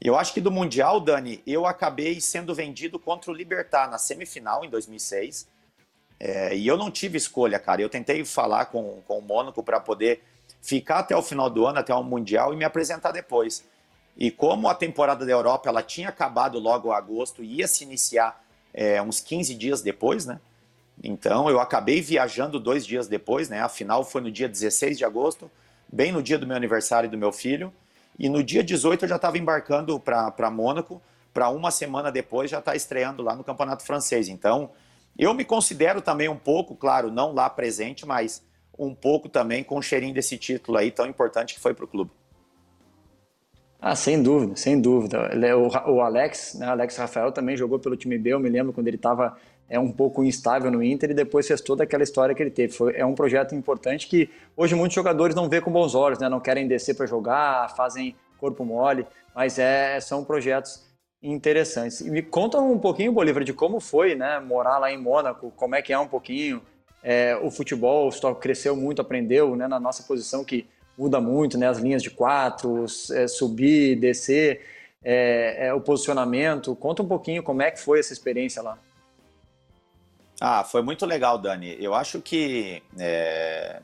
Eu 0.00 0.18
acho 0.18 0.34
que 0.34 0.40
do 0.40 0.50
Mundial, 0.50 1.00
Dani, 1.00 1.42
eu 1.46 1.64
acabei 1.64 2.20
sendo 2.20 2.54
vendido 2.54 2.98
contra 2.98 3.30
o 3.30 3.34
Libertar 3.34 3.88
na 3.88 3.96
semifinal 3.96 4.64
em 4.64 4.68
2006. 4.68 5.48
É, 6.20 6.54
e 6.54 6.66
eu 6.66 6.76
não 6.76 6.90
tive 6.90 7.16
escolha, 7.16 7.58
cara. 7.58 7.80
Eu 7.80 7.88
tentei 7.88 8.22
falar 8.24 8.66
com, 8.66 9.00
com 9.06 9.18
o 9.18 9.22
Mônaco 9.22 9.62
para 9.62 9.80
poder 9.80 10.22
ficar 10.60 10.98
até 10.98 11.16
o 11.16 11.22
final 11.22 11.48
do 11.48 11.64
ano, 11.64 11.78
até 11.78 11.94
o 11.94 12.02
Mundial 12.02 12.52
e 12.52 12.56
me 12.56 12.64
apresentar 12.64 13.12
depois. 13.12 13.64
E 14.16 14.30
como 14.30 14.68
a 14.68 14.74
temporada 14.74 15.26
da 15.26 15.32
Europa 15.32 15.68
ela 15.68 15.82
tinha 15.82 16.08
acabado 16.08 16.58
logo 16.58 16.88
em 16.88 16.94
agosto 16.94 17.42
e 17.42 17.56
ia 17.56 17.66
se 17.66 17.82
iniciar 17.84 18.44
é, 18.72 19.00
uns 19.02 19.20
15 19.20 19.54
dias 19.54 19.82
depois, 19.82 20.26
né? 20.26 20.40
Então 21.02 21.50
eu 21.50 21.58
acabei 21.58 22.00
viajando 22.00 22.60
dois 22.60 22.86
dias 22.86 23.08
depois, 23.08 23.48
né? 23.48 23.60
A 23.60 23.68
final 23.68 24.04
foi 24.04 24.20
no 24.20 24.30
dia 24.30 24.48
16 24.48 24.98
de 24.98 25.04
agosto 25.04 25.50
bem 25.94 26.10
no 26.10 26.22
dia 26.22 26.36
do 26.36 26.46
meu 26.46 26.56
aniversário 26.56 27.06
e 27.06 27.10
do 27.10 27.16
meu 27.16 27.32
filho. 27.32 27.72
E 28.18 28.28
no 28.28 28.42
dia 28.42 28.62
18 28.62 29.04
eu 29.04 29.08
já 29.08 29.16
estava 29.16 29.38
embarcando 29.38 29.98
para 29.98 30.50
Mônaco, 30.50 31.00
para 31.32 31.48
uma 31.48 31.70
semana 31.70 32.10
depois 32.10 32.50
já 32.50 32.58
estar 32.58 32.72
tá 32.72 32.76
estreando 32.76 33.22
lá 33.22 33.34
no 33.36 33.44
Campeonato 33.44 33.84
Francês. 33.84 34.28
Então, 34.28 34.70
eu 35.18 35.32
me 35.34 35.44
considero 35.44 36.00
também 36.00 36.28
um 36.28 36.36
pouco, 36.36 36.74
claro, 36.76 37.10
não 37.10 37.32
lá 37.32 37.48
presente, 37.48 38.06
mas 38.06 38.42
um 38.76 38.94
pouco 38.94 39.28
também 39.28 39.62
com 39.62 39.78
o 39.78 39.82
cheirinho 39.82 40.14
desse 40.14 40.36
título 40.36 40.78
aí 40.78 40.90
tão 40.90 41.06
importante 41.06 41.54
que 41.54 41.60
foi 41.60 41.74
para 41.74 41.84
o 41.84 41.88
clube. 41.88 42.10
Ah, 43.86 43.94
sem 43.94 44.22
dúvida, 44.22 44.56
sem 44.56 44.80
dúvida. 44.80 45.18
É 45.18 45.54
o, 45.54 46.00
Alex, 46.00 46.54
né, 46.54 46.64
Alex 46.64 46.96
Rafael 46.96 47.30
também 47.30 47.54
jogou 47.54 47.78
pelo 47.78 47.94
time 47.94 48.16
B, 48.16 48.30
eu 48.30 48.40
me 48.40 48.48
lembro 48.48 48.72
quando 48.72 48.88
ele 48.88 48.96
estava 48.96 49.36
é 49.68 49.78
um 49.78 49.92
pouco 49.92 50.24
instável 50.24 50.70
no 50.70 50.82
Inter 50.82 51.10
e 51.10 51.14
depois 51.14 51.46
fez 51.46 51.60
toda 51.60 51.84
aquela 51.84 52.02
história 52.02 52.34
que 52.34 52.42
ele 52.42 52.50
teve. 52.50 52.72
Foi, 52.72 52.96
é 52.96 53.04
um 53.04 53.14
projeto 53.14 53.54
importante 53.54 54.08
que 54.08 54.30
hoje 54.56 54.74
muitos 54.74 54.94
jogadores 54.94 55.36
não 55.36 55.50
vê 55.50 55.60
com 55.60 55.70
bons 55.70 55.94
olhos, 55.94 56.18
né? 56.18 56.30
não 56.30 56.40
querem 56.40 56.66
descer 56.66 56.94
para 56.94 57.04
jogar, 57.04 57.76
fazem 57.76 58.16
corpo 58.38 58.64
mole, 58.64 59.06
mas 59.34 59.58
é, 59.58 60.00
são 60.00 60.24
projetos 60.24 60.82
interessantes. 61.22 62.00
E 62.00 62.10
me 62.10 62.22
conta 62.22 62.58
um 62.58 62.78
pouquinho, 62.78 63.12
Bolívar, 63.12 63.44
de 63.44 63.52
como 63.52 63.80
foi 63.80 64.14
né, 64.14 64.40
morar 64.40 64.78
lá 64.78 64.90
em 64.90 64.96
Mônaco, 64.96 65.52
como 65.56 65.74
é 65.74 65.82
que 65.82 65.92
é 65.92 65.98
um 65.98 66.08
pouquinho 66.08 66.62
é, 67.02 67.36
o 67.36 67.50
futebol, 67.50 68.06
o 68.06 68.08
Stock 68.08 68.40
cresceu 68.40 68.74
muito, 68.74 69.02
aprendeu 69.02 69.54
né, 69.54 69.68
na 69.68 69.78
nossa 69.78 70.02
posição 70.04 70.42
que 70.42 70.66
muda 70.96 71.20
muito, 71.20 71.58
né, 71.58 71.68
as 71.68 71.78
linhas 71.78 72.02
de 72.02 72.10
quatro, 72.10 72.84
é, 73.12 73.26
subir, 73.26 73.96
descer, 73.96 74.64
é, 75.02 75.66
é, 75.66 75.74
o 75.74 75.80
posicionamento. 75.80 76.74
Conta 76.76 77.02
um 77.02 77.08
pouquinho 77.08 77.42
como 77.42 77.62
é 77.62 77.70
que 77.70 77.80
foi 77.80 78.00
essa 78.00 78.12
experiência 78.12 78.62
lá. 78.62 78.78
Ah, 80.40 80.64
foi 80.64 80.82
muito 80.82 81.06
legal, 81.06 81.38
Dani. 81.38 81.76
Eu 81.80 81.94
acho 81.94 82.20
que 82.20 82.82
é, 82.98 83.80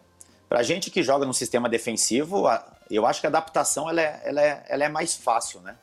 para 0.48 0.62
gente 0.62 0.90
que 0.90 1.02
joga 1.02 1.24
no 1.24 1.32
sistema 1.32 1.68
defensivo, 1.68 2.44
eu 2.90 3.06
acho 3.06 3.20
que 3.20 3.26
a 3.26 3.30
adaptação 3.30 3.88
ela 3.88 4.00
é, 4.00 4.20
ela, 4.24 4.42
é, 4.42 4.64
ela 4.68 4.84
é 4.84 4.88
mais 4.88 5.14
fácil, 5.14 5.60
né? 5.60 5.76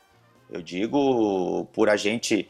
Eu 0.50 0.62
digo 0.62 1.66
por 1.74 1.90
a 1.90 1.98
gente 1.98 2.50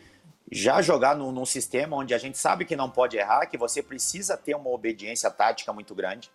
já 0.52 0.82
jogar 0.82 1.16
num, 1.16 1.32
num, 1.32 1.46
sistema 1.46 1.98
onde 1.98 2.14
a 2.14 2.18
gente 2.18 2.38
sabe 2.38 2.64
que 2.64 2.76
não 2.76 2.90
pode 2.90 3.18
errar, 3.18 3.46
que 3.48 3.58
você 3.58 3.84
precisa 3.84 4.38
ter 4.38 4.56
uma 4.56 4.70
obediência 4.70 5.30
tática 5.30 5.74
muito 5.74 5.94
grande. 5.94 6.32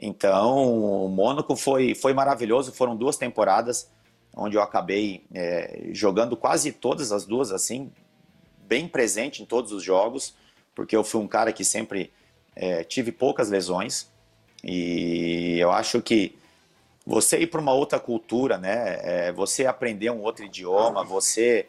Então, 0.00 1.04
o 1.04 1.08
Mônaco 1.08 1.56
foi, 1.56 1.94
foi 1.94 2.12
maravilhoso. 2.12 2.72
Foram 2.72 2.96
duas 2.96 3.16
temporadas 3.16 3.90
onde 4.34 4.56
eu 4.56 4.62
acabei 4.62 5.24
é, 5.32 5.88
jogando 5.92 6.36
quase 6.36 6.70
todas 6.70 7.10
as 7.10 7.24
duas, 7.24 7.50
assim, 7.52 7.90
bem 8.68 8.86
presente 8.86 9.42
em 9.42 9.46
todos 9.46 9.72
os 9.72 9.82
jogos 9.82 10.34
porque 10.76 10.94
eu 10.94 11.02
fui 11.02 11.20
um 11.22 11.26
cara 11.26 11.52
que 11.52 11.64
sempre 11.64 12.12
é, 12.54 12.84
tive 12.84 13.10
poucas 13.10 13.48
lesões 13.48 14.08
e 14.62 15.58
eu 15.58 15.72
acho 15.72 16.02
que 16.02 16.38
você 17.04 17.38
ir 17.38 17.46
para 17.46 17.60
uma 17.60 17.72
outra 17.72 17.98
cultura, 17.98 18.58
né? 18.58 18.98
É, 19.02 19.32
você 19.32 19.64
aprender 19.64 20.10
um 20.10 20.20
outro 20.20 20.44
idioma, 20.44 21.02
você 21.02 21.66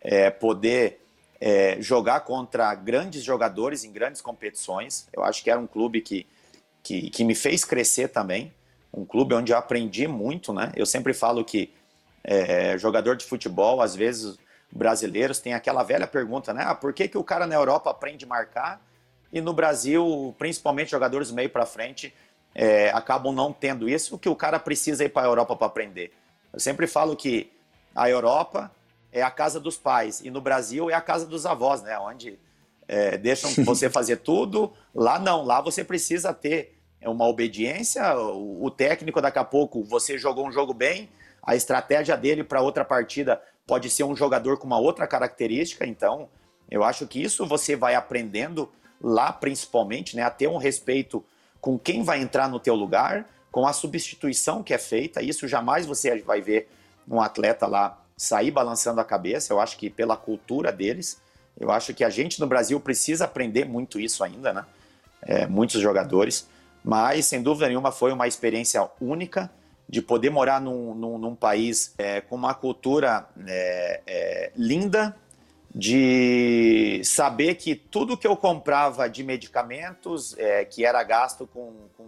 é, 0.00 0.30
poder 0.30 1.04
é, 1.40 1.76
jogar 1.80 2.20
contra 2.20 2.74
grandes 2.74 3.22
jogadores 3.22 3.84
em 3.84 3.92
grandes 3.92 4.20
competições. 4.20 5.08
Eu 5.12 5.24
acho 5.24 5.42
que 5.44 5.50
era 5.50 5.60
um 5.60 5.66
clube 5.66 6.00
que, 6.00 6.26
que, 6.88 7.10
que, 7.10 7.22
me 7.22 7.34
fez 7.34 7.66
crescer 7.66 8.08
também. 8.08 8.50
Um 8.92 9.04
clube 9.04 9.34
onde 9.34 9.52
eu 9.52 9.58
aprendi 9.58 10.08
muito, 10.08 10.54
né? 10.54 10.72
Eu 10.74 10.86
sempre 10.86 11.12
falo 11.12 11.44
que 11.44 11.70
é, 12.24 12.78
jogador 12.78 13.14
de 13.14 13.26
futebol, 13.26 13.82
às 13.82 13.94
vezes 13.94 14.38
brasileiros 14.72 15.38
têm 15.38 15.52
aquela 15.52 15.82
velha 15.82 16.06
pergunta, 16.06 16.54
né? 16.54 16.64
Ah, 16.66 16.74
por 16.74 16.94
que, 16.94 17.06
que 17.06 17.18
o 17.18 17.22
cara 17.22 17.46
na 17.46 17.54
Europa 17.54 17.90
aprende 17.90 18.24
a 18.24 18.28
marcar 18.28 18.82
e 19.30 19.38
no 19.38 19.52
Brasil, 19.52 20.34
principalmente 20.38 20.90
jogadores 20.90 21.30
meio 21.30 21.50
para 21.50 21.66
frente, 21.66 22.14
é, 22.54 22.88
acabam 22.90 23.34
não 23.34 23.52
tendo 23.52 23.86
isso, 23.86 24.14
o 24.14 24.18
que 24.18 24.28
o 24.28 24.34
cara 24.34 24.58
precisa 24.58 25.04
ir 25.04 25.10
para 25.10 25.26
a 25.26 25.30
Europa 25.30 25.54
para 25.54 25.66
aprender. 25.66 26.14
Eu 26.50 26.58
sempre 26.58 26.86
falo 26.86 27.14
que 27.14 27.52
a 27.94 28.08
Europa 28.08 28.70
é 29.12 29.20
a 29.20 29.30
casa 29.30 29.60
dos 29.60 29.76
pais 29.76 30.22
e 30.22 30.30
no 30.30 30.40
Brasil 30.40 30.88
é 30.88 30.94
a 30.94 31.02
casa 31.02 31.26
dos 31.26 31.44
avós, 31.44 31.82
né? 31.82 31.98
Onde 31.98 32.38
é, 32.86 33.18
deixam 33.18 33.50
você 33.62 33.90
fazer 33.90 34.16
tudo. 34.16 34.72
Lá 34.94 35.18
não, 35.18 35.44
lá 35.44 35.60
você 35.60 35.84
precisa 35.84 36.32
ter 36.32 36.77
uma 37.06 37.26
obediência. 37.26 38.16
O, 38.18 38.64
o 38.64 38.70
técnico 38.70 39.20
daqui 39.20 39.38
a 39.38 39.44
pouco 39.44 39.84
você 39.84 40.16
jogou 40.16 40.46
um 40.46 40.52
jogo 40.52 40.72
bem, 40.72 41.08
a 41.42 41.54
estratégia 41.54 42.16
dele 42.16 42.42
para 42.42 42.60
outra 42.60 42.84
partida 42.84 43.40
pode 43.66 43.90
ser 43.90 44.04
um 44.04 44.16
jogador 44.16 44.58
com 44.58 44.66
uma 44.66 44.78
outra 44.78 45.06
característica, 45.06 45.86
então 45.86 46.28
eu 46.70 46.82
acho 46.82 47.06
que 47.06 47.22
isso 47.22 47.46
você 47.46 47.76
vai 47.76 47.94
aprendendo 47.94 48.70
lá 49.00 49.32
principalmente, 49.32 50.16
né, 50.16 50.22
a 50.22 50.30
ter 50.30 50.48
um 50.48 50.56
respeito 50.56 51.24
com 51.60 51.78
quem 51.78 52.02
vai 52.02 52.20
entrar 52.20 52.48
no 52.48 52.58
teu 52.58 52.74
lugar, 52.74 53.28
com 53.50 53.66
a 53.66 53.72
substituição 53.72 54.62
que 54.62 54.74
é 54.74 54.78
feita, 54.78 55.22
isso 55.22 55.46
jamais 55.46 55.86
você 55.86 56.18
vai 56.20 56.40
ver 56.40 56.68
um 57.08 57.20
atleta 57.20 57.66
lá 57.66 58.02
sair 58.16 58.50
balançando 58.50 59.00
a 59.00 59.04
cabeça, 59.04 59.52
eu 59.52 59.60
acho 59.60 59.76
que 59.76 59.88
pela 59.88 60.16
cultura 60.16 60.72
deles, 60.72 61.20
eu 61.58 61.70
acho 61.70 61.94
que 61.94 62.04
a 62.04 62.10
gente 62.10 62.40
no 62.40 62.46
Brasil 62.46 62.78
precisa 62.80 63.24
aprender 63.24 63.64
muito 63.64 63.98
isso 64.00 64.24
ainda, 64.24 64.52
né, 64.52 64.66
é, 65.22 65.46
muitos 65.46 65.80
jogadores, 65.80 66.48
mas 66.88 67.26
sem 67.26 67.42
dúvida 67.42 67.68
nenhuma 67.68 67.92
foi 67.92 68.10
uma 68.12 68.26
experiência 68.26 68.90
única, 68.98 69.50
de 69.86 70.00
poder 70.00 70.30
morar 70.30 70.58
num, 70.58 70.94
num, 70.94 71.18
num 71.18 71.34
país 71.34 71.94
é, 71.98 72.22
com 72.22 72.34
uma 72.34 72.54
cultura 72.54 73.28
é, 73.46 74.00
é, 74.06 74.52
linda, 74.56 75.14
de 75.74 77.02
saber 77.04 77.56
que 77.56 77.74
tudo 77.74 78.16
que 78.16 78.26
eu 78.26 78.34
comprava 78.34 79.06
de 79.06 79.22
medicamentos, 79.22 80.34
é, 80.38 80.64
que 80.64 80.82
era 80.82 81.02
gasto 81.02 81.46
com, 81.46 81.74
com, 81.94 82.06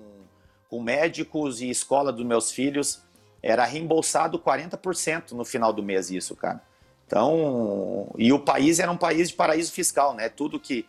com, 0.70 0.83
médicos 0.83 1.61
e 1.61 1.68
escola 1.68 2.11
dos 2.11 2.24
meus 2.24 2.51
filhos, 2.51 3.03
era 3.43 3.66
reembolsado 3.66 4.39
40% 4.39 5.33
no 5.33 5.45
final 5.45 5.74
do 5.74 5.83
mês, 5.83 6.11
isso, 6.11 6.35
cara. 6.35 6.62
Então, 7.07 8.11
e 8.16 8.33
o 8.33 8.39
país 8.39 8.78
era 8.78 8.91
um 8.91 8.97
país 8.97 9.28
de 9.28 9.35
paraíso 9.35 9.72
fiscal, 9.72 10.14
né? 10.14 10.31
Tudo 10.31 10.59
que 10.59 10.87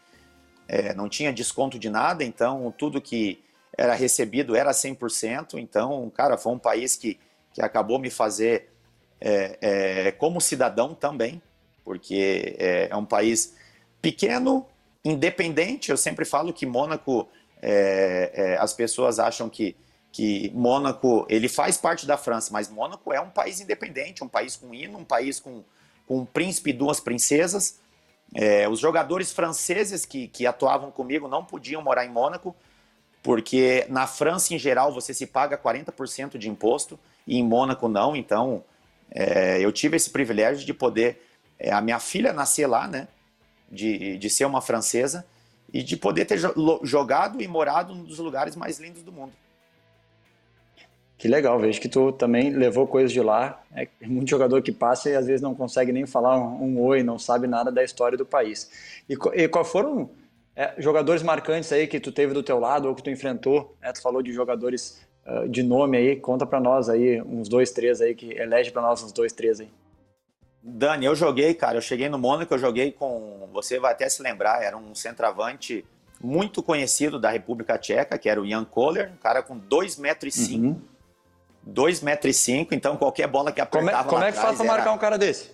é, 0.65 0.93
não 0.93 1.09
tinha 1.09 1.33
desconto 1.33 1.77
de 1.77 1.89
nada, 1.89 2.23
então 2.23 2.73
tudo 2.77 3.01
que 3.01 3.43
era 3.77 3.93
recebido 3.93 4.55
era 4.55 4.71
100%. 4.71 5.57
Então, 5.57 6.09
cara, 6.09 6.37
foi 6.37 6.53
um 6.53 6.59
país 6.59 6.95
que, 6.95 7.19
que 7.53 7.61
acabou 7.61 7.99
me 7.99 8.09
fazer 8.09 8.69
é, 9.19 9.57
é, 9.61 10.11
como 10.11 10.41
cidadão 10.41 10.93
também, 10.93 11.41
porque 11.85 12.55
é, 12.59 12.89
é, 12.89 12.95
um 12.95 13.05
país 13.05 13.55
pequeno, 14.01 14.65
independente. 15.05 15.91
Eu 15.91 15.97
sempre 15.97 16.25
falo 16.25 16.51
que 16.51 16.65
Mônaco, 16.65 17.29
é, 17.61 18.31
é, 18.33 18.57
as 18.57 18.73
pessoas 18.73 19.19
acham 19.19 19.49
que, 19.49 19.75
que 20.11 20.51
Mônaco 20.53 21.25
ele 21.29 21.47
faz 21.47 21.77
parte 21.77 22.05
da 22.05 22.17
França, 22.17 22.51
mas 22.51 22.69
Mônaco 22.69 23.13
é 23.13 23.21
um 23.21 23.29
país 23.29 23.61
independente, 23.61 24.23
um 24.23 24.27
país 24.27 24.55
com 24.55 24.73
hino, 24.73 24.97
um 24.97 25.05
país 25.05 25.39
com, 25.39 25.63
com 26.07 26.19
um 26.19 26.25
príncipe 26.25 26.71
e 26.71 26.73
duas 26.73 26.99
princesas. 26.99 27.79
É, 28.33 28.67
os 28.67 28.79
jogadores 28.79 29.31
franceses 29.31 30.05
que, 30.05 30.27
que 30.29 30.47
atuavam 30.47 30.89
comigo 30.89 31.27
não 31.27 31.43
podiam 31.43 31.81
morar 31.81 32.05
em 32.05 32.09
Mônaco, 32.09 32.55
porque 33.23 33.85
na 33.89 34.07
França, 34.07 34.53
em 34.53 34.59
geral, 34.59 34.93
você 34.93 35.13
se 35.13 35.27
paga 35.27 35.57
40% 35.57 36.37
de 36.37 36.49
imposto 36.49 36.99
e 37.27 37.37
em 37.37 37.43
Mônaco 37.43 37.87
não. 37.87 38.15
Então, 38.15 38.63
é, 39.11 39.59
eu 39.59 39.71
tive 39.71 39.97
esse 39.97 40.09
privilégio 40.09 40.65
de 40.65 40.73
poder 40.73 41.21
é, 41.59 41.71
a 41.71 41.81
minha 41.81 41.99
filha 41.99 42.33
nascer 42.33 42.65
lá, 42.65 42.87
né? 42.87 43.07
De, 43.71 44.17
de 44.17 44.29
ser 44.29 44.45
uma 44.45 44.61
francesa 44.61 45.25
e 45.71 45.81
de 45.81 45.95
poder 45.95 46.25
ter 46.25 46.37
jogado 46.83 47.41
e 47.41 47.47
morado 47.47 47.95
num 47.95 48.03
dos 48.03 48.19
lugares 48.19 48.55
mais 48.55 48.79
lindos 48.79 49.01
do 49.03 49.11
mundo. 49.11 49.31
Que 51.17 51.27
legal, 51.27 51.59
vejo 51.59 51.79
que 51.79 51.87
tu 51.87 52.11
também 52.11 52.49
levou 52.49 52.87
coisas 52.87 53.11
de 53.11 53.21
lá. 53.21 53.61
É 53.73 53.87
muito 54.07 54.29
jogador 54.29 54.61
que 54.61 54.71
passa 54.71 55.09
e 55.09 55.15
às 55.15 55.27
vezes 55.27 55.41
não 55.41 55.53
consegue 55.53 55.91
nem 55.91 56.05
falar 56.05 56.35
um, 56.35 56.63
um 56.63 56.81
oi, 56.81 57.03
não 57.03 57.19
sabe 57.19 57.47
nada 57.47 57.71
da 57.71 57.83
história 57.83 58.17
do 58.17 58.25
país. 58.25 58.69
E, 59.07 59.13
e 59.35 59.47
qual 59.47 59.63
foram 59.63 60.09
é, 60.61 60.75
jogadores 60.77 61.23
marcantes 61.23 61.71
aí 61.71 61.87
que 61.87 61.99
tu 61.99 62.11
teve 62.11 62.35
do 62.35 62.43
teu 62.43 62.59
lado 62.59 62.87
ou 62.87 62.93
que 62.93 63.01
tu 63.01 63.09
enfrentou? 63.09 63.75
É, 63.81 63.91
tu 63.91 63.99
falou 63.99 64.21
de 64.21 64.31
jogadores 64.31 65.01
uh, 65.25 65.49
de 65.49 65.63
nome 65.63 65.97
aí, 65.97 66.15
conta 66.15 66.45
para 66.45 66.59
nós 66.59 66.87
aí 66.87 67.19
uns 67.19 67.49
dois, 67.49 67.71
três 67.71 67.99
aí 67.99 68.13
que 68.13 68.31
elege 68.33 68.69
para 68.69 68.83
nós 68.83 69.01
uns 69.01 69.11
dois, 69.11 69.33
três 69.33 69.59
aí. 69.59 69.71
Dani, 70.61 71.07
eu 71.07 71.15
joguei, 71.15 71.55
cara. 71.55 71.77
Eu 71.77 71.81
cheguei 71.81 72.07
no 72.09 72.19
Mônaco, 72.19 72.53
eu 72.53 72.59
joguei 72.59 72.91
com. 72.91 73.49
Você 73.51 73.79
vai 73.79 73.93
até 73.93 74.07
se 74.07 74.21
lembrar, 74.21 74.61
era 74.61 74.77
um 74.77 74.93
centroavante 74.93 75.83
muito 76.23 76.61
conhecido 76.61 77.19
da 77.19 77.31
República 77.31 77.79
Tcheca, 77.79 78.15
que 78.19 78.29
era 78.29 78.39
o 78.39 78.47
Jan 78.47 78.63
Koller, 78.63 79.11
um 79.11 79.17
cara 79.17 79.41
com 79.41 79.59
2,5 79.59 79.99
metros. 79.99 80.47
E 80.47 80.57
uhum. 80.57 80.79
2,5 81.67 82.03
metros, 82.03 82.35
e 82.35 82.39
cinco, 82.39 82.75
então 82.75 82.97
qualquer 82.97 83.27
bola 83.27 83.51
que 83.51 83.61
apertava 83.61 84.03
Como 84.03 84.07
é, 84.07 84.09
como 84.09 84.23
é 84.23 84.31
que 84.31 84.37
faz 84.37 84.57
pra 84.57 84.65
era... 84.65 84.75
marcar 84.75 84.91
um 84.93 84.97
cara 84.97 85.17
desse? 85.17 85.51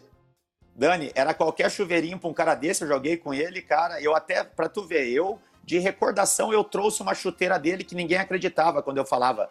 Dani, 0.78 1.12
era 1.16 1.34
qualquer 1.34 1.72
chuveirinho 1.72 2.20
para 2.20 2.30
um 2.30 2.34
cara 2.34 2.54
desse, 2.54 2.84
eu 2.84 2.88
joguei 2.88 3.18
com 3.18 3.34
ele, 3.34 3.64
cara. 3.64 4.00
Eu 4.00 4.16
até, 4.16 4.44
para 4.44 4.70
tu 4.70 4.84
ver, 4.84 5.10
eu, 5.10 5.40
de 5.64 5.80
recordação, 5.80 6.54
eu 6.54 6.64
trouxe 6.64 7.02
uma 7.02 7.16
chuteira 7.16 7.58
dele 7.58 7.84
que 7.84 7.96
ninguém 7.96 8.20
acreditava 8.20 8.84
quando 8.84 8.98
eu 8.98 9.06
falava, 9.06 9.50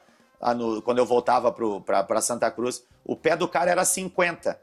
no, 0.57 0.81
quando 0.83 0.99
eu 0.99 1.05
voltava 1.05 1.51
para 1.51 2.21
Santa 2.21 2.49
Cruz. 2.49 2.87
O 3.05 3.17
pé 3.17 3.37
do 3.37 3.49
cara 3.49 3.73
era 3.73 3.85
50. 3.85 4.57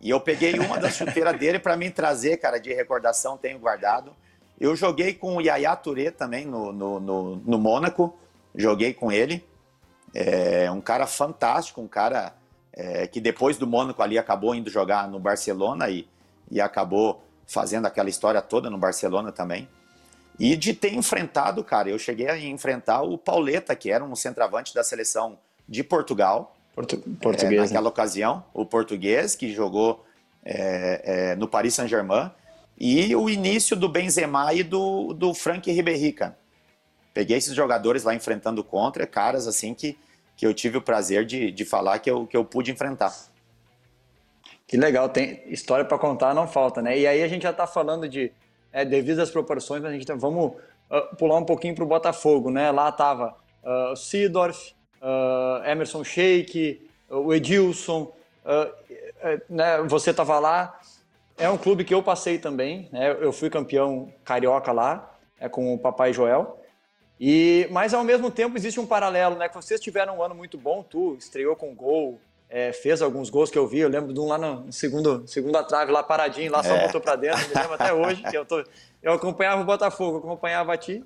E 0.00 0.10
eu 0.10 0.20
peguei 0.20 0.58
uma 0.58 0.78
das 0.80 0.96
chuteiras 0.96 1.38
dele 1.38 1.60
para 1.60 1.76
mim 1.76 1.92
trazer, 1.92 2.38
cara, 2.38 2.58
de 2.58 2.74
recordação, 2.74 3.38
tenho 3.38 3.60
guardado. 3.60 4.16
Eu 4.58 4.74
joguei 4.74 5.14
com 5.14 5.36
o 5.36 5.40
Yaya 5.40 5.76
Touré 5.76 6.10
também 6.10 6.44
no, 6.44 6.72
no, 6.72 6.98
no, 6.98 7.36
no 7.36 7.58
Mônaco, 7.58 8.18
joguei 8.52 8.92
com 8.92 9.12
ele. 9.12 9.46
É 10.12 10.68
um 10.72 10.80
cara 10.80 11.06
fantástico, 11.06 11.80
um 11.80 11.86
cara 11.86 12.34
é, 12.72 13.06
que 13.06 13.20
depois 13.20 13.56
do 13.58 13.66
Mônaco 13.66 14.02
ali 14.02 14.18
acabou 14.18 14.54
indo 14.54 14.70
jogar 14.70 15.08
no 15.08 15.18
Barcelona 15.18 15.88
e, 15.90 16.08
e 16.50 16.60
acabou 16.60 17.22
fazendo 17.46 17.86
aquela 17.86 18.08
história 18.08 18.40
toda 18.40 18.70
no 18.70 18.78
Barcelona 18.78 19.30
também. 19.30 19.68
E 20.38 20.56
de 20.56 20.72
ter 20.72 20.94
enfrentado, 20.94 21.62
cara, 21.62 21.90
eu 21.90 21.98
cheguei 21.98 22.28
a 22.28 22.38
enfrentar 22.38 23.02
o 23.02 23.18
Pauleta, 23.18 23.76
que 23.76 23.90
era 23.90 24.02
um 24.02 24.16
centroavante 24.16 24.74
da 24.74 24.82
seleção 24.82 25.38
de 25.68 25.84
Portugal. 25.84 26.56
Portu 26.74 26.98
português. 27.20 27.52
É, 27.52 27.64
naquela 27.64 27.82
né? 27.82 27.88
ocasião, 27.88 28.44
o 28.54 28.64
português 28.64 29.36
que 29.36 29.52
jogou 29.52 30.04
é, 30.44 31.02
é, 31.04 31.36
no 31.36 31.46
Paris 31.46 31.74
Saint-Germain. 31.74 32.30
E 32.78 33.14
o 33.14 33.28
início 33.28 33.76
do 33.76 33.88
Benzema 33.88 34.52
e 34.54 34.62
do, 34.62 35.12
do 35.12 35.34
Frank 35.34 35.70
Ribéry, 35.70 36.12
cara. 36.12 36.38
Peguei 37.12 37.36
esses 37.36 37.54
jogadores 37.54 38.04
lá 38.04 38.14
enfrentando 38.14 38.64
contra, 38.64 39.06
caras 39.06 39.46
assim 39.46 39.74
que, 39.74 39.98
que 40.42 40.46
eu 40.46 40.52
tive 40.52 40.76
o 40.76 40.82
prazer 40.82 41.24
de, 41.24 41.52
de 41.52 41.64
falar 41.64 42.00
que 42.00 42.10
eu, 42.10 42.26
que 42.26 42.36
eu 42.36 42.44
pude 42.44 42.72
enfrentar. 42.72 43.14
Que 44.66 44.76
legal, 44.76 45.08
tem 45.08 45.40
história 45.46 45.84
para 45.84 45.96
contar, 45.96 46.34
não 46.34 46.48
falta, 46.48 46.82
né? 46.82 46.98
E 46.98 47.06
aí 47.06 47.22
a 47.22 47.28
gente 47.28 47.42
já 47.42 47.50
está 47.50 47.64
falando 47.64 48.08
de 48.08 48.32
é, 48.72 48.84
devido 48.84 49.20
às 49.20 49.30
proporções, 49.30 49.84
a 49.84 49.92
gente 49.92 50.04
tá, 50.04 50.16
vamos 50.16 50.54
uh, 50.90 51.16
pular 51.16 51.38
um 51.38 51.44
pouquinho 51.44 51.76
para 51.76 51.84
o 51.84 51.86
Botafogo, 51.86 52.50
né? 52.50 52.72
Lá 52.72 52.90
tava 52.90 53.36
uh, 53.62 53.94
Seedorf, 53.94 54.74
uh, 55.00 55.64
Emerson 55.64 56.02
Sheik, 56.02 56.90
o 57.08 57.32
Edilson, 57.32 58.12
né? 59.48 59.80
Você 59.86 60.10
estava 60.10 60.40
lá. 60.40 60.76
É 61.38 61.48
um 61.48 61.56
clube 61.56 61.84
que 61.84 61.94
eu 61.94 62.02
passei 62.02 62.36
também, 62.40 62.88
né? 62.90 63.16
Eu 63.20 63.32
fui 63.32 63.48
campeão 63.48 64.12
carioca 64.24 64.72
lá, 64.72 65.14
é 65.38 65.48
com 65.48 65.72
o 65.72 65.78
Papai 65.78 66.12
Joel. 66.12 66.60
E, 67.20 67.68
mas 67.70 67.94
ao 67.94 68.02
mesmo 68.02 68.30
tempo 68.30 68.56
existe 68.56 68.80
um 68.80 68.86
paralelo, 68.86 69.36
né? 69.36 69.48
Que 69.48 69.54
vocês 69.54 69.80
tiveram 69.80 70.18
um 70.18 70.22
ano 70.22 70.34
muito 70.34 70.58
bom, 70.58 70.82
tu 70.82 71.14
estreou 71.18 71.54
com 71.54 71.74
gol, 71.74 72.20
é, 72.48 72.72
fez 72.72 73.00
alguns 73.00 73.30
gols 73.30 73.50
que 73.50 73.58
eu 73.58 73.66
vi. 73.66 73.78
Eu 73.78 73.88
lembro 73.88 74.12
de 74.12 74.20
um 74.20 74.26
lá 74.26 74.36
no 74.36 74.70
segundo, 74.72 75.26
segunda 75.26 75.62
trave, 75.62 75.92
lá 75.92 76.02
paradinho, 76.02 76.50
lá 76.52 76.62
só 76.62 76.74
é. 76.74 76.86
botou 76.86 77.00
para 77.00 77.16
dentro. 77.16 77.48
Me 77.48 77.54
lembro 77.54 77.74
até 77.74 77.92
hoje 77.94 78.22
que 78.22 78.36
eu, 78.36 78.44
tô, 78.44 78.62
eu 79.02 79.12
acompanhava 79.12 79.62
o 79.62 79.64
Botafogo, 79.64 80.18
acompanhava 80.18 80.74
a 80.74 80.76
ti. 80.76 81.04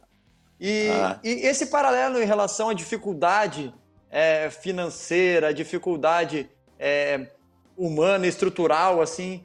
E, 0.59 0.89
ah. 0.91 1.21
e 1.23 1.47
esse 1.47 1.67
paralelo 1.67 2.21
em 2.21 2.27
relação 2.27 2.71
à 2.71 2.75
dificuldade 2.75 3.73
é, 4.11 4.49
financeira, 4.51 5.53
dificuldade 5.53 6.49
é, 6.79 7.29
humana, 7.77 8.27
estrutural, 8.27 9.01
assim, 9.01 9.45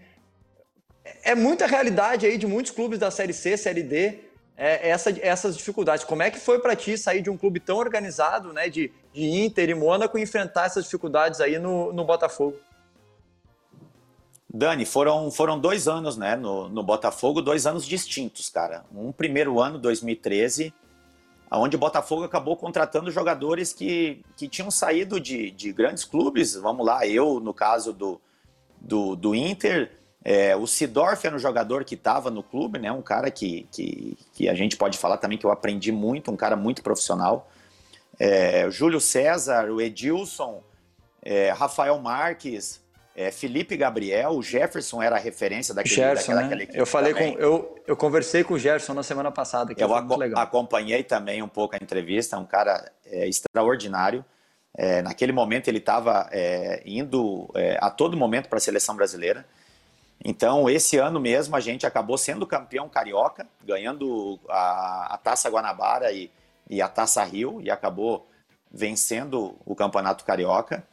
é 1.24 1.36
muita 1.36 1.68
realidade 1.68 2.26
aí 2.26 2.38
de 2.38 2.48
muitos 2.48 2.72
clubes 2.72 2.98
da 2.98 3.12
Série 3.12 3.34
C, 3.34 3.58
Série 3.58 3.84
D 3.84 4.31
é, 4.58 4.90
essa, 4.90 5.10
essas 5.22 5.58
dificuldades. 5.58 6.04
Como 6.04 6.22
é 6.22 6.30
que 6.30 6.40
foi 6.40 6.60
para 6.60 6.76
ti 6.76 6.98
sair 6.98 7.22
de 7.22 7.30
um 7.30 7.38
clube 7.38 7.60
tão 7.60 7.78
organizado, 7.78 8.54
né, 8.54 8.70
de, 8.70 8.92
de 9.14 9.24
Inter 9.24 9.70
e 9.70 9.74
Mônaco, 9.74 10.18
e 10.18 10.22
enfrentar 10.22 10.66
essas 10.66 10.86
dificuldades 10.86 11.42
aí 11.42 11.58
no, 11.58 11.92
no 11.92 12.06
Botafogo? 12.06 12.58
Dani, 14.54 14.86
foram, 14.86 15.32
foram 15.32 15.58
dois 15.58 15.88
anos 15.88 16.18
né, 16.18 16.36
no, 16.36 16.68
no 16.68 16.84
Botafogo, 16.84 17.42
dois 17.42 17.66
anos 17.66 17.86
distintos, 17.86 18.50
cara. 18.50 18.84
Um 18.94 19.12
primeiro 19.12 19.62
ano, 19.62 19.80
2013, 19.80 20.74
onde 21.50 21.78
o 21.78 21.80
Botafogo 21.80 22.26
acabou 22.26 22.58
contratando 22.58 23.10
jogadores 23.10 23.72
que, 23.72 24.22
que 24.36 24.50
tinham 24.50 24.70
saído 24.70 25.20
de, 25.20 25.52
de 25.52 25.72
grandes 25.72 26.04
clubes. 26.04 26.54
Vamos 26.56 26.86
lá, 26.86 27.08
eu, 27.08 27.40
no 27.40 27.54
caso 27.54 27.94
do, 27.94 28.20
do, 28.80 29.16
do 29.16 29.34
Inter, 29.34 30.01
é, 30.24 30.56
o 30.56 30.68
Sidorf 30.68 31.26
era 31.26 31.36
um 31.36 31.40
jogador 31.40 31.84
que 31.84 31.96
estava 31.96 32.30
no 32.30 32.44
clube, 32.44 32.78
né? 32.78 32.92
Um 32.92 33.02
cara 33.02 33.32
que, 33.32 33.68
que, 33.72 34.18
que, 34.34 34.50
a 34.50 34.54
gente 34.54 34.78
pode 34.78 34.98
falar 34.98 35.18
também 35.18 35.38
que 35.38 35.46
eu 35.46 35.52
aprendi 35.52 35.92
muito, 35.92 36.32
um 36.32 36.36
cara 36.36 36.56
muito 36.56 36.84
profissional. 36.84 37.50
É, 38.20 38.70
Júlio 38.70 39.02
César, 39.02 39.72
o 39.72 39.82
Edilson, 39.82 40.62
é, 41.24 41.50
Rafael 41.50 41.98
Marques, 42.00 42.80
é, 43.16 43.32
Felipe 43.32 43.76
Gabriel, 43.76 44.34
o 44.34 44.44
Jefferson 44.44 45.02
era 45.02 45.16
a 45.16 45.20
referência 45.20 45.74
daquele, 45.74 45.96
Jefferson, 45.96 46.36
daquela, 46.36 46.56
né? 46.56 46.68
Eu 46.72 46.86
falei 46.86 47.14
também. 47.14 47.34
com 47.34 47.40
eu, 47.40 47.84
eu 47.88 47.98
conversei 47.98 48.44
com 48.44 48.54
o 48.54 48.60
Jefferson 48.60 48.94
na 48.94 49.04
semana 49.04 49.32
passada. 49.32 49.74
Que 49.74 49.84
eu 49.84 49.94
aco 49.96 50.22
acompanhei 50.36 51.04
também 51.04 51.42
um 51.42 51.48
pouco 51.48 51.74
a 51.74 51.80
entrevista, 51.82 52.38
um 52.38 52.46
cara 52.46 52.92
é, 53.08 53.28
extraordinário. 53.28 54.24
É, 54.78 55.02
naquele 55.02 55.34
momento 55.34 55.68
ele 55.68 55.80
estava 55.80 56.30
indo 56.86 57.52
a 57.82 57.90
todo 57.90 58.16
momento 58.16 58.48
para 58.48 58.58
a 58.58 58.62
seleção 58.62 58.96
brasileira. 58.96 59.46
Então, 60.24 60.70
esse 60.70 60.98
ano 60.98 61.20
mesmo, 61.20 61.56
a 61.56 61.60
gente 61.60 61.86
acabou 61.86 62.18
sendo 62.18 62.46
campeão 62.46 62.88
carioca, 62.88 63.48
ganhando 63.64 64.40
a, 64.48 65.16
a 65.16 65.18
Taça 65.18 65.50
Guanabara 65.50 66.12
e, 66.12 66.30
e, 66.70 66.82
a 66.82 66.88
Taça 66.88 67.24
Rio, 67.24 67.60
e 67.62 67.72
acabou 67.72 68.28
vencendo 68.72 69.56
o 69.66 69.76
Campeonato 69.76 70.24
Carioca. 70.24 70.86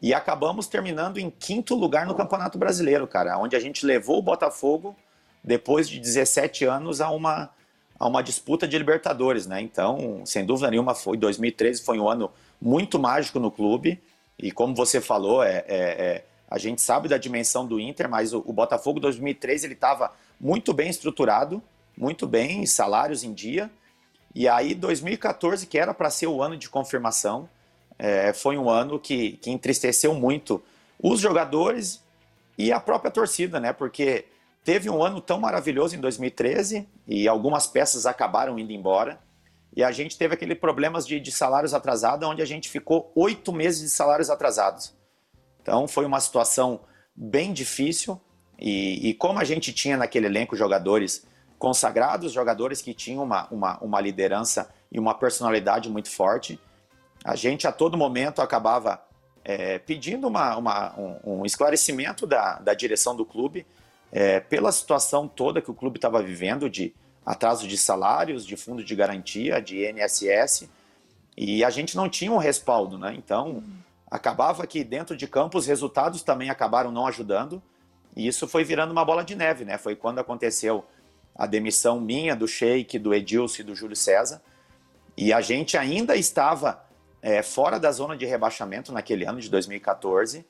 E 0.00 0.14
acabamos 0.14 0.68
terminando 0.68 1.18
em 1.18 1.30
quinto 1.30 1.74
lugar 1.74 2.06
no 2.06 2.14
Campeonato 2.14 2.58
Brasileiro, 2.58 3.06
cara, 3.06 3.38
onde 3.38 3.56
a 3.56 3.60
gente 3.60 3.84
levou 3.84 4.18
o 4.18 4.22
Botafogo, 4.22 4.94
depois 5.42 5.88
de 5.88 5.98
17 5.98 6.64
anos, 6.64 7.00
a 7.00 7.10
uma, 7.10 7.50
a 7.98 8.06
uma 8.06 8.22
disputa 8.22 8.68
de 8.68 8.78
Libertadores, 8.78 9.46
né? 9.46 9.60
Então, 9.60 10.22
sem 10.24 10.44
dúvida 10.44 10.70
nenhuma, 10.70 10.94
foi 10.94 11.16
2013 11.16 11.82
foi 11.82 11.98
um 11.98 12.08
ano 12.08 12.30
muito 12.60 12.98
mágico 12.98 13.40
no 13.40 13.50
clube. 13.50 14.00
E 14.38 14.52
como 14.52 14.74
você 14.74 15.00
falou, 15.00 15.42
é, 15.42 15.64
é, 15.66 15.66
é 15.68 16.24
a 16.48 16.58
gente 16.58 16.80
sabe 16.80 17.08
da 17.08 17.18
dimensão 17.18 17.66
do 17.66 17.80
Inter, 17.80 18.08
mas 18.08 18.32
o, 18.32 18.42
o 18.46 18.52
Botafogo 18.52 19.00
2013 19.00 19.66
ele 19.66 19.74
estava 19.74 20.12
muito 20.40 20.72
bem 20.72 20.88
estruturado, 20.88 21.62
muito 21.96 22.26
bem, 22.26 22.64
salários 22.66 23.24
em 23.24 23.32
dia. 23.32 23.70
E 24.34 24.46
aí 24.48 24.74
2014, 24.74 25.66
que 25.66 25.78
era 25.78 25.92
para 25.92 26.10
ser 26.10 26.26
o 26.26 26.42
ano 26.42 26.56
de 26.56 26.68
confirmação, 26.68 27.48
é, 27.98 28.32
foi 28.32 28.56
um 28.58 28.68
ano 28.68 28.98
que, 28.98 29.32
que 29.38 29.50
entristeceu 29.50 30.14
muito 30.14 30.62
os 31.02 31.20
jogadores 31.20 32.02
e 32.56 32.70
a 32.70 32.78
própria 32.78 33.10
torcida, 33.10 33.58
né? 33.58 33.72
Porque 33.72 34.26
teve 34.64 34.88
um 34.90 35.02
ano 35.02 35.20
tão 35.20 35.40
maravilhoso 35.40 35.96
em 35.96 36.00
2013 36.00 36.86
e 37.06 37.26
algumas 37.26 37.66
peças 37.66 38.06
acabaram 38.06 38.58
indo 38.58 38.72
embora. 38.72 39.18
E 39.74 39.82
a 39.82 39.90
gente 39.90 40.16
teve 40.16 40.34
aquele 40.34 40.54
problemas 40.54 41.06
de, 41.06 41.20
de 41.20 41.30
salários 41.30 41.74
atrasados, 41.74 42.26
onde 42.28 42.40
a 42.40 42.46
gente 42.46 42.68
ficou 42.68 43.10
oito 43.14 43.52
meses 43.52 43.80
de 43.82 43.90
salários 43.90 44.30
atrasados. 44.30 44.94
Então 45.66 45.88
foi 45.88 46.06
uma 46.06 46.20
situação 46.20 46.78
bem 47.12 47.52
difícil 47.52 48.20
e, 48.56 49.08
e, 49.08 49.14
como 49.14 49.40
a 49.40 49.44
gente 49.44 49.72
tinha 49.72 49.96
naquele 49.96 50.26
elenco 50.26 50.54
jogadores 50.54 51.26
consagrados, 51.58 52.32
jogadores 52.32 52.80
que 52.80 52.94
tinham 52.94 53.24
uma, 53.24 53.48
uma, 53.50 53.78
uma 53.78 54.00
liderança 54.00 54.72
e 54.92 55.00
uma 55.00 55.12
personalidade 55.12 55.90
muito 55.90 56.08
forte, 56.08 56.60
a 57.24 57.34
gente 57.34 57.66
a 57.66 57.72
todo 57.72 57.96
momento 57.96 58.40
acabava 58.40 59.02
é, 59.44 59.80
pedindo 59.80 60.28
uma, 60.28 60.56
uma, 60.56 60.94
um, 60.96 61.40
um, 61.40 61.44
esclarecimento 61.44 62.28
da, 62.28 62.60
da 62.60 62.72
direção 62.72 63.16
do 63.16 63.24
clube 63.24 63.66
é, 64.12 64.38
pela 64.38 64.70
situação 64.70 65.26
toda 65.26 65.60
que 65.60 65.70
o 65.70 65.74
clube 65.74 65.98
estava 65.98 66.22
vivendo 66.22 66.70
de 66.70 66.94
atraso 67.24 67.66
de 67.66 67.76
salários, 67.76 68.46
de 68.46 68.56
fundo 68.56 68.84
de 68.84 68.94
garantia, 68.94 69.60
de 69.60 69.84
INSS, 69.84 70.68
e 71.36 71.64
a 71.64 71.70
gente 71.70 71.96
não 71.96 72.08
tinha 72.08 72.30
um 72.30 72.38
respaldo, 72.38 72.96
né? 72.96 73.14
Então, 73.16 73.64
acabava 74.10 74.66
que 74.66 74.84
dentro 74.84 75.16
de 75.16 75.26
campo 75.26 75.58
os 75.58 75.66
resultados 75.66 76.22
também 76.22 76.50
acabaram 76.50 76.90
não 76.90 77.06
ajudando, 77.06 77.62
e 78.16 78.26
isso 78.26 78.46
foi 78.46 78.64
virando 78.64 78.92
uma 78.92 79.04
bola 79.04 79.24
de 79.24 79.34
neve, 79.34 79.64
né? 79.64 79.76
Foi 79.76 79.94
quando 79.94 80.18
aconteceu 80.18 80.84
a 81.34 81.46
demissão 81.46 82.00
minha, 82.00 82.34
do 82.34 82.48
Sheik, 82.48 82.98
do 82.98 83.14
Edilson 83.14 83.62
e 83.62 83.64
do 83.64 83.74
Júlio 83.74 83.96
César, 83.96 84.40
e 85.16 85.32
a 85.32 85.40
gente 85.40 85.76
ainda 85.76 86.16
estava 86.16 86.82
é, 87.20 87.42
fora 87.42 87.78
da 87.78 87.90
zona 87.90 88.16
de 88.16 88.24
rebaixamento 88.24 88.92
naquele 88.92 89.24
ano 89.24 89.40
de 89.40 89.50
2014. 89.50 90.46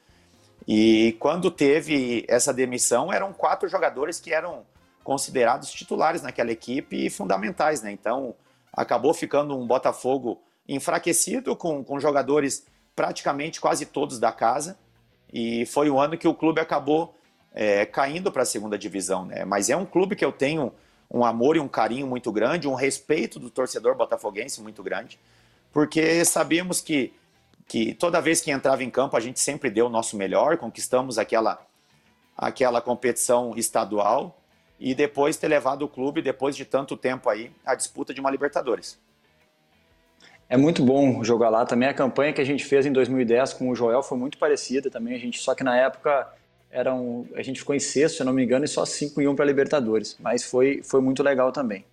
E 0.66 1.16
quando 1.18 1.50
teve 1.50 2.24
essa 2.28 2.52
demissão, 2.52 3.12
eram 3.12 3.32
quatro 3.32 3.68
jogadores 3.68 4.20
que 4.20 4.32
eram 4.32 4.64
considerados 5.02 5.70
titulares 5.70 6.22
naquela 6.22 6.50
equipe 6.50 7.06
e 7.06 7.10
fundamentais, 7.10 7.82
né? 7.82 7.92
Então 7.92 8.34
acabou 8.72 9.14
ficando 9.14 9.56
um 9.56 9.66
Botafogo 9.66 10.42
enfraquecido 10.68 11.54
com, 11.56 11.82
com 11.84 12.00
jogadores 12.00 12.66
praticamente 12.96 13.60
quase 13.60 13.86
todos 13.86 14.18
da 14.18 14.32
casa. 14.32 14.76
E 15.32 15.64
foi 15.66 15.88
o 15.88 16.00
ano 16.00 16.18
que 16.18 16.26
o 16.26 16.34
clube 16.34 16.60
acabou 16.60 17.14
é, 17.54 17.86
caindo 17.86 18.32
para 18.32 18.42
a 18.42 18.46
segunda 18.46 18.76
divisão, 18.76 19.24
né? 19.24 19.44
Mas 19.44 19.70
é 19.70 19.76
um 19.76 19.86
clube 19.86 20.16
que 20.16 20.24
eu 20.24 20.32
tenho 20.32 20.72
um 21.08 21.24
amor 21.24 21.56
e 21.56 21.60
um 21.60 21.68
carinho 21.68 22.06
muito 22.06 22.32
grande, 22.32 22.66
um 22.66 22.74
respeito 22.74 23.38
do 23.38 23.50
torcedor 23.50 23.94
botafoguense 23.94 24.60
muito 24.60 24.82
grande 24.82 25.20
porque 25.76 26.24
sabíamos 26.24 26.80
que, 26.80 27.12
que 27.68 27.92
toda 27.92 28.18
vez 28.18 28.40
que 28.40 28.50
entrava 28.50 28.82
em 28.82 28.88
campo 28.88 29.14
a 29.14 29.20
gente 29.20 29.38
sempre 29.38 29.68
deu 29.68 29.88
o 29.88 29.90
nosso 29.90 30.16
melhor, 30.16 30.56
conquistamos 30.56 31.18
aquela, 31.18 31.60
aquela 32.34 32.80
competição 32.80 33.52
estadual 33.58 34.40
e 34.80 34.94
depois 34.94 35.36
ter 35.36 35.48
levado 35.48 35.82
o 35.82 35.88
clube, 35.88 36.22
depois 36.22 36.56
de 36.56 36.64
tanto 36.64 36.96
tempo 36.96 37.28
aí, 37.28 37.52
à 37.62 37.74
disputa 37.74 38.14
de 38.14 38.20
uma 38.22 38.30
Libertadores. 38.30 38.98
É 40.48 40.56
muito 40.56 40.82
bom 40.82 41.24
jogar 41.24 41.48
lá. 41.48 41.66
Também 41.66 41.88
a 41.88 41.94
campanha 41.94 42.32
que 42.32 42.40
a 42.40 42.44
gente 42.44 42.64
fez 42.64 42.86
em 42.86 42.92
2010 42.92 43.54
com 43.54 43.68
o 43.68 43.74
Joel 43.74 44.02
foi 44.02 44.16
muito 44.16 44.38
parecida 44.38 44.90
também. 44.90 45.14
A 45.14 45.18
gente, 45.18 45.40
só 45.40 45.54
que 45.54 45.64
na 45.64 45.76
época 45.76 46.28
era 46.70 46.94
um, 46.94 47.26
a 47.34 47.42
gente 47.42 47.58
ficou 47.58 47.74
em 47.74 47.80
sexto, 47.80 48.18
se 48.18 48.24
não 48.24 48.32
me 48.32 48.44
engano, 48.44 48.64
e 48.64 48.68
só 48.68 48.84
cinco 48.84 49.20
iam 49.20 49.34
para 49.34 49.44
Libertadores. 49.44 50.16
Mas 50.20 50.44
foi, 50.44 50.82
foi 50.82 51.00
muito 51.00 51.22
legal 51.22 51.50
também. 51.50 51.84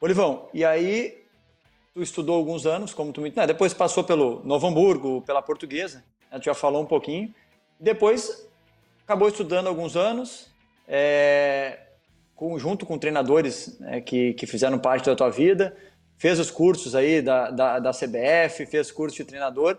Olivão, 0.00 0.48
e 0.54 0.64
aí 0.64 1.22
tu 1.94 2.02
estudou 2.02 2.36
alguns 2.36 2.66
anos, 2.66 2.94
como 2.94 3.12
tu 3.12 3.20
me... 3.20 3.32
Não, 3.34 3.46
depois 3.46 3.74
passou 3.74 4.02
pelo 4.02 4.40
Novo 4.44 4.66
Hamburgo, 4.66 5.22
pela 5.22 5.42
Portuguesa, 5.42 6.02
a 6.30 6.36
gente 6.36 6.46
já 6.46 6.54
falou 6.54 6.82
um 6.82 6.86
pouquinho. 6.86 7.32
Depois 7.78 8.48
acabou 9.04 9.28
estudando 9.28 9.66
alguns 9.66 9.96
anos, 9.96 10.50
é, 10.88 11.78
com, 12.34 12.58
junto 12.58 12.86
com 12.86 12.96
treinadores 12.96 13.78
né, 13.78 14.00
que, 14.00 14.32
que 14.34 14.46
fizeram 14.46 14.78
parte 14.78 15.06
da 15.06 15.14
tua 15.14 15.28
vida, 15.28 15.76
fez 16.20 16.38
os 16.38 16.50
cursos 16.50 16.94
aí 16.94 17.22
da, 17.22 17.50
da, 17.50 17.78
da 17.78 17.90
CBF, 17.92 18.66
fez 18.66 18.92
curso 18.92 19.16
de 19.16 19.24
treinador 19.24 19.78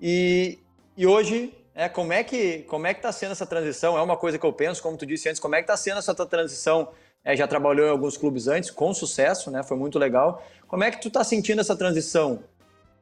e, 0.00 0.58
e 0.96 1.06
hoje 1.06 1.52
é, 1.74 1.86
como 1.86 2.14
é 2.14 2.24
que 2.24 2.60
como 2.60 2.86
é 2.86 2.94
que 2.94 3.00
está 3.00 3.12
sendo 3.12 3.32
essa 3.32 3.46
transição? 3.46 3.96
É 3.96 4.02
uma 4.02 4.16
coisa 4.16 4.38
que 4.38 4.44
eu 4.44 4.52
penso, 4.52 4.82
como 4.82 4.96
tu 4.96 5.04
disse 5.04 5.28
antes, 5.28 5.38
como 5.38 5.54
é 5.54 5.58
que 5.58 5.64
está 5.64 5.76
sendo 5.76 5.98
essa 5.98 6.14
tua 6.14 6.26
transição? 6.26 6.88
É, 7.22 7.36
já 7.36 7.46
trabalhou 7.46 7.86
em 7.86 7.90
alguns 7.90 8.16
clubes 8.16 8.48
antes, 8.48 8.70
com 8.70 8.92
sucesso, 8.92 9.50
né? 9.50 9.62
Foi 9.62 9.76
muito 9.76 9.98
legal. 9.98 10.42
Como 10.66 10.82
é 10.82 10.90
que 10.90 11.00
tu 11.00 11.08
está 11.08 11.22
sentindo 11.22 11.60
essa 11.60 11.76
transição 11.76 12.42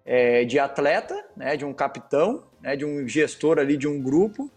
é, 0.04 0.44
de 0.44 0.58
atleta, 0.58 1.24
né, 1.36 1.56
de 1.56 1.64
um 1.64 1.72
capitão, 1.72 2.44
né, 2.60 2.76
de 2.76 2.84
um 2.84 3.08
gestor 3.08 3.58
ali 3.58 3.76
de 3.76 3.88
um 3.88 4.02
grupo, 4.02 4.50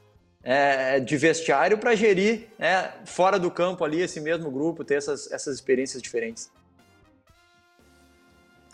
é, 0.43 0.99
de 0.99 1.15
vestiário 1.15 1.77
para 1.77 1.95
gerir 1.95 2.47
né, 2.59 2.91
fora 3.05 3.39
do 3.39 3.49
campo 3.49 3.85
ali 3.85 4.01
esse 4.01 4.19
mesmo 4.19 4.51
grupo, 4.51 4.83
ter 4.83 4.95
essas, 4.95 5.31
essas 5.31 5.55
experiências 5.55 6.01
diferentes? 6.01 6.51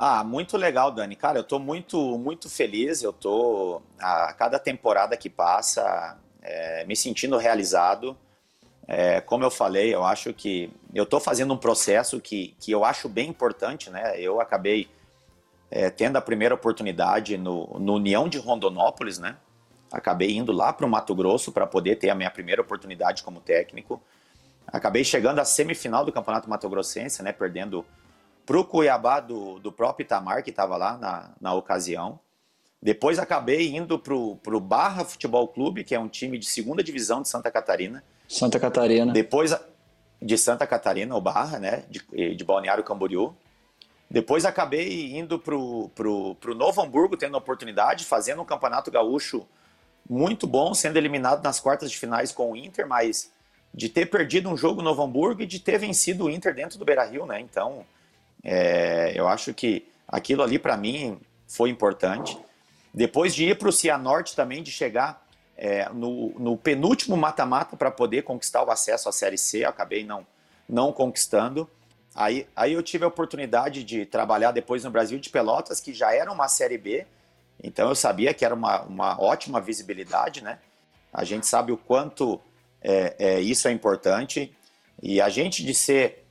Ah, 0.01 0.23
muito 0.23 0.55
legal, 0.55 0.93
Dani. 0.93 1.13
Cara, 1.13 1.39
eu 1.39 1.41
estou 1.41 1.59
muito, 1.59 2.17
muito 2.17 2.49
feliz. 2.49 3.03
Eu 3.03 3.09
estou 3.09 3.83
a 3.99 4.31
cada 4.31 4.57
temporada 4.57 5.17
que 5.17 5.29
passa 5.29 6.17
é, 6.41 6.85
me 6.85 6.95
sentindo 6.95 7.35
realizado. 7.35 8.17
É, 8.87 9.19
como 9.19 9.43
eu 9.43 9.51
falei, 9.51 9.93
eu 9.93 10.05
acho 10.05 10.33
que 10.33 10.71
eu 10.95 11.03
estou 11.03 11.19
fazendo 11.19 11.53
um 11.53 11.57
processo 11.57 12.21
que, 12.21 12.55
que 12.61 12.71
eu 12.71 12.85
acho 12.85 13.09
bem 13.09 13.27
importante, 13.27 13.89
né? 13.89 14.17
Eu 14.17 14.39
acabei 14.39 14.87
é, 15.69 15.89
tendo 15.89 16.15
a 16.15 16.21
primeira 16.21 16.55
oportunidade 16.55 17.37
no, 17.37 17.77
no 17.77 17.95
União 17.95 18.29
de 18.29 18.37
Rondonópolis, 18.37 19.19
né? 19.19 19.35
Acabei 19.91 20.31
indo 20.31 20.53
lá 20.53 20.71
para 20.71 20.85
o 20.85 20.89
Mato 20.89 21.13
Grosso 21.13 21.51
para 21.51 21.67
poder 21.67 21.97
ter 21.97 22.09
a 22.09 22.15
minha 22.15 22.31
primeira 22.31 22.61
oportunidade 22.61 23.21
como 23.21 23.41
técnico. 23.41 24.01
Acabei 24.65 25.03
chegando 25.03 25.39
à 25.39 25.45
semifinal 25.45 26.05
do 26.05 26.11
Campeonato 26.13 26.49
Mato 26.49 26.69
Grossense, 26.69 27.21
né? 27.21 27.33
Perdendo 27.33 27.85
para 28.49 28.59
o 28.59 28.65
Cuiabá 28.65 29.19
do, 29.19 29.59
do 29.59 29.71
próprio 29.71 30.03
Itamar, 30.03 30.43
que 30.43 30.49
estava 30.49 30.75
lá 30.75 30.97
na, 30.97 31.29
na 31.39 31.53
ocasião. 31.53 32.19
Depois 32.81 33.19
acabei 33.19 33.75
indo 33.75 33.99
para 33.99 34.15
o 34.15 34.59
Barra 34.59 35.05
Futebol 35.05 35.47
Clube, 35.49 35.83
que 35.83 35.93
é 35.93 35.99
um 35.99 36.07
time 36.07 36.35
de 36.39 36.47
segunda 36.47 36.81
divisão 36.81 37.21
de 37.21 37.29
Santa 37.29 37.51
Catarina 37.51 38.03
Santa 38.27 38.59
Catarina. 38.59 39.13
Depois 39.13 39.55
de 40.19 40.35
Santa 40.35 40.65
Catarina, 40.65 41.15
o 41.15 41.21
Barra, 41.21 41.59
né? 41.59 41.83
De, 41.91 42.33
de 42.33 42.43
Balneário 42.43 42.83
Camboriú. 42.83 43.35
Depois 44.09 44.43
acabei 44.45 45.15
indo 45.15 45.37
pro, 45.37 45.89
pro, 45.93 46.33
pro 46.33 46.55
Novo 46.55 46.81
Hamburgo, 46.81 47.15
tendo 47.15 47.35
a 47.35 47.37
oportunidade, 47.37 48.03
fazendo 48.03 48.41
um 48.41 48.45
campeonato 48.45 48.89
gaúcho 48.89 49.47
muito 50.09 50.47
bom, 50.47 50.73
sendo 50.73 50.97
eliminado 50.97 51.43
nas 51.43 51.59
quartas 51.59 51.91
de 51.91 51.97
finais 51.99 52.31
com 52.31 52.53
o 52.53 52.57
Inter, 52.57 52.87
mas 52.87 53.31
de 53.71 53.89
ter 53.89 54.07
perdido 54.07 54.49
um 54.49 54.57
jogo 54.57 54.81
no 54.81 54.89
Novo 54.89 55.03
Hamburgo 55.03 55.43
e 55.43 55.45
de 55.45 55.59
ter 55.59 55.77
vencido 55.77 56.25
o 56.25 56.29
Inter 56.31 56.55
dentro 56.55 56.79
do 56.79 56.85
Beira-Rio, 56.85 57.27
né? 57.27 57.39
Então, 57.39 57.85
é, 58.43 59.13
eu 59.15 59.27
acho 59.27 59.53
que 59.53 59.87
aquilo 60.07 60.43
ali 60.43 60.57
para 60.57 60.77
mim 60.77 61.19
foi 61.47 61.69
importante. 61.69 62.37
Depois 62.93 63.35
de 63.35 63.45
ir 63.45 63.57
para 63.57 63.69
o 63.69 63.71
Cianorte 63.71 64.35
também, 64.35 64.63
de 64.63 64.71
chegar 64.71 65.25
é, 65.57 65.89
no, 65.89 66.29
no, 66.39 66.57
penúltimo 66.57 67.17
mata-mata 67.17 67.75
para 67.75 67.91
poder 67.91 68.23
conquistar 68.23 68.63
o 68.63 68.71
acesso 68.71 69.09
à 69.09 69.11
Série 69.11 69.37
C, 69.37 69.65
acabei 69.65 70.03
não, 70.03 70.25
não 70.67 70.91
conquistando. 70.91 71.69
Aí, 72.15 72.47
aí 72.55 72.73
eu 72.73 72.81
tive 72.81 73.03
a 73.05 73.07
oportunidade 73.07 73.83
de 73.83 74.05
trabalhar 74.05 74.51
depois 74.51 74.83
no 74.83 74.89
Brasil 74.89 75.19
de 75.19 75.29
Pelotas, 75.29 75.79
que 75.79 75.93
já 75.93 76.13
era 76.13 76.31
uma 76.31 76.47
Série 76.47 76.77
B, 76.77 77.05
então 77.61 77.89
eu 77.89 77.95
sabia 77.95 78.33
que 78.33 78.45
era 78.45 78.55
uma, 78.55 78.81
uma 78.83 79.21
ótima 79.21 79.59
visibilidade, 79.59 80.43
né? 80.43 80.59
A 81.13 81.23
gente 81.23 81.45
sabe 81.45 81.71
o 81.71 81.77
quanto 81.77 82.39
é, 82.81 83.15
é, 83.19 83.41
isso 83.41 83.67
é 83.67 83.71
importante 83.71 84.55
e 85.01 85.19
a 85.19 85.27
gente 85.29 85.63
de 85.63 85.73
ser 85.73 86.25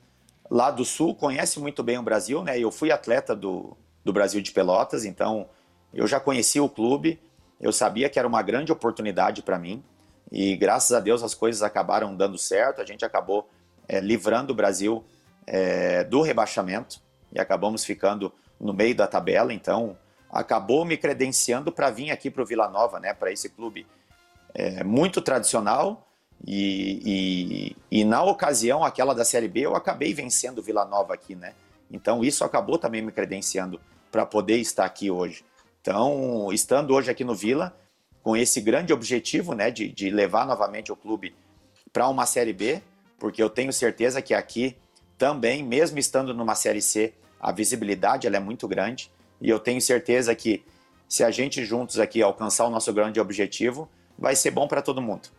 lá 0.49 0.71
do 0.71 0.83
Sul 0.83 1.13
conhece 1.15 1.59
muito 1.59 1.83
bem 1.83 1.97
o 1.97 2.03
Brasil, 2.03 2.43
né? 2.43 2.59
Eu 2.59 2.71
fui 2.71 2.91
atleta 2.91 3.35
do, 3.35 3.77
do 4.03 4.11
Brasil 4.11 4.41
de 4.41 4.51
Pelotas, 4.51 5.05
então 5.05 5.49
eu 5.93 6.07
já 6.07 6.19
conhecia 6.19 6.63
o 6.63 6.69
clube, 6.69 7.19
eu 7.59 7.71
sabia 7.71 8.09
que 8.09 8.17
era 8.17 8.27
uma 8.27 8.41
grande 8.41 8.71
oportunidade 8.71 9.41
para 9.41 9.59
mim 9.59 9.83
e 10.31 10.55
graças 10.55 10.91
a 10.91 10.99
Deus 10.99 11.23
as 11.23 11.33
coisas 11.33 11.63
acabaram 11.63 12.15
dando 12.15 12.37
certo. 12.37 12.81
A 12.81 12.85
gente 12.85 13.03
acabou 13.03 13.49
é, 13.87 13.99
livrando 13.99 14.53
o 14.53 14.55
Brasil 14.55 15.03
é, 15.45 16.03
do 16.03 16.21
rebaixamento 16.21 17.01
e 17.31 17.39
acabamos 17.39 17.83
ficando 17.83 18.31
no 18.59 18.73
meio 18.73 18.95
da 18.95 19.07
tabela. 19.07 19.53
Então 19.53 19.97
acabou 20.31 20.85
me 20.85 20.95
credenciando 20.95 21.71
para 21.71 21.89
vir 21.89 22.11
aqui 22.11 22.29
para 22.29 22.43
o 22.43 22.45
Vila 22.45 22.69
Nova, 22.69 22.99
né? 22.99 23.13
Para 23.13 23.31
esse 23.31 23.49
clube 23.49 23.87
é, 24.53 24.83
muito 24.83 25.21
tradicional. 25.21 26.07
E, 26.45 27.75
e, 27.91 27.99
e, 27.99 28.05
na 28.05 28.23
ocasião, 28.23 28.83
aquela 28.83 29.13
da 29.13 29.25
Série 29.25 29.47
B, 29.47 29.61
eu 29.61 29.75
acabei 29.75 30.13
vencendo 30.13 30.59
o 30.59 30.63
Vila 30.63 30.85
Nova 30.85 31.13
aqui, 31.13 31.35
né? 31.35 31.53
Então 31.91 32.23
isso 32.23 32.43
acabou 32.43 32.77
também 32.77 33.01
me 33.01 33.11
credenciando 33.11 33.79
para 34.11 34.25
poder 34.25 34.57
estar 34.57 34.85
aqui 34.85 35.11
hoje. 35.11 35.43
Então, 35.81 36.51
estando 36.51 36.93
hoje 36.93 37.09
aqui 37.09 37.23
no 37.23 37.35
Vila, 37.35 37.75
com 38.21 38.35
esse 38.35 38.61
grande 38.61 38.93
objetivo 38.93 39.53
né, 39.53 39.71
de, 39.71 39.89
de 39.89 40.09
levar 40.09 40.45
novamente 40.45 40.91
o 40.91 40.95
clube 40.95 41.33
para 41.91 42.07
uma 42.07 42.25
Série 42.25 42.53
B, 42.53 42.81
porque 43.17 43.41
eu 43.41 43.49
tenho 43.49 43.73
certeza 43.73 44.21
que 44.21 44.33
aqui 44.33 44.75
também, 45.17 45.63
mesmo 45.63 45.97
estando 45.99 46.33
numa 46.33 46.55
Série 46.55 46.81
C, 46.81 47.13
a 47.39 47.51
visibilidade 47.51 48.27
ela 48.27 48.37
é 48.37 48.39
muito 48.39 48.67
grande 48.67 49.11
e 49.41 49.49
eu 49.49 49.59
tenho 49.59 49.81
certeza 49.81 50.35
que 50.35 50.63
se 51.07 51.23
a 51.23 51.31
gente 51.31 51.65
juntos 51.65 51.97
aqui 51.97 52.21
alcançar 52.21 52.65
o 52.65 52.69
nosso 52.69 52.93
grande 52.93 53.19
objetivo, 53.19 53.89
vai 54.17 54.35
ser 54.35 54.51
bom 54.51 54.67
para 54.67 54.81
todo 54.81 55.01
mundo. 55.01 55.29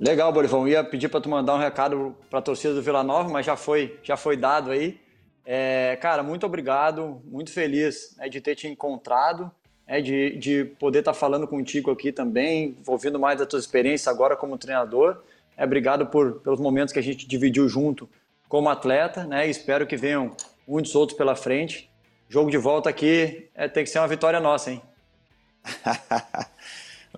Legal, 0.00 0.32
Bolivão. 0.32 0.66
Ia 0.66 0.82
pedir 0.82 1.10
para 1.10 1.20
tu 1.20 1.28
mandar 1.28 1.54
um 1.54 1.58
recado 1.58 2.16
para 2.30 2.38
a 2.38 2.42
torcida 2.42 2.72
do 2.72 2.80
Vila 2.80 3.04
Nova, 3.04 3.28
mas 3.28 3.44
já 3.44 3.54
foi, 3.54 3.98
já 4.02 4.16
foi 4.16 4.34
dado 4.34 4.70
aí. 4.70 4.98
É, 5.44 5.98
cara, 6.00 6.22
muito 6.22 6.46
obrigado, 6.46 7.20
muito 7.26 7.52
feliz 7.52 8.16
né, 8.16 8.26
de 8.26 8.40
ter 8.40 8.54
te 8.54 8.66
encontrado, 8.66 9.50
é, 9.86 10.00
de, 10.00 10.38
de 10.38 10.64
poder 10.78 11.00
estar 11.00 11.12
tá 11.12 11.18
falando 11.18 11.46
contigo 11.46 11.90
aqui 11.90 12.12
também, 12.12 12.78
ouvindo 12.86 13.20
mais 13.20 13.38
da 13.38 13.44
tua 13.44 13.58
experiência 13.58 14.10
agora 14.10 14.34
como 14.34 14.56
treinador. 14.56 15.18
É, 15.54 15.66
obrigado 15.66 16.06
por, 16.06 16.40
pelos 16.40 16.60
momentos 16.60 16.94
que 16.94 16.98
a 16.98 17.02
gente 17.02 17.28
dividiu 17.28 17.68
junto 17.68 18.08
como 18.48 18.70
atleta, 18.70 19.24
né? 19.24 19.46
Espero 19.48 19.86
que 19.86 19.98
venham 19.98 20.34
muitos 20.66 20.94
outros 20.94 21.18
pela 21.18 21.36
frente. 21.36 21.90
Jogo 22.26 22.50
de 22.50 22.56
volta 22.56 22.88
aqui 22.88 23.50
é, 23.54 23.68
tem 23.68 23.84
que 23.84 23.90
ser 23.90 23.98
uma 23.98 24.08
vitória 24.08 24.40
nossa, 24.40 24.70
hein? 24.70 24.82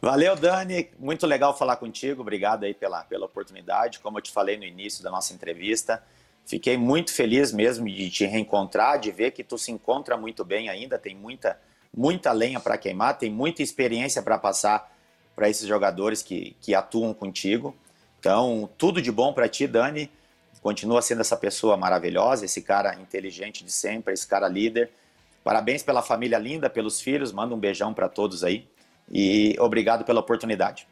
Valeu, 0.05 0.35
Dani. 0.35 0.91
Muito 0.99 1.29
legal 1.29 1.57
falar 1.57 1.77
contigo. 1.77 2.23
Obrigado 2.23 2.65
aí 2.65 2.75
pela, 2.75 3.05
pela 3.05 3.27
oportunidade. 3.27 4.01
Como 4.01 4.19
eu 4.19 4.23
te 4.23 4.33
falei 4.33 4.57
no 4.57 4.65
início 4.65 5.01
da 5.01 5.13
nossa 5.13 5.33
entrevista, 5.33 6.03
fiquei 6.45 6.77
muito 6.77 7.13
feliz 7.13 7.53
mesmo 7.53 7.87
de 7.89 8.11
te 8.11 8.27
reencontrar, 8.27 8.99
de 8.99 9.13
ver 9.13 9.31
que 9.31 9.45
tu 9.45 9.57
se 9.57 9.71
encontra 9.71 10.17
muito 10.17 10.45
bem 10.45 10.69
ainda. 10.69 10.99
Tem 10.99 11.15
muita, 11.15 11.57
muita 11.97 12.33
lenha 12.33 12.59
para 12.59 12.77
queimar, 12.77 13.17
tem 13.17 13.31
muita 13.31 13.63
experiência 13.63 14.21
para 14.21 14.37
passar 14.37 14.93
para 15.37 15.49
esses 15.49 15.69
jogadores 15.69 16.21
que, 16.21 16.57
que 16.61 16.75
atuam 16.75 17.15
contigo. 17.15 17.73
Então, 18.19 18.69
tudo 18.77 19.01
de 19.01 19.13
bom 19.13 19.33
para 19.33 19.49
ti, 19.49 19.69
Dani. 19.69 20.11
Continua 20.61 21.01
sendo 21.01 21.21
essa 21.21 21.37
pessoa 21.37 21.77
maravilhosa, 21.77 22.45
esse 22.45 22.61
cara 22.61 22.93
inteligente 22.97 23.65
de 23.65 23.71
sempre, 23.71 24.15
esse 24.15 24.27
cara 24.27 24.49
líder. 24.49 24.91
Parabéns 25.45 25.85
pela 25.85 26.03
família 26.03 26.39
linda, 26.39 26.69
pelos 26.69 27.01
filhos. 27.01 27.31
Manda 27.31 27.55
um 27.55 27.59
beijão 27.59 27.95
para 27.95 28.09
todos 28.09 28.43
aí. 28.43 28.67
E 29.11 29.57
obrigado 29.59 30.05
pela 30.05 30.21
oportunidade. 30.21 30.87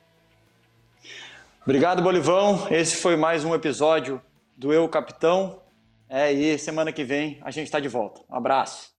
Obrigado, 1.63 2.03
Bolivão. 2.03 2.67
Esse 2.71 2.97
foi 2.97 3.17
mais 3.17 3.45
um 3.45 3.55
episódio 3.55 4.21
do 4.57 4.73
Eu 4.73 4.89
Capitão. 4.89 5.61
É, 6.09 6.33
e 6.33 6.59
semana 6.59 6.93
que 6.93 7.05
vem 7.05 7.39
a 7.43 7.51
gente 7.51 7.67
está 7.67 7.79
de 7.79 7.89
volta. 7.89 8.23
Um 8.29 8.35
abraço. 8.35 8.93